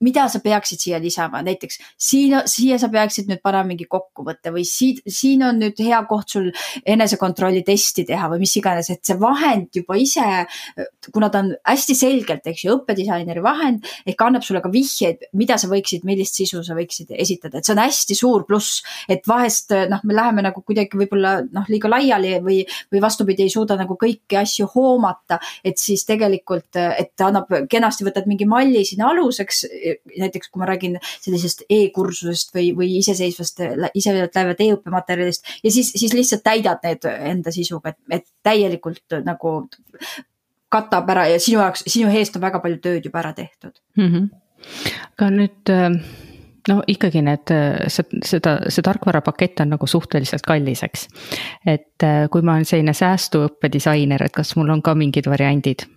mida 0.00 0.28
sa 0.28 0.40
peaksid 0.40 0.80
siia 0.80 1.00
lisama, 1.02 1.42
näiteks 1.42 1.78
siin, 1.96 2.40
siia 2.46 2.78
sa 2.78 2.88
peaksid 2.88 3.28
nüüd 3.28 3.42
panema 3.42 3.68
mingi 3.68 3.86
kokkuvõtte 3.90 4.52
või 4.54 4.64
siit, 4.68 5.02
siin 5.06 5.42
on 5.46 5.58
nüüd 5.62 5.78
hea 5.82 6.00
koht 6.08 6.28
sul 6.34 6.50
enesekontrolli 6.86 7.62
testi 7.66 8.04
teha 8.08 8.28
või 8.32 8.44
mis 8.44 8.56
iganes, 8.60 8.90
et 8.90 9.04
see 9.04 9.18
vahend 9.20 9.68
juba 9.88 9.96
ise, 9.96 10.46
kuna 11.12 11.30
ta 11.32 11.40
on 11.40 11.54
hästi 11.64 11.94
selgelt, 11.96 12.46
eks 12.46 12.64
ju, 12.64 12.76
õppedisaineri 12.76 13.42
vahend 13.42 13.86
ehk 14.06 14.20
annab 14.24 14.44
sulle 14.44 14.60
ka 14.60 14.70
vihjeid, 14.72 15.30
mida 15.38 15.56
sa 15.58 15.70
võiksid, 15.70 16.04
millist 16.04 16.36
sisu 16.36 16.60
sa 16.64 16.76
võiksid 16.76 17.14
esitada, 17.16 17.58
et 17.58 17.66
see 17.66 17.74
on 17.74 17.80
hästi 17.82 18.16
suur 18.18 18.44
pluss. 18.48 18.82
et 19.08 19.24
vahest 19.26 19.72
noh, 19.88 20.00
me 20.04 20.14
läheme 20.14 20.42
nagu 20.44 20.62
kuidagi 20.62 20.98
võib-olla 20.98 21.38
noh, 21.42 21.64
liiga 21.68 21.88
laiali 21.88 22.36
või, 22.44 22.60
või 22.92 23.00
vastupidi, 23.00 23.46
ei 23.46 23.52
suuda 23.52 23.78
nagu 23.78 23.96
kõiki 23.98 24.36
asju 24.38 24.68
hoomata, 24.74 25.38
et 25.64 25.78
siis 25.80 26.04
tegelikult, 26.08 26.76
et 26.76 27.14
ta 27.16 27.30
annab, 27.30 27.50
kenasti 27.70 28.04
võtad 28.06 28.28
mingi 28.28 28.46
malli 28.48 28.84
sinna 28.84 29.08
aluseks. 29.12 29.64
näiteks 30.18 30.50
kui 30.52 30.60
ma 30.60 30.68
räägin 30.68 30.98
sellisest 31.20 31.64
e-kursusest 31.68 32.52
või, 32.54 32.72
või 32.76 32.90
iseseisvast, 32.98 33.62
iseseisvalt 33.94 34.36
läivad 34.36 34.60
e-õppematerjalist 34.64 35.46
ja 35.64 35.72
siis, 35.72 35.92
siis 35.96 36.12
lihtsalt 36.12 36.44
täidad 36.44 36.84
need 36.84 37.04
enda 37.08 37.52
sisuga, 37.54 37.94
et, 37.94 38.20
et 38.20 38.26
täielikult 38.44 39.18
nagu 39.24 39.54
katab 40.68 41.10
ära 41.10 41.26
ja 41.28 41.40
sinu 41.40 41.62
jaoks, 41.62 41.84
sinu 41.86 42.12
eest 42.12 42.36
on 42.36 42.44
väga 42.44 42.60
palju 42.64 42.80
tööd 42.84 43.04
juba 43.04 43.22
ära 43.22 43.32
tehtud 43.36 43.72
mm. 43.96 44.08
-hmm. 44.08 44.28
aga 45.16 45.30
nüüd 45.34 45.72
äh, 45.74 46.00
no 46.68 46.82
ikkagi 46.86 47.22
need, 47.24 47.50
äh, 47.54 47.88
seda, 48.24 48.58
see 48.68 48.84
tarkvarapakett 48.84 49.60
on 49.64 49.74
nagu 49.76 49.86
suhteliselt 49.86 50.46
kallis, 50.46 50.82
eks. 50.82 51.08
et 51.66 52.04
äh, 52.04 52.26
kui 52.30 52.42
ma 52.42 52.58
olen 52.58 52.68
selline 52.68 52.92
säästuõppedisainer, 52.92 54.24
et 54.24 54.34
kas 54.34 54.56
mul 54.56 54.70
on 54.76 54.82
ka 54.82 54.94
mingid 54.94 55.30
variandid? 55.30 55.88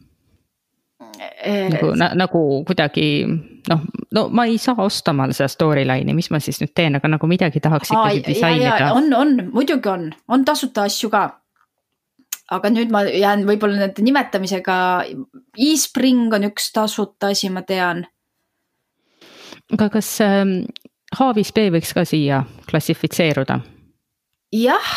nagu, 1.42 1.92
nagu 2.18 2.40
kuidagi 2.66 3.26
noh, 3.70 3.82
no 4.14 4.24
ma 4.34 4.46
ei 4.50 4.58
saa 4.62 4.76
osta 4.82 5.12
omale 5.14 5.34
seda 5.38 5.50
storyline'i, 5.52 6.16
mis 6.18 6.30
ma 6.34 6.40
siis 6.42 6.62
nüüd 6.62 6.74
teen, 6.76 6.98
aga 6.98 7.10
nagu 7.14 7.30
midagi 7.30 7.62
tahaks 7.62 7.92
ikkagi 7.92 8.22
Aa, 8.22 8.26
disainida. 8.28 8.92
on, 8.98 9.14
on, 9.14 9.36
muidugi 9.54 9.90
on, 9.90 10.08
on 10.28 10.46
tasuta 10.46 10.88
asju 10.90 11.10
ka 11.14 11.24
aga 12.52 12.72
nüüd 12.74 12.92
ma 12.94 13.04
jään 13.08 13.46
võib-olla 13.48 13.86
nende 13.86 14.04
nimetamisega, 14.06 14.78
eSpring 15.58 16.34
on 16.36 16.50
üks 16.52 16.72
tasuta 16.76 17.32
asi, 17.36 17.50
ma 17.54 17.64
tean. 17.68 18.06
aga 19.72 19.90
kas 19.94 20.14
äh, 20.26 20.44
H5P 21.16 21.70
võiks 21.76 21.94
ka 21.96 22.06
siia 22.08 22.44
klassifitseeruda? 22.70 23.62
jah, 24.56 24.94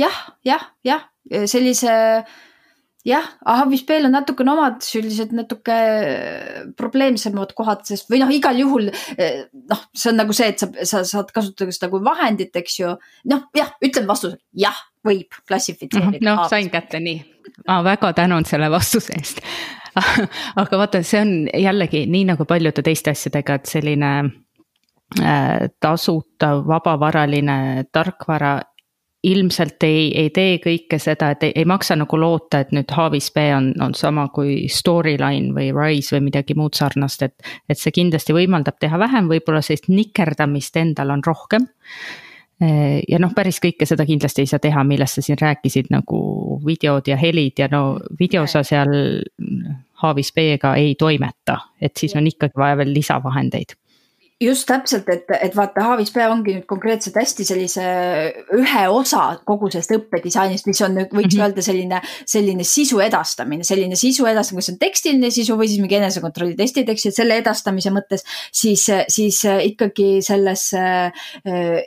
jah, 0.00 0.20
jah, 0.44 0.68
jah, 0.84 1.08
sellise 1.46 1.92
jah, 3.06 3.26
H5P-l 3.46 4.08
on 4.08 4.14
natukene 4.18 4.52
omad 4.52 4.84
sellised 4.84 5.32
natuke 5.36 5.78
probleemsemad 6.78 7.54
kohad, 7.56 7.86
sest 7.88 8.10
või 8.12 8.20
noh, 8.22 8.32
igal 8.34 8.60
juhul 8.60 8.90
noh, 8.90 9.82
see 9.96 10.12
on 10.12 10.20
nagu 10.20 10.36
see, 10.36 10.52
et 10.52 10.62
sa, 10.62 10.68
sa 10.84 11.02
saad 11.08 11.32
kasutada 11.34 11.72
seda 11.74 11.90
kui 11.92 12.04
vahendit, 12.04 12.52
eks 12.60 12.78
ju. 12.82 12.94
noh, 13.32 13.46
jah, 13.56 13.72
ütlen 13.84 14.08
vastuse, 14.10 14.40
jah, 14.52 14.76
võib 15.06 15.36
klassifitseerida. 15.48 16.24
noh, 16.28 16.44
sain 16.52 16.68
kätte, 16.72 17.00
nii. 17.00 17.20
ma 17.66 17.80
väga 17.86 18.12
tänan 18.20 18.48
selle 18.48 18.68
vastuse 18.72 19.16
eest 19.16 19.40
aga 20.60 20.78
vaata, 20.78 21.02
see 21.06 21.20
on 21.20 21.32
jällegi 21.54 22.04
nii 22.10 22.28
nagu 22.32 22.46
paljude 22.48 22.84
teiste 22.86 23.14
asjadega, 23.14 23.58
et 23.58 23.70
selline 23.70 24.10
äh, 25.20 25.68
tasuta 25.82 26.52
vabavaraline 26.66 27.86
tarkvara 27.92 28.58
ilmselt 29.22 29.82
ei, 29.84 30.08
ei 30.16 30.30
tee 30.32 30.56
kõike 30.64 30.98
seda, 31.00 31.30
et 31.34 31.42
ei, 31.44 31.52
ei 31.60 31.66
maksa 31.68 31.96
nagu 31.98 32.20
loota, 32.20 32.62
et 32.62 32.72
nüüd 32.72 32.92
H5P 32.94 33.44
on, 33.56 33.68
on 33.84 33.94
sama 33.96 34.28
kui 34.32 34.64
Storyline 34.72 35.52
või 35.56 35.68
Rise 35.76 36.16
või 36.16 36.30
midagi 36.30 36.56
muud 36.56 36.78
sarnast, 36.78 37.26
et. 37.26 37.52
et 37.68 37.78
see 37.78 37.92
kindlasti 37.94 38.34
võimaldab 38.36 38.80
teha 38.80 38.98
vähem, 38.98 39.28
võib-olla 39.28 39.60
sellist 39.64 39.90
nikerdamist 39.92 40.76
endal 40.80 41.12
on 41.12 41.24
rohkem. 41.26 41.68
ja 42.60 43.18
noh, 43.20 43.32
päris 43.32 43.56
kõike 43.60 43.86
seda 43.88 44.04
kindlasti 44.04 44.44
ei 44.44 44.48
saa 44.48 44.60
teha, 44.60 44.84
millest 44.84 45.16
sa 45.16 45.22
siin 45.24 45.38
rääkisid, 45.40 45.88
nagu 45.92 46.60
videod 46.64 47.08
ja 47.08 47.16
helid 47.16 47.60
ja 47.60 47.68
no 47.72 47.98
video 48.18 48.46
sa 48.46 48.62
seal 48.64 48.90
H5P-ga 50.00 50.74
ei 50.80 50.94
toimeta, 51.00 51.56
et 51.80 51.96
siis 51.96 52.16
on 52.16 52.28
ikkagi 52.28 52.60
vaja 52.60 52.80
veel 52.80 52.92
lisavahendeid 52.96 53.79
just 54.40 54.64
täpselt, 54.68 55.08
et, 55.12 55.28
et 55.36 55.56
vaata, 55.56 55.82
H5P 55.84 56.24
ongi 56.32 56.54
nüüd 56.56 56.66
konkreetselt 56.68 57.18
hästi 57.20 57.44
sellise 57.44 57.82
ühe 58.56 58.84
osa 58.88 59.34
kogu 59.44 59.68
sellest 59.68 59.92
õppedisainist, 59.98 60.68
mis 60.70 60.80
on, 60.86 60.96
võiks 61.02 61.12
mm 61.12 61.26
-hmm. 61.26 61.42
öelda 61.44 61.64
selline, 61.64 61.98
selline 62.24 62.64
sisu 62.64 63.02
edastamine, 63.04 63.66
selline 63.68 63.98
sisu 64.00 64.24
edastamine, 64.30 64.64
kas 64.64 64.72
on 64.72 64.78
tekstiline 64.80 65.30
sisu 65.34 65.56
või 65.60 65.68
siis 65.68 65.82
mingi 65.82 65.98
enesekontrolli 65.98 66.56
testid, 66.56 66.88
eks 66.88 67.04
ju, 67.04 67.12
et 67.12 67.18
selle 67.20 67.36
edastamise 67.36 67.92
mõttes. 67.92 68.24
siis, 68.52 68.86
siis 69.08 69.42
ikkagi 69.44 70.22
sellesse 70.22 70.80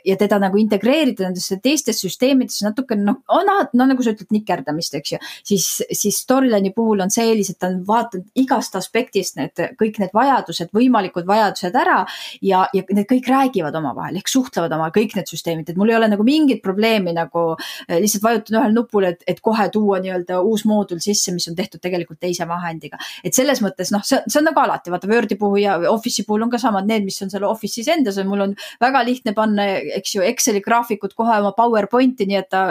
ja 0.04 0.16
teda 0.16 0.38
nagu 0.38 0.58
integreerida 0.58 1.24
nendesse 1.24 1.58
teistesse 1.62 2.06
süsteemidesse 2.06 2.64
natukene 2.66 3.02
noh, 3.02 3.18
no, 3.26 3.58
no 3.72 3.86
nagu 3.86 4.02
sa 4.02 4.14
ütled, 4.14 4.30
nikerdamist, 4.30 4.94
eks 4.94 5.12
ju. 5.12 5.18
siis, 5.42 5.82
siis 5.90 6.22
Storyline'i 6.22 6.72
puhul 6.74 7.02
on 7.02 7.10
see 7.10 7.26
eelis, 7.26 7.50
et 7.50 7.58
ta 7.58 7.66
on 7.66 7.82
vaadanud 7.86 8.30
igast 8.38 8.76
aspektist 8.76 9.36
need 9.36 9.58
kõik 9.80 9.98
need 9.98 10.14
vajadused, 10.14 10.70
võimalikud 10.74 11.26
vajadused 11.26 11.74
ära 11.74 12.04
ja, 12.44 12.64
ja 12.76 12.84
need 12.90 13.08
kõik 13.10 13.28
räägivad 13.30 13.76
omavahel 13.78 14.18
ehk 14.20 14.30
suhtlevad 14.30 14.72
oma 14.76 14.90
kõik 14.94 15.16
need 15.16 15.30
süsteemid, 15.30 15.70
et 15.70 15.80
mul 15.80 15.92
ei 15.92 15.98
ole 15.98 16.10
nagu 16.12 16.26
mingit 16.26 16.62
probleemi 16.64 17.14
nagu 17.16 17.46
eh, 17.54 17.98
lihtsalt 18.02 18.24
vajutan 18.24 18.60
ühel 18.60 18.76
nupul, 18.76 19.08
et, 19.08 19.24
et 19.30 19.40
kohe 19.44 19.68
tuua 19.72 20.00
nii-öelda 20.04 20.40
uus 20.44 20.66
moodul 20.68 21.00
sisse, 21.04 21.32
mis 21.34 21.48
on 21.50 21.56
tehtud 21.58 21.82
tegelikult 21.84 22.20
teise 22.22 22.46
vahendiga. 22.48 23.00
et 23.24 23.34
selles 23.36 23.62
mõttes 23.64 23.92
noh, 23.94 24.04
see, 24.04 24.20
see 24.28 24.40
on 24.40 24.48
nagu 24.50 24.60
alati, 24.60 24.92
vaata 24.92 25.10
Wordi 25.10 25.38
puhul 25.40 25.62
ja 25.64 25.78
Office'i 25.90 26.26
puhul 26.28 26.46
on 26.46 26.52
ka 26.52 26.60
samad 26.60 26.88
need, 26.90 27.06
mis 27.06 27.20
on 27.24 27.32
seal 27.32 27.46
Office'is 27.48 27.88
endas 27.92 28.20
mul 28.28 28.44
on 28.48 28.54
väga 28.82 29.02
lihtne 29.06 29.34
panna, 29.36 29.66
eks 29.98 30.16
ju, 30.16 30.24
Exceli 30.24 30.62
graafikut 30.64 31.14
kohe 31.16 31.38
oma 31.40 31.52
PowerPointi, 31.56 32.26
nii 32.28 32.38
et 32.40 32.50
ta 32.52 32.64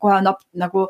kohe 0.00 0.18
on 0.18 0.30
up, 0.30 0.42
nagu 0.58 0.86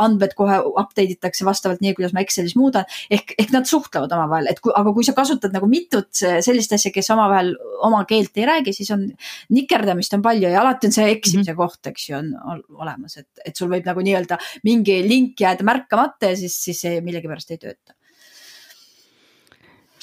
andmed 0.00 0.34
kohe 0.38 0.60
update 0.72 1.16
itakse 1.16 1.46
vastavalt 1.46 1.82
nii, 1.84 1.94
kuidas 1.96 2.14
ma 2.16 2.24
Excelis 2.24 2.56
muudan. 2.58 2.88
ehk, 3.10 3.34
ehk 3.38 3.52
nad 3.54 3.68
suhtlevad 3.68 4.12
omavahel, 4.12 4.48
et 4.50 4.60
kui, 4.64 4.72
aga 4.76 4.92
kui 4.96 5.06
sa 5.06 5.14
kasutad 5.16 5.54
nagu 5.54 5.68
mitut 5.70 6.10
sellist 6.14 6.72
asja, 6.76 6.92
kes 6.94 7.10
omavahel 7.14 7.54
oma 7.82 8.04
keelt 8.08 8.36
ei 8.36 8.46
räägi, 8.46 8.72
siis 8.76 8.90
on 8.94 9.08
nikerdamist 9.54 10.14
on 10.14 10.22
palju 10.22 10.52
ja 10.52 10.62
alati 10.62 10.90
on 10.90 10.96
see 10.96 11.10
eksimise 11.10 11.52
mm 11.52 11.56
-hmm. 11.56 11.74
koht, 11.74 11.86
eks 11.92 12.08
ju, 12.08 12.16
on 12.18 12.62
olemas, 12.84 13.16
et, 13.16 13.28
et 13.44 13.56
sul 13.56 13.70
võib 13.70 13.86
nagu 13.86 14.00
nii-öelda 14.00 14.38
mingi 14.64 15.02
link 15.08 15.40
jääda 15.40 15.64
märkamata 15.64 16.32
ja 16.32 16.36
siis, 16.36 16.56
siis 16.64 16.80
see 16.80 17.00
millegipärast 17.00 17.50
ei 17.50 17.58
tööta 17.58 17.94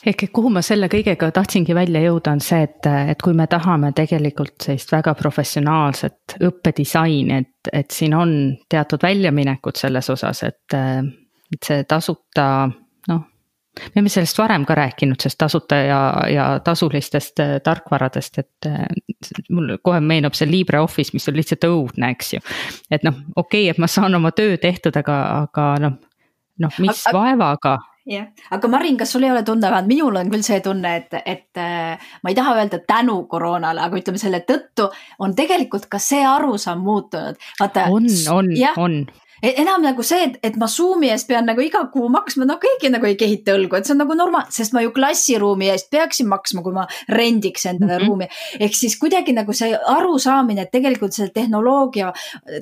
ehk 0.05 0.23
et 0.23 0.31
kuhu 0.33 0.49
ma 0.53 0.63
selle 0.65 0.89
kõigega 0.91 1.29
tahtsingi 1.33 1.75
välja 1.77 2.01
jõuda, 2.01 2.33
on 2.35 2.41
see, 2.43 2.63
et, 2.65 2.87
et 3.13 3.21
kui 3.21 3.35
me 3.37 3.47
tahame 3.47 3.91
tegelikult 3.97 4.65
sellist 4.65 4.91
väga 4.91 5.13
professionaalset 5.17 6.37
õppedisaini, 6.41 7.37
et, 7.37 7.71
et 7.73 7.91
siin 7.91 8.15
on 8.17 8.33
teatud 8.69 9.03
väljaminekud 9.03 9.77
selles 9.77 10.09
osas, 10.09 10.43
et, 10.47 10.77
et 11.53 11.67
see 11.67 11.83
tasuta 11.89 12.47
noh, 13.11 13.27
me 13.79 13.91
oleme 13.95 14.09
sellest 14.09 14.37
varem 14.37 14.65
ka 14.67 14.75
rääkinud, 14.75 15.19
sellest 15.21 15.39
tasuta 15.39 15.75
ja, 15.75 15.99
ja 16.29 16.47
tasulistest 16.63 17.39
äh, 17.39 17.53
tarkvaradest, 17.63 18.41
et 18.43 18.67
äh, 18.67 18.85
mul 19.49 19.77
kohe 19.83 20.01
meenub 20.03 20.35
see 20.37 20.49
LibreOffice, 20.49 21.15
mis 21.15 21.27
on 21.31 21.39
lihtsalt 21.39 21.67
õudne, 21.69 22.11
eks 22.15 22.33
ju. 22.35 22.41
et 22.91 23.05
noh, 23.07 23.21
okei 23.35 23.65
okay,, 23.65 23.71
et 23.71 23.79
ma 23.81 23.87
saan 23.91 24.15
oma 24.15 24.33
töö 24.35 24.57
tehtud, 24.61 24.97
aga, 24.99 25.21
aga 25.45 25.69
noh, 25.85 25.95
noh, 26.59 26.83
mis 26.83 27.07
aga, 27.07 27.17
vaevaga 27.17 27.77
jah, 28.11 28.27
aga 28.51 28.71
Marin, 28.71 28.97
kas 28.99 29.13
sul 29.13 29.23
ei 29.23 29.31
ole 29.31 29.43
tunne, 29.47 29.67
vähemalt 29.69 29.89
minul 29.89 30.19
on 30.19 30.31
küll 30.33 30.45
see 30.45 30.59
tunne, 30.65 30.95
et, 31.01 31.17
et 31.25 31.61
äh, 31.61 32.11
ma 32.23 32.31
ei 32.31 32.37
taha 32.37 32.57
öelda 32.59 32.81
tänu 32.87 33.21
koroonale, 33.31 33.83
aga 33.85 33.99
ütleme 34.01 34.21
selle 34.21 34.43
tõttu 34.47 34.89
on 35.21 35.35
tegelikult 35.37 35.87
ka 35.91 36.01
see 36.01 36.23
arusaam 36.27 36.83
muutunud. 36.85 37.39
on, 37.61 38.09
on, 38.35 38.55
on 38.77 39.03
enam 39.41 39.81
nagu 39.83 40.03
see, 40.05 40.21
et, 40.27 40.37
et 40.45 40.57
ma 40.61 40.67
Zoom'i 40.69 41.09
eest 41.11 41.27
pean 41.29 41.47
nagu 41.49 41.61
iga 41.63 41.83
kuu 41.93 42.09
maksma, 42.13 42.45
no 42.47 42.57
keegi 42.61 42.91
nagu 42.93 43.07
ei 43.09 43.17
kehita 43.19 43.55
õlgu, 43.57 43.77
et 43.77 43.87
see 43.87 43.95
on 43.95 44.01
nagu 44.03 44.17
normaalne, 44.17 44.53
sest 44.53 44.75
ma 44.75 44.83
ju 44.85 44.93
klassiruumi 44.95 45.71
eest 45.73 45.89
peaksin 45.93 46.29
maksma, 46.31 46.63
kui 46.65 46.75
ma 46.75 46.85
rendiks 47.09 47.65
endale 47.65 47.97
mm 47.97 48.03
-hmm. 48.03 48.07
ruumi. 48.07 48.27
ehk 48.59 48.75
siis 48.75 48.97
kuidagi 48.99 49.33
nagu 49.33 49.53
see 49.53 49.73
arusaamine, 49.95 50.61
et 50.61 50.71
tegelikult 50.71 51.13
selle 51.13 51.31
tehnoloogia 51.33 52.13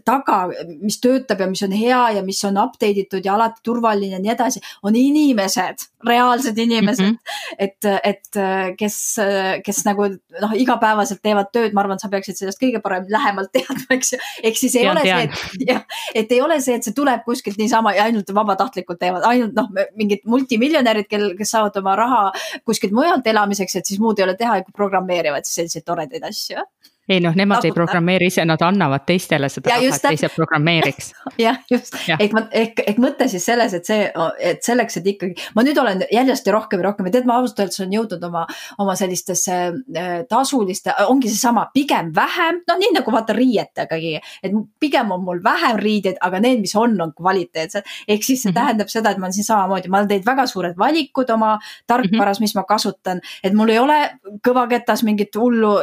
taga, 0.05 0.47
mis 0.81 0.99
töötab 0.99 1.39
ja 1.39 1.47
mis 1.47 1.63
on 1.63 1.71
hea 1.71 2.09
ja 2.17 2.23
mis 2.23 2.43
on 2.43 2.57
update 2.57 2.99
itud 3.05 3.25
ja 3.25 3.35
alati 3.35 3.61
turvaline 3.63 4.15
ja 4.15 4.19
nii 4.19 4.31
edasi, 4.31 4.59
on 4.83 4.95
inimesed, 4.95 5.85
reaalsed 6.07 6.57
inimesed 6.57 7.05
mm. 7.05 7.11
-hmm. 7.11 7.55
et, 7.59 7.85
et 8.03 8.41
kes, 8.77 9.17
kes 9.65 9.85
nagu 9.85 10.07
noh, 10.41 10.53
igapäevaselt 10.55 11.21
teevad 11.21 11.51
tööd, 11.53 11.73
ma 11.73 11.81
arvan, 11.81 11.99
sa 11.99 12.09
peaksid 12.09 12.37
sellest 12.37 12.61
kõige 12.61 12.81
paremini 12.81 13.11
lähemalt 13.11 13.51
teadma, 13.51 13.85
eks 13.97 14.13
ju. 14.13 14.19
ehk 14.43 14.57
siis 14.57 14.75
ei 14.75 14.85
tean, 14.87 14.97
ole 14.97 15.03
tean. 15.03 15.19
see, 15.19 15.61
et 15.61 15.69
jah, 15.69 15.83
et 16.15 16.31
ei 16.31 16.41
ole 16.41 16.61
see 16.61 16.68
see, 16.69 16.77
et 16.79 16.85
see 16.87 16.95
tuleb 16.97 17.25
kuskilt 17.25 17.59
niisama 17.61 17.95
ja 17.97 18.05
ainult 18.09 18.29
vabatahtlikult 18.35 19.01
teevad, 19.01 19.25
ainult 19.29 19.57
noh, 19.57 19.69
mingid 19.99 20.23
multimiljonärid, 20.29 21.09
kel, 21.09 21.31
kes 21.39 21.55
saavad 21.55 21.81
oma 21.81 21.97
raha 21.99 22.21
kuskilt 22.67 22.95
mujalt 22.95 23.27
elamiseks, 23.27 23.79
et 23.79 23.89
siis 23.89 24.01
muud 24.03 24.21
ei 24.21 24.27
ole 24.27 24.37
teha, 24.39 24.61
kui 24.65 24.75
programmeerivad 24.75 25.47
siis 25.47 25.63
selliseid 25.63 25.87
toredaid 25.89 26.29
asju 26.29 26.63
ei 27.09 27.19
noh, 27.23 27.35
nemad 27.35 27.65
ei 27.65 27.73
programmeeri 27.73 28.29
ise, 28.29 28.45
nad 28.45 28.61
annavad 28.65 29.05
teistele 29.07 29.49
seda 29.49 29.73
raha, 29.73 29.89
et 29.89 30.03
teised 30.03 30.35
programmeeriks. 30.35 31.11
jah, 31.45 31.57
just 31.71 31.95
ja., 32.07 32.17
ehk 32.19 32.35
ma, 32.35 32.43
ehk, 32.61 32.83
ehk 32.85 33.01
mõte 33.01 33.27
siis 33.31 33.45
selles, 33.49 33.73
et 33.73 33.89
see, 33.89 34.05
et 34.51 34.61
selleks, 34.65 34.99
et 34.99 35.09
ikkagi, 35.13 35.47
ma 35.57 35.65
nüüd 35.65 35.79
olen 35.81 36.03
järjest 36.13 36.47
ja 36.47 36.53
rohkem 36.53 36.83
ja 36.83 36.89
rohkem 36.89 37.09
ja 37.09 37.15
tead, 37.15 37.27
ma 37.29 37.39
ausalt 37.39 37.63
öeldes 37.63 37.81
olen 37.81 37.95
jõudnud 37.97 38.27
oma, 38.29 38.45
oma 38.83 38.95
sellistesse 38.99 39.57
äh, 39.57 40.11
tasuliste, 40.29 40.93
ongi 41.09 41.31
seesama, 41.31 41.65
pigem 41.73 42.11
vähem, 42.15 42.61
noh, 42.69 42.79
nii 42.83 42.93
nagu 42.99 43.13
vaata 43.15 43.33
riietagagi. 43.37 44.15
et 44.43 44.59
pigem 44.79 45.11
on 45.15 45.23
mul 45.25 45.41
vähem 45.43 45.81
riideid, 45.81 46.21
aga 46.21 46.43
need, 46.43 46.61
mis 46.61 46.75
on, 46.77 46.93
on 47.01 47.13
kvaliteetsed. 47.17 47.89
ehk 48.07 48.23
siis 48.23 48.43
see 48.43 48.51
mm 48.51 48.53
-hmm. 48.53 48.59
tähendab 48.61 48.93
seda, 48.93 49.11
et 49.11 49.17
ma 49.17 49.25
olen 49.25 49.33
siin 49.33 49.49
samamoodi, 49.49 49.89
ma 49.89 49.97
olen 49.97 50.07
teinud 50.07 50.25
väga 50.25 50.47
suured 50.47 50.77
valikud 50.77 51.29
oma 51.29 51.57
tarkvaras 51.87 52.39
mm, 52.39 52.43
-hmm. 52.43 52.53
mis 52.53 52.55
ma 52.55 52.63
kasutan. 52.63 53.21
et 53.43 53.53
mul 53.53 53.69
ei 53.69 53.79
ole 53.79 53.99
kõvaketas 54.47 55.03
mingit 55.03 55.35
hullu 55.35 55.73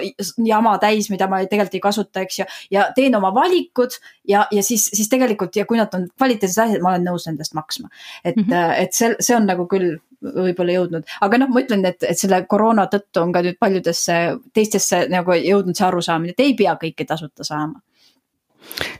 jama 0.45 0.79
täis 0.79 1.11
mida 1.17 1.29
ma 1.33 1.43
tegelikult 1.45 1.79
ei 1.79 1.85
kasuta, 1.89 2.25
eks 2.27 2.41
ju. 2.43 2.49
ja 2.71 2.89
teen 2.97 3.17
oma 3.19 3.33
valikud 3.35 3.97
ja, 4.29 4.47
ja 4.53 4.63
siis, 4.63 4.89
siis 4.95 5.11
tegelikult 5.13 5.57
ja 5.57 5.67
kui 5.67 5.81
nad 5.81 5.95
on 5.97 6.09
kvaliteetsed 6.17 6.65
asjad, 6.67 6.85
ma 6.85 6.95
olen 6.95 7.09
nõus 7.11 7.27
nendest 7.31 7.57
maksma. 7.57 7.89
et 8.25 8.37
mm, 8.37 8.45
-hmm. 8.51 8.75
et 8.85 8.93
see, 8.93 9.15
see 9.21 9.37
on 9.37 9.49
nagu 9.49 9.67
küll 9.71 9.97
võib-olla 10.23 10.79
jõudnud, 10.79 11.11
aga 11.21 11.39
noh, 11.39 11.51
ma 11.53 11.61
ütlen, 11.61 11.85
et, 11.89 12.03
et 12.03 12.19
selle 12.19 12.41
koroona 12.49 12.87
tõttu 12.93 13.21
on 13.23 13.35
ka 13.35 13.43
nüüd 13.45 13.59
paljudesse 13.61 14.17
teistesse 14.55 15.07
nagu 15.13 15.37
jõudnud 15.37 15.77
see 15.77 15.87
arusaamine, 15.87 16.33
et 16.33 16.41
ei 16.41 16.55
pea 16.59 16.77
kõike 16.81 17.07
tasuta 17.09 17.45
saama 17.45 17.83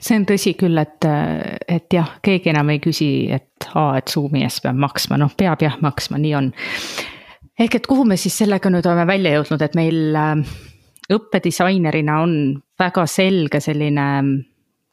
see 0.01 0.17
on 0.19 0.27
tõsi 0.29 0.55
küll, 0.59 0.79
et, 0.79 1.07
et 1.69 1.93
jah, 1.93 2.17
keegi 2.25 2.53
enam 2.53 2.71
ei 2.71 2.81
küsi, 2.83 3.11
et 3.35 3.69
aa, 3.75 3.97
et 3.99 4.13
Zoom'i 4.13 4.45
eest 4.47 4.63
peab 4.65 4.79
maksma, 4.79 5.19
noh, 5.21 5.33
peab 5.37 5.65
jah 5.65 5.77
maksma, 5.83 6.21
nii 6.23 6.35
on. 6.39 6.53
ehk 7.59 7.81
et 7.81 7.89
kuhu 7.91 8.05
me 8.05 8.19
siis 8.21 8.37
sellega 8.39 8.71
nüüd 8.71 8.87
oleme 8.87 9.07
välja 9.09 9.37
jõudnud, 9.37 9.65
et 9.67 9.75
meil 9.79 10.21
äh, 10.21 10.45
õppedisainerina 11.13 12.21
on 12.23 12.63
väga 12.79 13.07
selge 13.07 13.61
selline 13.61 14.07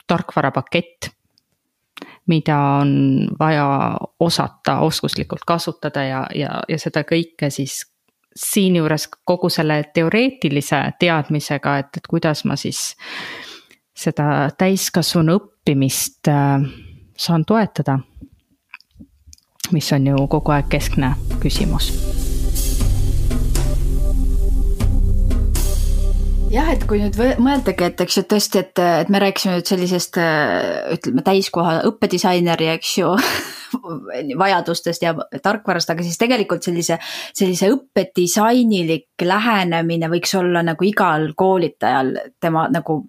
tarkvarapakett, 0.07 1.09
mida 2.27 2.57
on 2.81 3.27
vaja 3.39 3.97
osata 4.19 4.79
oskuslikult 4.79 5.43
kasutada 5.47 6.03
ja, 6.03 6.21
ja, 6.35 6.61
ja 6.69 6.79
seda 6.79 7.03
kõike 7.07 7.49
siis 7.49 7.81
siinjuures 8.35 9.07
kogu 9.25 9.49
selle 9.49 9.83
teoreetilise 9.93 10.79
teadmisega, 10.99 11.77
et, 11.77 11.97
et 11.97 12.07
kuidas 12.09 12.45
ma 12.49 12.57
siis 12.57 12.95
seda 13.93 14.49
täiskasvanu 14.57 15.37
õppimist 15.37 16.31
äh, 16.31 16.65
saan 17.17 17.45
toetada. 17.45 17.99
mis 19.71 19.93
on 19.93 20.07
ju 20.07 20.27
kogu 20.27 20.51
aeg 20.51 20.67
keskne 20.69 21.15
küsimus 21.39 22.22
jah, 26.53 26.69
et 26.73 26.83
kui 26.89 27.01
nüüd 27.01 27.17
mõeldagi, 27.41 27.87
et 27.87 28.01
eks 28.03 28.19
ju 28.19 28.23
tõesti, 28.29 28.61
et, 28.61 28.81
et 29.03 29.09
me 29.13 29.21
rääkisime 29.23 29.57
nüüd 29.57 29.69
sellisest 29.69 30.19
ütleme 30.19 31.25
täiskoha 31.25 31.79
õppedisaineri, 31.89 32.69
eks 32.75 32.97
ju 32.99 33.13
vajadustest 34.43 35.05
ja 35.05 35.13
tarkvarast, 35.43 35.89
aga 35.89 36.05
siis 36.05 36.19
tegelikult 36.21 36.63
sellise, 36.65 36.99
sellise 37.33 37.71
õppedisainilik 37.73 39.25
lähenemine 39.27 40.09
võiks 40.11 40.33
olla 40.39 40.63
nagu 40.65 40.87
igal 40.87 41.29
koolitajal 41.37 42.15
tema 42.41 42.67
nagu, 42.73 43.03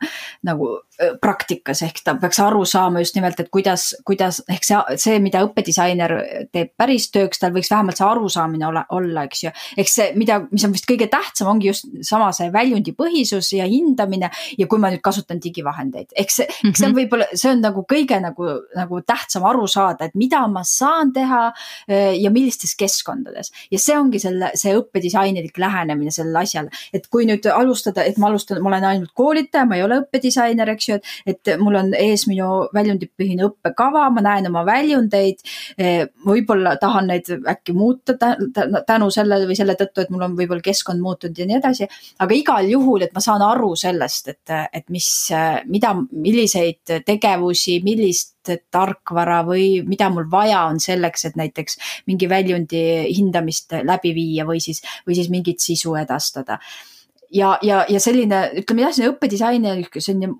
nagu 0.46 0.74
praktikas, 1.20 1.82
ehk 1.82 1.98
ta 2.04 2.14
peaks 2.20 2.38
aru 2.42 2.62
saama 2.68 3.00
just 3.02 3.16
nimelt, 3.16 3.38
et 3.42 3.48
kuidas, 3.52 3.88
kuidas 4.06 4.40
ehk 4.50 4.66
see, 4.66 4.98
see, 5.00 5.16
mida 5.22 5.42
õppedisainer 5.46 6.14
teeb 6.54 6.70
päris 6.78 7.08
tööks, 7.14 7.40
tal 7.42 7.54
võiks 7.54 7.70
vähemalt 7.72 7.98
see 7.98 8.06
arusaamine 8.06 8.66
olla, 8.68 8.84
olla, 8.94 9.24
eks 9.26 9.42
ju. 9.44 9.52
ehk 9.80 9.90
see, 9.90 10.06
mida, 10.18 10.38
mis 10.52 10.64
on 10.66 10.74
vist 10.74 10.86
kõige 10.88 11.08
tähtsam, 11.10 11.50
ongi 11.50 11.72
just 11.72 11.88
sama 12.06 12.30
see 12.36 12.50
väljundipõhisus 12.54 13.50
ja 13.58 13.66
hindamine 13.70 14.30
ja 14.58 14.68
kui 14.70 14.82
ma 14.82 14.92
nüüd 14.92 15.02
kasutan 15.04 15.42
digivahendeid, 15.42 16.12
ehk 16.14 16.30
see 16.30 16.46
mm, 16.46 16.54
-hmm. 16.60 16.78
see 16.78 16.86
on 16.86 16.92
mhm. 16.92 17.00
võib-olla, 17.00 17.28
see 17.34 17.50
on 17.50 17.64
nagu 17.64 17.86
kõige 17.90 18.20
nagu, 18.22 18.50
nagu 18.78 19.02
tähtsam 19.02 19.48
aru 19.50 19.66
saada, 19.66 20.06
et 20.06 20.14
mida 20.14 20.44
ma 20.54 20.62
saan 20.66 21.12
teha 21.14 21.42
ja 21.88 22.30
millistes 22.30 22.74
keskkondades. 22.78 23.50
ja 23.70 23.78
see 23.80 23.96
ongi 23.98 24.20
selle, 24.22 24.50
see 24.58 24.74
õppedisainilik 24.78 25.58
lähenemine 25.58 26.12
sellele 26.14 26.42
asjale, 26.44 26.70
et 26.94 27.08
kui 27.12 27.26
nüüd 27.28 27.46
alustada, 27.50 28.04
et 28.04 28.18
ma 28.20 28.30
alustan, 28.30 28.60
ma 28.62 28.70
olen 28.72 28.88
ainult 28.90 29.12
koolitaja, 29.16 29.66
ma 29.68 29.78
ei 29.78 29.84
ole 29.84 30.00
õppedisainer, 30.02 30.74
eks 30.74 30.88
ju, 30.88 30.98
et, 30.98 31.34
et 31.34 31.54
mul 31.60 31.78
on 31.80 31.92
ees 31.98 32.26
minu 32.30 32.50
väljundipõhine 32.74 33.48
õppekava, 33.48 34.06
ma 34.14 34.24
näen 34.24 34.48
oma 34.50 34.64
väljundeid. 34.66 35.42
Eh, 35.78 36.04
võib-olla 36.26 36.76
tahan 36.80 37.08
neid 37.10 37.30
äkki 37.50 37.74
muuta 37.76 38.16
tänu 38.18 39.10
sellele 39.14 39.48
või 39.48 39.58
selle 39.58 39.76
tõttu, 39.80 40.04
et 40.04 40.12
mul 40.14 40.26
on 40.26 40.36
võib-olla 40.38 40.64
keskkond 40.64 41.02
muutunud 41.04 41.38
ja 41.38 41.48
nii 41.48 41.58
edasi. 41.60 41.88
aga 42.18 42.34
igal 42.34 42.68
juhul, 42.70 43.06
et 43.06 43.14
ma 43.14 43.22
saan 43.24 43.42
aru 43.44 43.74
sellest, 43.78 44.28
et, 44.34 44.54
et 44.72 44.86
mis, 44.94 45.08
mida, 45.70 45.94
milliseid 46.12 47.00
tegevusi, 47.06 47.80
millist 47.84 48.33
tarkvara 48.72 49.42
või 49.46 49.82
mida 49.86 50.08
mul 50.12 50.26
vaja 50.30 50.64
on 50.70 50.80
selleks, 50.82 51.28
et 51.28 51.38
näiteks 51.40 51.78
mingi 52.10 52.28
väljundi 52.30 52.82
hindamist 53.10 53.76
läbi 53.82 54.14
viia 54.16 54.46
või 54.48 54.62
siis, 54.64 54.82
või 55.06 55.18
siis 55.18 55.30
mingit 55.32 55.64
sisu 55.64 55.94
edastada. 56.00 56.58
Ja, 57.34 57.56
ja, 57.62 57.84
ja 57.90 58.00
selline, 58.00 58.46
ütleme 58.60 58.84
jah, 58.84 58.92
selline 58.94 59.14
õppedisainer, 59.16 59.80
selline 59.98 60.34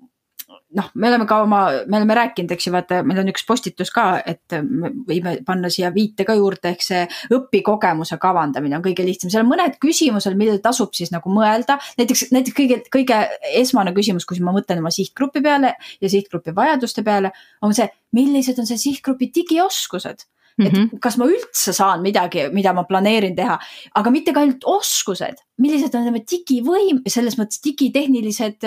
noh, 0.75 0.89
me 0.95 1.09
oleme 1.09 1.25
ka 1.29 1.39
oma, 1.43 1.61
me 1.87 1.99
oleme 1.99 2.17
rääkinud, 2.17 2.51
eks 2.55 2.67
ju, 2.67 2.73
vaata, 2.75 2.99
meil 3.07 3.21
on 3.21 3.31
üks 3.31 3.45
postitus 3.47 3.91
ka, 3.95 4.05
et 4.27 4.57
me 4.67 4.91
võime 5.07 5.37
panna 5.47 5.71
siia 5.73 5.91
viite 5.95 6.25
ka 6.27 6.35
juurde, 6.37 6.73
ehk 6.73 6.85
see 6.85 7.03
õpikogemuse 7.35 8.19
kavandamine 8.21 8.77
on 8.79 8.85
kõige 8.85 9.05
lihtsam, 9.07 9.31
seal 9.33 9.45
on 9.45 9.51
mõned 9.53 9.79
küsimused, 9.81 10.37
millele 10.37 10.61
tasub 10.63 10.93
siis 10.97 11.13
nagu 11.15 11.31
mõelda. 11.31 11.79
näiteks, 11.99 12.27
näiteks 12.35 12.57
kõige, 12.59 12.81
kõige 12.93 13.21
esmane 13.55 13.95
küsimus, 13.95 14.27
kui 14.27 14.39
ma 14.43 14.53
mõtlen 14.55 14.83
oma 14.83 14.93
sihtgrupi 14.93 15.43
peale 15.45 15.75
ja 16.01 16.11
sihtgrupi 16.11 16.55
vajaduste 16.55 17.03
peale, 17.07 17.31
on 17.61 17.75
see, 17.75 17.87
millised 18.15 18.59
on 18.59 18.67
see 18.69 18.81
sihtgrupi 18.81 19.31
digioskused 19.35 20.27
et 20.57 20.71
mm 20.71 20.77
-hmm. 20.77 20.99
kas 21.03 21.17
ma 21.17 21.25
üldse 21.27 21.73
saan 21.75 22.01
midagi, 22.01 22.47
mida 22.53 22.71
ma 22.73 22.85
planeerin 22.87 23.35
teha, 23.35 23.57
aga 23.95 24.11
mitte 24.11 24.31
ka 24.33 24.39
ainult 24.39 24.63
oskused, 24.63 25.41
millised 25.59 25.93
on 25.95 26.05
tema 26.07 26.19
digivõim, 26.19 27.01
selles 27.07 27.35
mõttes 27.39 27.59
digitehnilised, 27.63 28.57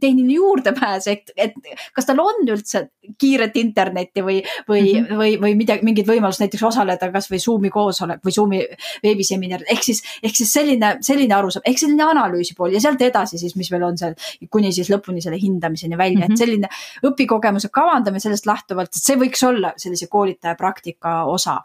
tehniline 0.00 0.32
juurdepääs, 0.36 1.06
et, 1.12 1.30
et 1.36 1.52
kas 1.96 2.08
tal 2.08 2.20
on 2.20 2.48
üldse 2.48 2.86
kiiret 3.20 3.56
internetti 3.56 4.24
või, 4.24 4.38
või 4.68 4.82
mm, 4.94 5.04
-hmm. 5.04 5.20
või, 5.20 5.34
või 5.40 5.54
midagi, 5.60 5.84
mingit 5.84 6.08
võimalust 6.08 6.40
näiteks 6.40 6.62
osaleda 6.62 7.10
kasvõi 7.12 7.40
Zoom'i 7.40 7.70
koosolek 7.72 8.24
või 8.24 8.32
Zoom'i 8.32 8.62
veebiseminar, 9.04 9.64
ehk 9.68 9.84
siis, 9.84 10.02
ehk 10.22 10.36
siis 10.36 10.52
selline, 10.52 10.96
selline 11.00 11.36
arusaam, 11.36 11.64
ehk 11.68 11.78
selline 11.78 12.04
analüüsi 12.04 12.56
pool 12.56 12.72
ja 12.72 12.80
sealt 12.80 13.04
edasi 13.04 13.38
siis, 13.38 13.56
mis 13.56 13.70
meil 13.72 13.84
on 13.90 14.00
seal 14.00 14.16
kuni 14.50 14.72
siis 14.72 14.88
lõpuni 14.92 15.20
selle 15.24 15.40
hindamiseni 15.40 15.98
välja 15.98 16.16
mm, 16.16 16.22
-hmm. 16.22 16.24
et 16.24 16.30
mhm. 16.30 16.40
selline 16.40 17.12
õpikogemuse 17.12 17.68
kavandamine 17.72 18.24
sellest 18.24 18.48
lähtuvalt, 18.48 18.96
et 18.96 19.02
see 19.04 19.20
võiks 19.20 19.44
olla 19.46 19.72
sellise 19.76 20.08
koolitaja 20.08 20.56
praktika 20.56 21.25
osa 21.26 21.60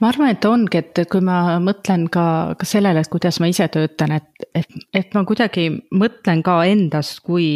ma 0.00 0.10
arvan, 0.10 0.32
et 0.34 0.44
ongi, 0.44 0.80
et 0.82 1.00
kui 1.10 1.22
ma 1.24 1.56
mõtlen 1.62 2.06
ka, 2.12 2.26
ka 2.58 2.68
sellele, 2.68 3.02
et 3.02 3.12
kuidas 3.12 3.40
ma 3.40 3.48
ise 3.50 3.68
töötan, 3.72 4.16
et, 4.18 4.46
et, 4.54 4.78
et 4.94 5.14
ma 5.16 5.24
kuidagi 5.28 5.68
mõtlen 5.94 6.42
ka 6.46 6.60
endast 6.68 7.22
kui 7.26 7.48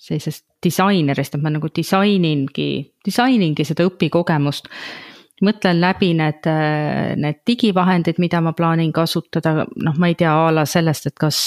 sellisest 0.00 0.46
disainerist, 0.64 1.36
et 1.36 1.44
ma 1.44 1.52
nagu 1.52 1.68
disainingi, 1.68 2.70
disainingi 3.04 3.66
seda 3.68 3.86
õpikogemust. 3.88 4.70
mõtlen 5.44 5.80
läbi 5.82 6.12
need, 6.16 6.46
need 7.20 7.40
digivahendid, 7.46 8.20
mida 8.22 8.40
ma 8.40 8.54
plaanin 8.56 8.92
kasutada, 8.94 9.66
noh, 9.66 9.96
ma 9.98 10.08
ei 10.08 10.14
tea 10.14 10.32
a 10.32 10.52
la 10.54 10.64
sellest, 10.64 11.10
et 11.10 11.18
kas 11.20 11.40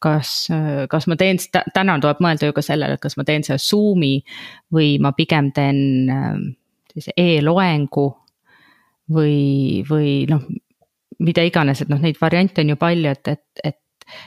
kas, 0.00 0.48
kas 0.88 1.06
ma 1.10 1.16
teen, 1.20 1.36
täna 1.74 1.98
tuleb 2.00 2.22
mõelda 2.24 2.48
ju 2.48 2.54
ka 2.56 2.62
sellele, 2.64 2.96
et 2.96 3.02
kas 3.02 3.18
ma 3.20 3.24
teen 3.28 3.44
selle 3.44 3.60
Zoom'i 3.60 4.22
või 4.72 4.94
ma 5.02 5.12
pigem 5.12 5.50
teen 5.52 5.80
sellise 6.90 7.14
e-loengu 7.16 8.08
või, 9.14 9.82
või 9.88 10.24
noh, 10.30 10.44
mida 11.20 11.44
iganes, 11.46 11.82
et 11.82 11.92
noh, 11.92 12.00
neid 12.00 12.18
variante 12.20 12.64
on 12.64 12.74
ju 12.74 12.80
palju, 12.80 13.14
et, 13.14 13.32
et, 13.36 13.64
et 13.64 13.80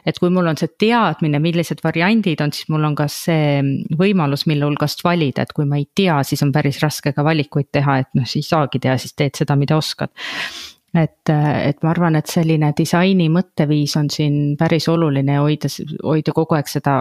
et 0.05 0.19
kui 0.19 0.31
mul 0.33 0.47
on 0.47 0.55
see 0.59 0.71
teadmine, 0.79 1.41
millised 1.43 1.81
variandid 1.83 2.41
on, 2.43 2.53
siis 2.55 2.69
mul 2.71 2.85
on 2.87 2.95
ka 2.97 3.07
see 3.11 3.59
võimalus, 3.99 4.45
mille 4.47 4.67
hulgast 4.67 5.03
valida, 5.05 5.43
et 5.43 5.51
kui 5.55 5.67
ma 5.69 5.79
ei 5.79 5.89
tea, 5.95 6.19
siis 6.27 6.43
on 6.45 6.53
päris 6.55 6.79
raske 6.83 7.13
ka 7.15 7.25
valikuid 7.25 7.67
teha, 7.73 7.97
et 8.03 8.11
noh, 8.17 8.23
siis 8.23 8.45
ei 8.45 8.49
saagi 8.53 8.79
teha, 8.83 8.95
siis 9.01 9.15
teed 9.19 9.41
seda, 9.41 9.57
mida 9.59 9.77
oskad. 9.79 10.13
et, 10.93 11.29
et 11.29 11.83
ma 11.83 11.91
arvan, 11.91 12.15
et 12.15 12.29
selline 12.29 12.71
disaini 12.77 13.29
mõtteviis 13.33 13.97
on 13.99 14.09
siin 14.13 14.55
päris 14.59 14.87
oluline 14.87 15.39
ja 15.39 15.43
hoida, 15.45 15.71
hoida 16.03 16.35
kogu 16.35 16.55
aeg 16.59 16.69
seda, 16.69 16.97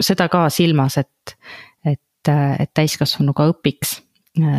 seda 0.00 0.28
ka 0.32 0.48
silmas, 0.50 0.98
et, 0.98 1.36
et, 1.86 2.32
et 2.32 2.72
täiskasvanu 2.74 3.32
ka 3.36 3.48
õpiks 3.54 4.00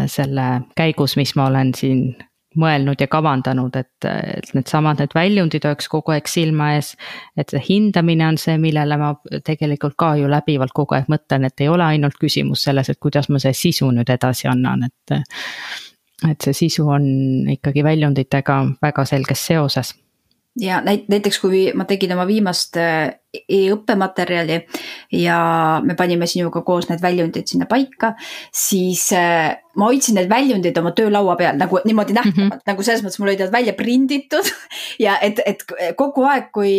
selle 0.08 0.46
käigus, 0.78 1.16
mis 1.18 1.36
ma 1.36 1.48
olen 1.50 1.74
siin 1.74 2.14
mõelnud 2.60 3.02
ja 3.02 3.08
kavandanud, 3.10 3.76
et, 3.80 4.06
et 4.06 4.52
needsamad, 4.54 5.00
need 5.02 5.16
väljundid 5.16 5.66
oleks 5.66 5.88
kogu 5.90 6.14
aeg 6.14 6.30
silma 6.30 6.74
ees. 6.76 6.94
et 7.38 7.50
see 7.50 7.62
hindamine 7.70 8.28
on 8.28 8.38
see, 8.38 8.58
millele 8.62 8.98
ma 9.02 9.14
tegelikult 9.46 9.98
ka 9.98 10.14
ju 10.20 10.30
läbivalt 10.30 10.76
kogu 10.76 10.98
aeg 10.98 11.10
mõtlen, 11.10 11.48
et 11.50 11.66
ei 11.66 11.72
ole 11.74 11.88
ainult 11.96 12.20
küsimus 12.22 12.68
selles, 12.68 12.90
et 12.90 13.00
kuidas 13.02 13.30
ma 13.30 13.42
see 13.42 13.54
sisu 13.58 13.90
nüüd 13.92 14.10
edasi 14.10 14.48
annan, 14.52 14.86
et. 14.90 15.18
et 16.30 16.46
see 16.46 16.54
sisu 16.54 16.88
on 16.88 17.06
ikkagi 17.52 17.84
väljunditega 17.84 18.62
väga 18.82 19.06
selges 19.06 19.42
seoses 19.50 19.96
ja 20.60 20.82
näit-, 20.86 21.10
näiteks 21.10 21.40
kui 21.42 21.66
ma 21.76 21.86
tegin 21.90 22.14
oma 22.14 22.28
viimast 22.30 22.78
äh, 22.78 23.16
e-õppematerjali 23.34 24.60
ja 25.18 25.38
me 25.84 25.96
panime 25.98 26.28
sinuga 26.30 26.62
koos 26.62 26.86
need 26.90 27.02
väljundid 27.02 27.50
sinna 27.50 27.66
paika, 27.70 28.14
siis 28.54 29.08
äh, 29.18 29.56
ma 29.74 29.88
hoidsin 29.90 30.20
need 30.20 30.30
väljundid 30.30 30.78
oma 30.78 30.92
töölaua 30.94 31.34
peal 31.40 31.58
nagu 31.58 31.80
niimoodi 31.82 32.14
nähtavalt 32.14 32.38
mm, 32.38 32.52
-hmm. 32.52 32.66
nagu 32.70 32.86
selles 32.86 33.02
mõttes 33.02 33.18
mul 33.20 33.32
olid 33.32 33.42
nad 33.42 33.52
välja 33.56 33.74
prinditud 33.74 34.52
ja 35.06 35.18
et, 35.22 35.42
et 35.46 35.66
kogu 35.98 36.28
aeg, 36.30 36.52
kui, 36.54 36.74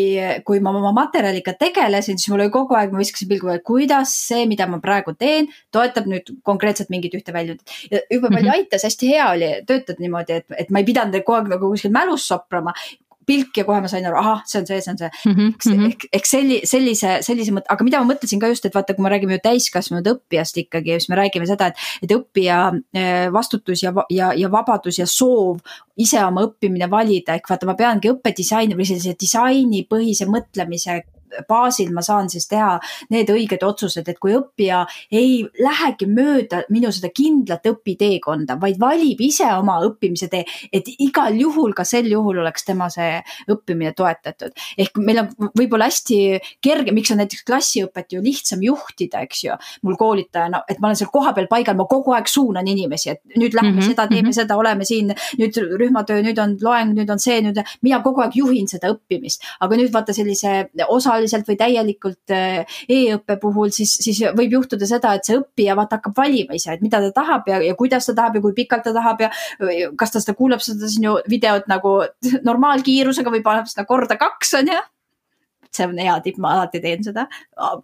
kui 0.46 0.60
ma 0.62 0.70
oma 0.70 0.92
materjaliga 0.94 1.56
tegelesin, 1.58 2.18
siis 2.18 2.30
mul 2.30 2.44
oli 2.46 2.54
kogu 2.54 2.78
aeg, 2.78 2.94
ma 2.94 3.02
viskasin 3.02 3.28
pilgu 3.28 3.50
peale, 3.50 3.64
kuidas 3.66 4.14
see, 4.28 4.46
mida 4.46 4.68
ma 4.70 4.78
praegu 4.78 5.16
teen, 5.18 5.50
toetab 5.74 6.06
nüüd 6.06 6.30
konkreetselt 6.46 6.90
mingit 6.94 7.14
ühte 7.18 7.34
väljundit. 7.34 7.66
ja 7.90 7.98
jube 8.10 8.28
palju 8.28 8.46
mm 8.46 8.52
-hmm. 8.52 8.54
aitas, 8.54 8.86
hästi 8.86 9.10
hea 9.10 9.30
oli 9.30 9.50
töötada 9.66 9.98
niimoodi, 9.98 10.32
et, 10.32 10.46
et 10.58 10.70
ma 10.70 10.78
ei 10.78 10.84
pidanud 10.84 11.18
kogu 11.24 11.38
aeg 11.40 11.50
nagu 11.50 11.70
kuskil 11.74 11.90
mälus 11.90 12.28
soprama 12.28 12.72
pilk 13.26 13.60
ja 13.60 13.64
kohe 13.68 13.80
ma 13.84 13.90
sain 13.90 14.06
aru, 14.08 14.18
ahah, 14.20 14.42
see 14.48 14.60
on 14.60 14.66
see, 14.68 14.80
see 14.84 14.92
on 14.92 14.98
see 15.00 15.10
mm. 15.10 15.32
-hmm. 15.34 15.54
eks, 15.54 15.70
mhm. 15.70 15.86
ehk, 15.90 16.06
ehk 16.18 16.28
selli-, 16.30 16.60
sellise, 16.68 17.16
sellise 17.26 17.54
mõtte, 17.56 17.70
aga 17.74 17.86
mida 17.86 18.02
ma 18.02 18.12
mõtlesin 18.12 18.42
ka 18.42 18.50
just, 18.52 18.66
et 18.66 18.74
vaata, 18.74 18.96
kui 18.96 19.06
me 19.06 19.12
räägime 19.12 19.38
ju 19.38 19.44
täiskasvanud 19.44 20.10
õppijast 20.14 20.60
ikkagi, 20.64 20.98
siis 20.98 21.10
me 21.12 21.20
räägime 21.20 21.48
seda, 21.50 21.70
et, 21.72 21.88
et 22.02 22.14
õppija 22.16 22.60
eh, 22.94 23.26
vastutus 23.32 23.82
ja, 23.82 23.94
ja, 24.10 24.32
ja 24.36 24.50
vabadus 24.52 24.98
ja 24.98 25.06
soov 25.06 25.60
ise 25.96 26.20
oma 26.24 26.44
õppimine 26.48 26.90
valida, 26.90 27.38
ehk 27.38 27.50
vaata, 27.50 27.66
ma 27.66 27.78
peangi 27.78 28.12
õppedisaini 28.12 28.76
või 28.78 28.88
sellise 28.88 29.16
disainipõhise 29.20 30.28
mõtlemise 30.30 31.02
baasil 31.48 31.92
ma 31.94 32.02
saan 32.02 32.30
siis 32.32 32.46
teha 32.50 32.78
need 33.10 33.30
õiged 33.30 33.62
otsused, 33.66 34.08
et 34.08 34.18
kui 34.22 34.34
õppija 34.36 34.84
ei 35.12 35.42
lähegi 35.60 36.08
mööda 36.10 36.62
minu 36.74 36.92
seda 36.94 37.10
kindlat 37.14 37.66
õpiteekonda, 37.68 38.58
vaid 38.60 38.78
valib 38.80 39.20
ise 39.24 39.48
oma 39.56 39.78
õppimise 39.86 40.28
tee, 40.32 40.44
et 40.72 40.88
igal 40.98 41.36
juhul, 41.38 41.74
ka 41.76 41.84
sel 41.88 42.08
juhul 42.10 42.40
oleks 42.42 42.66
tema 42.66 42.88
see 42.92 43.20
õppimine 43.50 43.94
toetatud. 43.96 44.52
ehk 44.78 44.98
meil 44.98 45.24
on 45.24 45.50
võib-olla 45.58 45.88
hästi 45.90 46.18
kerge, 46.64 46.92
miks 46.92 47.12
on 47.12 47.20
näiteks 47.22 47.44
klassiõpet 47.46 48.14
ju 48.16 48.22
lihtsam 48.24 48.62
juhtida, 48.64 49.22
eks 49.26 49.44
ju, 49.44 49.58
mul 49.82 49.98
koolitajana, 50.00 50.64
et 50.68 50.80
ma 50.80 50.90
olen 50.90 50.98
seal 50.98 51.12
kohapeal 51.12 51.48
paigal, 51.50 51.76
ma 51.78 51.86
kogu 51.90 52.14
aeg 52.16 52.28
suunan 52.30 52.68
inimesi, 52.68 53.10
et 53.14 53.22
nüüd 53.38 53.54
lähme 53.54 53.72
mm 53.72 53.78
-hmm, 53.78 53.88
seda, 53.90 54.08
teeme 54.08 54.28
-hmm. 54.28 54.38
seda, 54.40 54.56
oleme 54.56 54.84
siin, 54.84 55.14
nüüd 55.38 55.56
rühmatöö, 55.80 56.22
nüüd 56.22 56.38
on 56.38 56.56
loeng, 56.62 56.94
nüüd 56.98 57.10
on 57.10 57.18
see, 57.18 57.40
nüüd 57.42 57.60
mina 57.82 58.02
kogu 58.02 58.24
aeg 58.24 58.36
juhin 58.36 58.68
seda 58.68 58.90
õppimist, 58.94 59.42
aga 59.60 59.76
nüüd 59.76 59.92
vaata 59.92 60.12
sellise 60.12 60.70
osa 60.88 61.18
osaliselt 61.24 61.48
või 61.48 61.58
täielikult 61.60 62.34
e-õppe 62.34 63.36
puhul, 63.42 63.72
siis, 63.74 63.96
siis 64.04 64.20
võib 64.36 64.58
juhtuda 64.58 64.88
seda, 64.88 65.14
et 65.16 65.26
see 65.26 65.38
õppija 65.40 65.76
vaata 65.78 65.98
hakkab 65.98 66.16
valima 66.16 66.56
ise, 66.56 66.74
et 66.74 66.84
mida 66.84 67.00
ta 67.06 67.12
tahab 67.20 67.48
ja, 67.50 67.60
ja 67.64 67.76
kuidas 67.78 68.08
ta 68.08 68.16
tahab 68.16 68.38
ja 68.38 68.44
kui 68.44 68.56
pikalt 68.56 68.86
ta 68.86 68.94
tahab 68.96 69.24
ja 69.24 69.30
kas 69.98 70.14
ta 70.14 70.22
seda 70.22 70.36
kuulab 70.38 70.64
seda 70.64 70.90
sinu 70.90 71.18
videot 71.30 71.68
nagu 71.70 71.96
normaalkiirusega 72.48 73.32
või 73.34 73.44
paneb 73.44 73.70
seda 73.70 73.86
korda 73.88 74.18
kaks, 74.20 74.56
on 74.60 74.74
ju 74.74 74.82
see 75.76 75.86
on 75.88 75.98
hea 75.98 76.14
tipp, 76.24 76.38
ma 76.42 76.54
alati 76.56 76.80
teen 76.80 77.04
seda. 77.04 77.26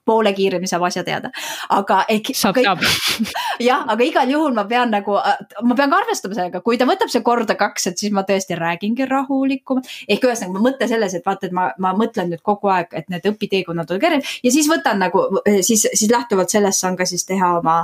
poole 0.05 0.33
kiiremini 0.37 0.69
saab 0.71 0.85
asja 0.89 1.05
teada, 1.07 1.31
aga 1.77 2.03
saab, 2.35 2.61
saab. 2.65 2.85
jah, 3.69 3.85
aga 3.89 4.05
igal 4.05 4.31
juhul 4.31 4.55
ma 4.57 4.65
pean 4.71 4.91
nagu, 4.95 5.17
ma 5.63 5.77
pean 5.79 5.93
ka 5.93 6.01
arvestama 6.03 6.39
sellega, 6.39 6.63
kui 6.67 6.79
ta 6.81 6.89
võtab 6.89 7.13
see 7.13 7.25
korda 7.27 7.57
kaks, 7.61 7.91
et 7.91 8.03
siis 8.03 8.15
ma 8.15 8.25
tõesti 8.29 8.59
räägingi 8.59 9.09
rahulikumalt. 9.11 9.91
ehk 10.09 10.27
ühesõnaga 10.29 10.65
mõte 10.65 10.89
selles, 10.91 11.15
et 11.15 11.27
vaata, 11.27 11.51
et 11.51 11.57
ma, 11.57 11.71
ma 11.79 11.95
mõtlen 11.97 12.33
nüüd 12.33 12.43
kogu 12.47 12.73
aeg, 12.73 12.95
et 12.97 13.09
need 13.13 13.27
õpiteekonnad 13.33 13.91
on 13.91 14.03
kerged 14.03 14.35
ja 14.45 14.55
siis 14.55 14.69
võtan 14.71 15.01
nagu 15.03 15.27
siis, 15.61 15.87
siis 15.93 16.11
lähtuvalt 16.11 16.53
sellest 16.53 16.83
saan 16.83 16.99
ka 16.99 17.07
siis 17.09 17.27
teha 17.29 17.57
oma 17.59 17.83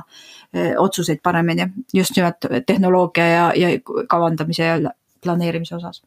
otsuseid 0.79 1.21
paremini 1.23 1.67
just 1.95 2.17
nimelt 2.17 2.47
tehnoloogia 2.67 3.27
ja, 3.27 3.47
ja 3.57 3.73
kavandamise 4.09 4.65
ja 4.65 4.93
planeerimise 5.25 5.77
osas 5.77 6.03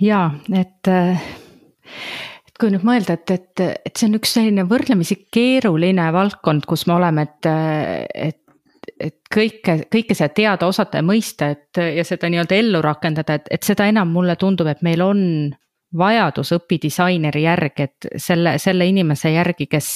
ja 0.00 0.30
et 0.52 0.90
et 2.48 2.60
kui 2.60 2.72
nüüd 2.72 2.86
mõelda, 2.86 3.18
et, 3.18 3.34
et, 3.34 3.64
et 3.88 3.96
see 3.96 4.08
on 4.08 4.18
üks 4.20 4.36
selline 4.36 4.66
võrdlemisi 4.70 5.18
keeruline 5.34 6.08
valdkond, 6.14 6.68
kus 6.70 6.86
me 6.90 6.98
oleme, 7.00 7.28
et, 7.28 7.52
et 8.14 8.40
et 9.00 9.16
kõike, 9.32 9.78
kõike 9.90 10.14
seda 10.14 10.30
teada, 10.36 10.68
osata 10.68 11.00
ja 11.00 11.04
mõista, 11.06 11.48
et 11.54 11.80
ja 11.96 12.04
seda 12.06 12.28
nii-öelda 12.30 12.56
ellu 12.60 12.82
rakendada, 12.84 13.38
et, 13.40 13.48
et 13.56 13.66
seda 13.66 13.88
enam 13.90 14.12
mulle 14.12 14.36
tundub, 14.38 14.68
et 14.70 14.82
meil 14.86 15.02
on 15.02 15.22
vajadus 15.98 16.50
õpidisaineri 16.56 17.44
järgi, 17.44 17.86
et 17.86 18.08
selle, 18.20 18.56
selle 18.62 18.86
inimese 18.90 19.30
järgi, 19.34 19.66
kes, 19.70 19.90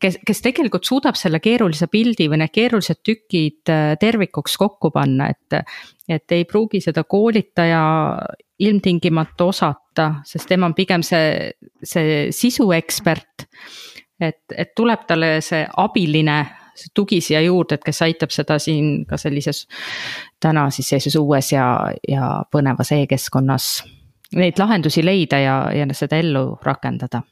kes, 0.00 0.18
kes 0.26 0.42
tegelikult 0.44 0.84
suudab 0.84 1.18
selle 1.18 1.40
keerulise 1.44 1.88
pildi 1.92 2.28
või 2.30 2.42
need 2.42 2.52
keerulised 2.54 3.00
tükid 3.04 3.72
tervikuks 4.00 4.58
kokku 4.60 4.92
panna, 4.94 5.30
et. 5.32 5.62
et 6.08 6.32
ei 6.36 6.44
pruugi 6.44 6.82
seda 6.84 7.06
koolitaja 7.08 7.80
ilmtingimata 8.60 9.44
osata, 9.48 9.83
sest 10.24 10.48
tema 10.48 10.66
on 10.66 10.74
pigem 10.74 11.02
see, 11.02 11.52
see 11.82 12.28
sisuekspert. 12.34 13.46
et, 14.20 14.42
et 14.56 14.74
tuleb 14.76 15.06
talle 15.08 15.40
see 15.42 15.64
abiline 15.76 16.38
see 16.74 16.90
tugi 16.94 17.20
siia 17.22 17.40
juurde, 17.44 17.78
et 17.78 17.84
kes 17.84 18.02
aitab 18.02 18.32
seda 18.34 18.58
siin 18.58 19.04
ka 19.06 19.18
sellises 19.20 19.66
täna 20.42 20.68
siis 20.74 20.88
sellises 20.90 21.16
uues 21.20 21.52
ja, 21.52 21.66
ja 22.08 22.30
põnevas 22.50 22.90
e-keskkonnas 22.96 23.68
neid 24.34 24.58
lahendusi 24.58 25.04
leida 25.04 25.38
ja, 25.38 25.54
ja 25.74 25.86
seda 25.94 26.18
ellu 26.18 26.58
rakendada 26.62 27.22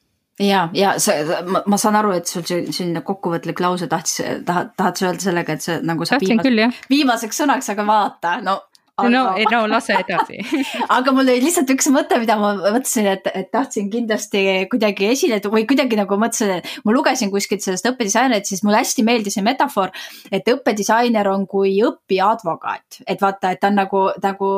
ja, 0.41 0.69
ja 0.75 0.95
sa, 1.03 1.15
ma, 1.45 1.79
saan 1.79 1.99
aru, 1.99 2.15
et 2.17 2.31
sul 2.31 2.45
selline 2.47 3.03
kokkuvõtlik 3.07 3.61
lause 3.63 3.89
tahtis, 3.91 4.23
tahad, 4.47 4.73
tahad 4.79 4.99
sa 4.99 5.09
öelda 5.11 5.27
sellega, 5.27 5.57
et 5.57 5.65
see 5.65 5.79
nagu. 5.87 6.07
tahtsin 6.09 6.43
küll 6.43 6.63
jah. 6.65 6.83
viimaseks 6.91 7.43
sõnaks, 7.43 7.73
aga 7.75 7.87
vaata, 7.89 8.37
no 8.45 8.59
aga... 8.97 9.09
no, 9.09 9.23
ei 9.37 9.47
no 9.51 9.63
lase 9.71 9.95
edasi 9.97 10.41
aga 10.97 11.15
mul 11.15 11.25
oli 11.25 11.41
lihtsalt 11.47 11.71
üks 11.73 11.89
mõte, 11.95 12.19
mida 12.21 12.37
ma 12.41 12.53
mõtlesin, 12.61 13.09
et, 13.15 13.29
et 13.33 13.49
tahtsin 13.55 13.89
kindlasti 13.93 14.43
kuidagi 14.73 15.09
esile 15.13 15.39
tuua 15.43 15.59
või 15.59 15.67
kuidagi 15.69 15.99
nagu 15.99 16.19
mõtlesin, 16.21 16.61
et 16.61 16.69
ma 16.87 16.95
lugesin 16.95 17.33
kuskilt 17.33 17.65
sellest 17.65 17.89
õppedisainerit, 17.89 18.49
siis 18.49 18.63
mulle 18.67 18.83
hästi 18.83 19.05
meeldis 19.07 19.39
see 19.39 19.45
metafoor, 19.47 19.93
et 20.33 20.49
õppedisainer 20.53 21.31
on 21.33 21.47
kui 21.51 21.75
õppija 21.85 22.33
advokaat. 22.37 23.01
et 23.07 23.21
vaata, 23.21 23.53
et 23.53 23.63
ta 23.63 23.71
on 23.73 23.79
nagu, 23.81 24.03
nagu, 24.23 24.51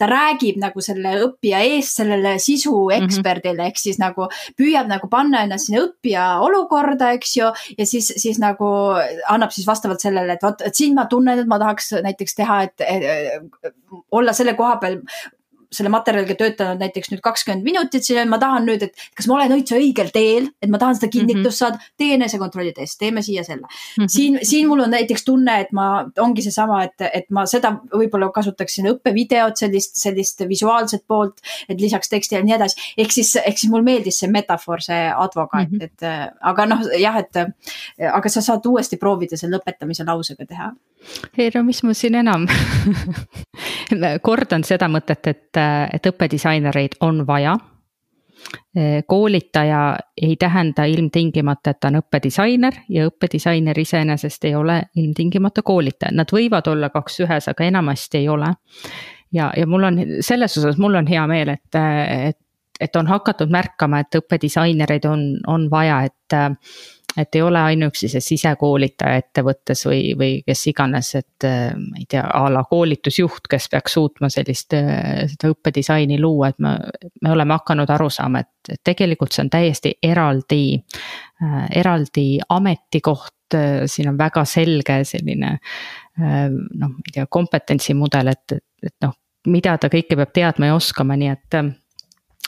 ta 0.00 0.08
räägib 0.08 0.60
nagu 0.62 0.84
selle 0.84 1.14
õppija 1.26 1.62
eest 1.74 2.00
sellele 2.00 2.38
sisu 2.42 2.72
mhm. 2.72 3.04
eksperdile 3.04 3.58
mm 3.58 3.60
-hmm. 3.60 3.68
ehk 3.68 3.78
siis 3.78 3.98
nagu 4.00 4.28
püüab 4.58 4.88
nagu 4.88 5.08
panna 5.08 5.44
ennast 5.44 5.68
sinna 5.68 5.84
õppija 5.84 6.26
olukorda, 6.40 7.12
eks 7.18 7.36
ju. 7.36 7.52
ja 7.78 7.86
siis, 7.86 8.12
siis 8.16 8.38
nagu 8.38 8.66
annab 9.28 9.52
siis 9.52 9.66
vastavalt 9.66 10.00
sellele, 10.00 10.32
et 10.32 10.42
vot, 10.42 10.60
et 10.64 10.74
siin 10.74 10.94
ma 10.94 11.06
tunnen, 11.06 11.38
et 11.38 11.46
ma 11.46 11.58
tahaks 11.58 11.92
näiteks 12.02 12.34
teha, 12.34 12.62
et, 12.62 12.80
et 12.80 13.82
olla 14.10 14.32
selle 14.32 14.54
koha 14.54 14.76
peal 14.76 15.00
selle 15.72 15.92
materjaliga 15.92 16.36
töötanud 16.38 16.82
näiteks 16.82 17.12
nüüd 17.12 17.22
kakskümmend 17.24 17.64
minutit 17.66 18.06
siin, 18.06 18.28
ma 18.30 18.38
tahan 18.42 18.66
nüüd, 18.68 18.84
et 18.86 19.06
kas 19.16 19.28
ma 19.30 19.38
olen 19.38 19.56
üldse 19.56 19.78
õigel 19.78 20.12
teel, 20.14 20.48
et 20.62 20.70
ma 20.72 20.80
tahan 20.82 20.98
seda 20.98 21.08
mhm. 21.08 21.14
kinnitust 21.16 21.42
mm 21.42 21.50
-hmm. 21.50 21.58
saada, 21.58 21.92
tee 21.98 22.14
enesekontrolli 22.18 22.72
test, 22.76 22.98
teeme 22.98 23.22
siia 23.22 23.44
selle 23.44 23.66
mm. 23.66 24.04
-hmm. 24.04 24.08
siin, 24.08 24.38
siin 24.42 24.68
mul 24.68 24.84
on 24.84 24.90
näiteks 24.90 25.24
tunne, 25.24 25.60
et 25.60 25.72
ma, 25.72 26.04
ongi 26.18 26.42
seesama, 26.42 26.82
et, 26.84 27.06
et 27.12 27.30
ma 27.30 27.46
seda 27.46 27.72
võib-olla 27.92 28.30
kasutaksin 28.34 28.88
õppevideot, 28.92 29.56
sellist, 29.56 29.96
sellist 29.96 30.44
visuaalset 30.48 31.04
poolt, 31.08 31.40
et 31.68 31.80
lisaks 31.80 32.08
tekstile 32.08 32.40
ja 32.40 32.44
nii 32.44 32.54
edasi. 32.54 32.94
ehk 32.98 33.12
siis, 33.12 33.36
ehk 33.36 33.58
siis 33.58 33.70
mulle 33.70 33.84
meeldis 33.84 34.18
see 34.22 34.30
metafoor, 34.30 34.82
see 34.82 35.02
advokaat 35.16 35.70
mm, 35.70 35.78
-hmm. 35.78 35.84
et 35.84 36.38
aga 36.40 36.66
noh, 36.66 36.86
jah, 36.98 37.16
et 37.18 37.36
aga 38.12 38.28
sa 38.28 38.40
saad 38.40 38.66
uuesti 38.66 38.96
proovida 38.96 39.36
selle 39.36 39.56
lõpetamise 39.56 40.06
lausega 40.06 40.46
teha. 40.46 40.72
ei 41.38 41.50
no 41.54 41.62
mis 41.62 41.82
ma 41.82 41.94
siin 41.94 42.14
enam 42.14 42.46
kordan 44.28 44.64
seda 44.64 44.88
mõtet, 44.88 45.26
et 45.26 45.61
et 45.92 46.06
õppedisainereid 46.06 46.98
on 47.00 47.26
vaja. 47.26 47.56
koolitaja 49.06 49.96
ei 50.22 50.36
tähenda 50.36 50.84
ilmtingimata, 50.84 51.70
et 51.70 51.80
ta 51.80 51.88
on 51.88 52.00
õppedisainer 52.00 52.80
ja 52.90 53.04
õppedisainer 53.06 53.78
iseenesest 53.78 54.44
ei 54.44 54.54
ole 54.54 54.80
ilmtingimata 54.96 55.62
koolitaja, 55.62 56.10
nad 56.12 56.32
võivad 56.32 56.66
olla 56.66 56.90
kaks 56.90 57.20
ühes, 57.20 57.48
aga 57.48 57.64
enamasti 57.64 58.18
ei 58.18 58.28
ole. 58.28 58.48
ja, 59.32 59.52
ja 59.56 59.66
mul 59.66 59.84
on 59.84 60.00
selles 60.20 60.58
osas, 60.58 60.78
mul 60.78 60.94
on 60.94 61.06
hea 61.06 61.26
meel, 61.26 61.54
et, 61.54 61.78
et, 62.28 62.38
et 62.80 62.96
on 62.96 63.06
hakatud 63.06 63.50
märkama, 63.50 64.00
et 64.02 64.18
õppedisainereid 64.18 65.06
on, 65.06 65.24
on 65.46 65.70
vaja, 65.70 66.02
et 66.02 66.36
et 67.16 67.34
ei 67.34 67.42
ole 67.42 67.60
ainuüksi 67.60 68.08
see 68.08 68.22
sisekoolitaja 68.24 69.20
ettevõttes 69.20 69.84
või, 69.86 70.12
või 70.18 70.30
kes 70.46 70.64
iganes, 70.70 71.12
et 71.18 71.46
äh, 71.46 71.74
ma 71.76 72.00
ei 72.00 72.06
tea, 72.08 72.22
a 72.24 72.46
la 72.52 72.64
koolitusjuht, 72.68 73.48
kes 73.50 73.68
peaks 73.72 73.96
suutma 73.98 74.30
sellist, 74.32 74.74
äh, 74.78 75.24
seda 75.32 75.52
õppedisaini 75.52 76.20
luua, 76.20 76.52
et 76.52 76.62
me, 76.62 76.76
me 77.22 77.34
oleme 77.34 77.58
hakanud 77.58 77.90
aru 77.90 78.08
saama, 78.12 78.44
et, 78.44 78.76
tegelikult 78.84 79.34
see 79.34 79.44
on 79.44 79.52
täiesti 79.52 79.94
eraldi 80.02 80.64
äh,, 80.78 81.62
eraldi 81.82 82.26
ametikoht, 82.48 83.34
siin 83.52 84.08
on 84.08 84.16
väga 84.16 84.46
selge 84.48 85.02
selline 85.04 85.50
noh, 86.16 86.88
ma 86.88 87.02
ei 87.04 87.12
tea, 87.12 87.26
kompetentsimudel, 87.28 88.30
et, 88.32 88.54
et 88.80 88.94
noh, 89.04 89.12
mida 89.52 89.74
ta 89.76 89.90
kõike 89.92 90.16
peab 90.16 90.32
teadma 90.32 90.70
ja 90.70 90.76
oskama, 90.78 91.18
nii 91.20 91.28
et 91.34 91.58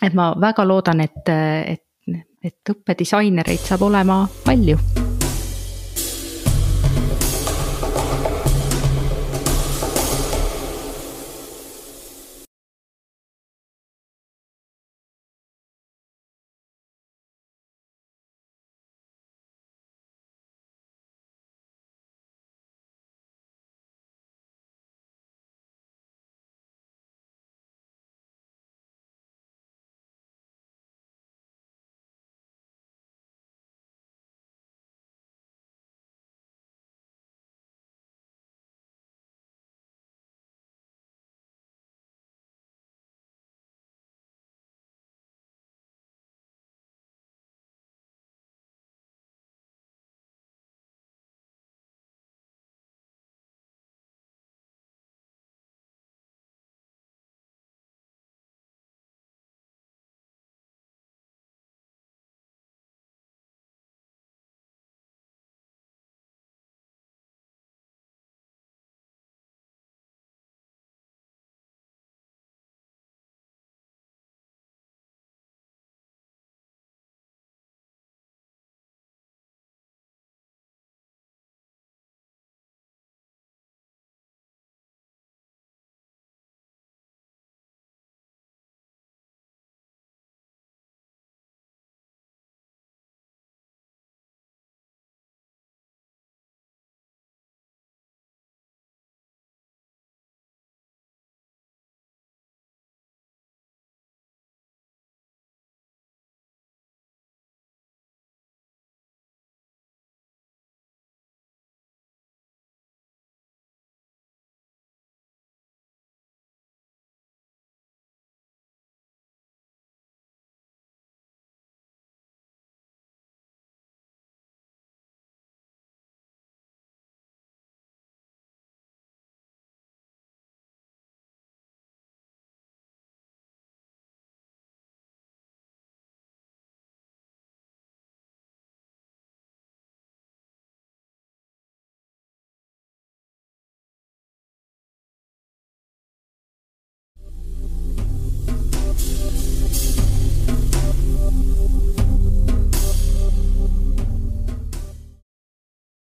et 0.02 0.16
ma 0.16 0.30
väga 0.40 0.64
loodan, 0.66 1.00
et, 1.04 1.28
et 1.28 1.83
et 2.44 2.74
õppedisainereid 2.74 3.64
saab 3.64 3.88
olema 3.88 4.24
palju 4.44 4.78